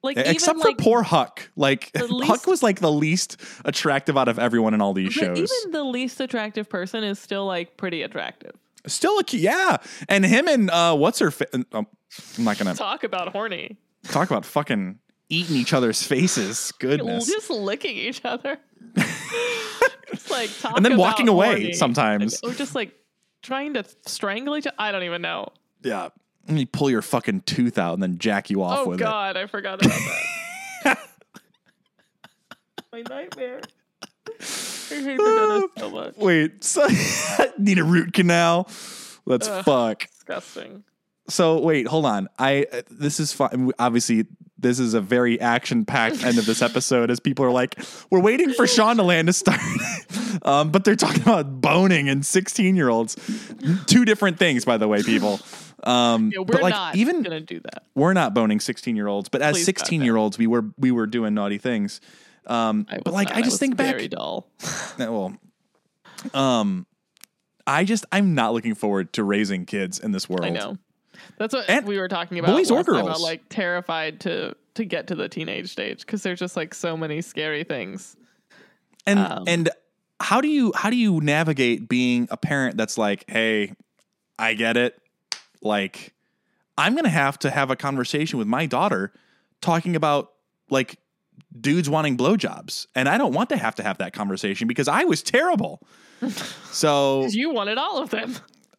Like 0.04 0.18
Except 0.18 0.60
for 0.62 0.68
like 0.68 0.78
poor 0.78 1.02
Huck. 1.02 1.50
Like 1.56 1.92
the 1.94 2.08
Huck 2.28 2.46
was 2.46 2.62
like 2.62 2.80
the 2.80 2.92
least 2.92 3.42
attractive 3.66 4.16
out 4.16 4.28
of 4.28 4.38
everyone 4.38 4.76
in 4.76 4.82
all 4.82 4.94
these 4.94 5.08
but 5.08 5.14
shows. 5.36 5.38
even 5.64 5.72
the 5.72 5.84
least 5.84 6.20
attractive 6.22 6.70
person 6.70 7.04
is 7.04 7.18
still 7.18 7.48
like 7.48 7.76
pretty 7.76 8.04
attractive. 8.04 8.52
Still 8.86 9.18
a 9.18 9.24
yeah. 9.32 9.78
And 10.08 10.24
him 10.24 10.48
and 10.48 10.70
uh, 10.70 10.96
what's 10.96 11.18
her? 11.18 11.32
Fa- 11.32 11.48
um, 11.72 11.88
I'm 12.38 12.44
not 12.44 12.60
gonna 12.60 12.76
Talk 12.76 13.04
about 13.04 13.30
horny. 13.30 13.78
talk 14.04 14.30
about 14.30 14.46
fucking 14.46 15.00
eating 15.30 15.56
each 15.56 15.74
other's 15.74 16.04
faces. 16.04 16.72
Goodness. 16.78 17.26
Just 17.26 17.50
licking 17.50 17.98
each 17.98 18.22
other. 18.24 18.60
like 20.30 20.50
and 20.76 20.86
then 20.86 20.98
walking 20.98 21.28
away 21.28 21.48
horny. 21.48 21.74
sometimes. 21.74 22.40
Or 22.44 22.52
just 22.52 22.76
like 22.76 22.94
trying 23.42 23.74
to 23.76 23.86
strangle 24.06 24.58
each 24.58 24.68
other. 24.68 24.76
I 24.80 24.92
don't 24.92 25.04
even 25.04 25.22
know. 25.22 25.50
Yeah. 25.84 26.10
And 26.48 26.60
you 26.60 26.68
pull 26.68 26.90
your 26.90 27.02
fucking 27.02 27.42
tooth 27.42 27.78
out 27.78 27.94
and 27.94 28.04
then 28.04 28.18
jack 28.18 28.50
you 28.50 28.62
off 28.62 28.80
oh 28.80 28.90
with 28.90 29.00
God, 29.00 29.36
I 29.38 29.48
forgot 29.48 29.84
about 29.84 30.00
that. 30.84 31.00
My 32.92 33.02
nightmare. 33.02 33.62
I 34.30 34.34
hate 34.94 35.18
the 35.18 35.70
dentist 35.74 35.80
so 35.80 35.90
much. 35.90 36.16
Wait, 36.18 36.64
so 36.64 36.88
need 37.58 37.80
a 37.80 37.84
root 37.84 38.14
canal? 38.14 38.70
Let's 39.26 39.48
Ugh. 39.48 39.66
fuck. 39.66 40.08
Disgusting. 40.12 40.84
So 41.28 41.60
wait, 41.60 41.88
hold 41.88 42.06
on. 42.06 42.30
I 42.38 42.68
uh, 42.72 42.82
this 42.90 43.20
is 43.20 43.34
fine. 43.34 43.72
Obviously, 43.80 44.28
this 44.66 44.80
is 44.80 44.96
a 44.96 45.02
very 45.02 45.40
action-packed 45.40 46.24
end 46.24 46.40
of 46.40 46.46
this 46.46 46.62
episode 46.62 47.12
as 47.12 47.20
people 47.20 47.46
are 47.46 47.52
like, 47.52 47.78
we're 48.10 48.20
waiting 48.20 48.52
for 48.52 48.66
Shondaland 48.66 48.96
to 48.96 49.04
land 49.04 49.28
to 49.28 49.34
start. 49.34 49.60
um, 50.42 50.72
but 50.72 50.84
they're 50.84 50.96
talking 50.96 51.22
about 51.22 51.62
boning 51.62 52.10
and 52.10 52.24
16-year-olds. 52.24 53.16
Two 53.86 54.06
different 54.06 54.40
things, 54.40 54.66
by 54.66 54.78
the 54.78 54.88
way, 54.88 55.04
people. 55.04 55.40
Um, 55.84 56.32
Yeah, 56.34 56.40
we're 56.40 56.46
but 56.46 56.64
like 56.64 56.74
not 56.74 56.96
even 56.96 57.22
gonna 57.22 57.40
do 57.40 57.60
that. 57.60 57.84
we're 57.94 58.14
not 58.14 58.34
boning 58.34 58.60
16 58.60 58.96
year 58.96 59.08
olds, 59.08 59.30
but 59.30 59.44
as 59.44 59.58
Please, 59.58 59.66
16 59.66 60.02
year 60.02 60.16
olds, 60.16 60.38
we 60.38 60.48
were 60.48 60.66
we 60.78 60.90
were 60.90 61.06
doing 61.06 61.36
naughty 61.36 61.60
things. 61.60 62.02
Um, 62.48 62.88
but 63.04 63.14
like 63.14 63.30
not. 63.30 63.38
I 63.38 63.42
just 63.42 63.54
was 63.54 63.60
think 63.60 63.78
back, 63.78 63.92
very 63.92 64.08
dull. 64.08 64.48
Well, 64.98 65.38
um, 66.34 66.88
I 67.68 67.84
just 67.84 68.06
I'm 68.12 68.34
not 68.34 68.54
looking 68.54 68.74
forward 68.74 69.14
to 69.14 69.24
raising 69.24 69.66
kids 69.66 70.00
in 70.00 70.12
this 70.12 70.28
world. 70.28 70.46
I 70.46 70.50
know. 70.50 70.78
That's 71.38 71.54
what 71.54 71.70
And 71.70 71.86
we 71.86 71.98
were 72.00 72.08
talking 72.08 72.40
about. 72.40 72.52
boys 72.52 72.72
or 72.72 72.84
time, 72.84 72.96
About 72.98 73.22
like 73.22 73.48
terrified 73.50 74.20
to 74.22 74.56
to 74.76 74.86
get 74.86 75.08
to 75.08 75.16
the 75.16 75.30
teenage 75.30 75.72
stage 75.72 76.00
because 76.06 76.24
there's 76.24 76.40
just 76.40 76.56
like 76.56 76.74
so 76.74 76.98
many 76.98 77.22
scary 77.22 77.64
things. 77.64 78.16
And 79.08 79.20
Um, 79.20 79.44
and 79.48 79.70
how 80.20 80.42
do 80.42 80.48
you 80.48 80.74
how 80.76 80.90
do 80.90 80.96
you 80.96 81.22
navigate 81.22 81.88
being 81.88 82.28
a 82.32 82.38
parent 82.38 82.78
that's 82.78 82.98
like, 82.98 83.26
hey, 83.28 83.74
I 84.40 84.54
get 84.54 84.78
it, 84.78 85.00
like 85.62 86.14
I'm 86.78 86.96
gonna 86.96 87.10
have 87.10 87.40
to 87.40 87.52
have 87.52 87.72
a 87.72 87.76
conversation 87.76 88.38
with 88.40 88.48
my 88.48 88.66
daughter 88.66 89.14
talking 89.62 89.96
about 89.96 90.32
like 90.70 91.00
dudes 91.60 91.90
wanting 91.90 92.18
blowjobs, 92.18 92.88
and 92.96 93.08
I 93.08 93.18
don't 93.18 93.34
want 93.34 93.50
to 93.50 93.58
have 93.58 93.76
to 93.76 93.84
have 93.84 93.98
that 94.00 94.14
conversation 94.14 94.68
because 94.68 94.88
I 94.88 95.04
was 95.06 95.22
terrible. 95.22 95.82
so 96.72 97.26
You 97.28 97.52
wanted 97.52 97.78
all 97.78 98.02
of 98.02 98.10
them. 98.10 98.36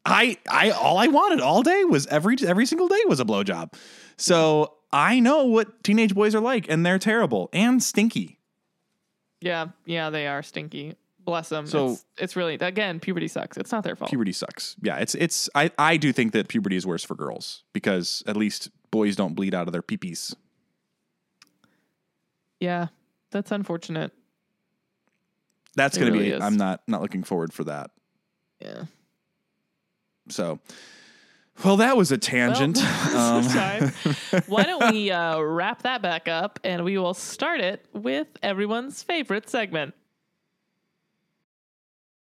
I 0.06 0.36
I 0.48 0.70
all 0.70 0.98
I 0.98 1.08
wanted 1.08 1.40
all 1.40 1.62
day 1.62 1.84
was 1.84 2.06
every 2.06 2.36
every 2.46 2.64
single 2.66 2.88
day 2.88 3.00
was 3.06 3.18
a 3.20 3.24
blowjob. 3.24 3.72
So 4.16 4.74
I 4.92 5.20
know 5.20 5.44
what 5.44 5.82
teenage 5.84 6.14
boys 6.14 6.34
are 6.34 6.40
like, 6.40 6.68
and 6.70 6.86
they're 6.86 6.98
terrible 6.98 7.50
and 7.52 7.82
stinky. 7.82 8.38
Yeah, 9.40 9.66
yeah, 9.84 10.08
they 10.10 10.26
are 10.28 10.42
stinky. 10.42 10.94
Bless 11.24 11.48
them. 11.48 11.66
So- 11.66 11.92
it's, 11.92 12.04
it's 12.18 12.36
really 12.36 12.54
again 12.54 13.00
puberty 13.00 13.26
sucks. 13.28 13.56
It's 13.56 13.72
not 13.72 13.82
their 13.84 13.96
fault. 13.96 14.08
Puberty 14.10 14.32
sucks. 14.32 14.76
Yeah, 14.80 14.96
it's 14.98 15.14
it's 15.16 15.50
I 15.54 15.70
I 15.78 15.96
do 15.96 16.12
think 16.12 16.32
that 16.32 16.46
puberty 16.48 16.76
is 16.76 16.86
worse 16.86 17.02
for 17.04 17.14
girls 17.16 17.64
because 17.72 18.22
at 18.28 18.36
least 18.36 18.70
boys 18.92 19.16
don't 19.16 19.34
bleed 19.34 19.54
out 19.54 19.66
of 19.66 19.72
their 19.72 19.82
peepees. 19.82 20.34
yeah, 22.60 22.86
that's 23.30 23.50
unfortunate. 23.50 24.12
That's 25.74 25.96
It 25.96 26.00
gonna 26.00 26.12
really 26.12 26.26
be. 26.26 26.32
is. 26.32 26.42
I'm 26.42 26.56
not 26.56 26.80
not 26.86 27.02
looking 27.02 27.22
forward 27.24 27.52
for 27.52 27.64
that. 27.64 27.90
Yeah. 28.60 28.84
So, 30.28 30.58
well, 31.64 31.76
that 31.78 31.96
was 31.96 32.12
a 32.12 32.18
tangent. 32.32 32.76
Well, 32.76 33.38
Um. 33.38 33.92
Why 34.46 34.62
don't 34.64 34.92
we 34.92 35.10
uh, 35.10 35.38
wrap 35.40 35.82
that 35.82 36.02
back 36.02 36.28
up 36.28 36.60
and 36.64 36.84
we 36.84 36.98
will 36.98 37.14
start 37.14 37.60
it 37.60 37.84
with 37.92 38.28
everyone's 38.42 39.02
favorite 39.02 39.48
segment. 39.48 39.94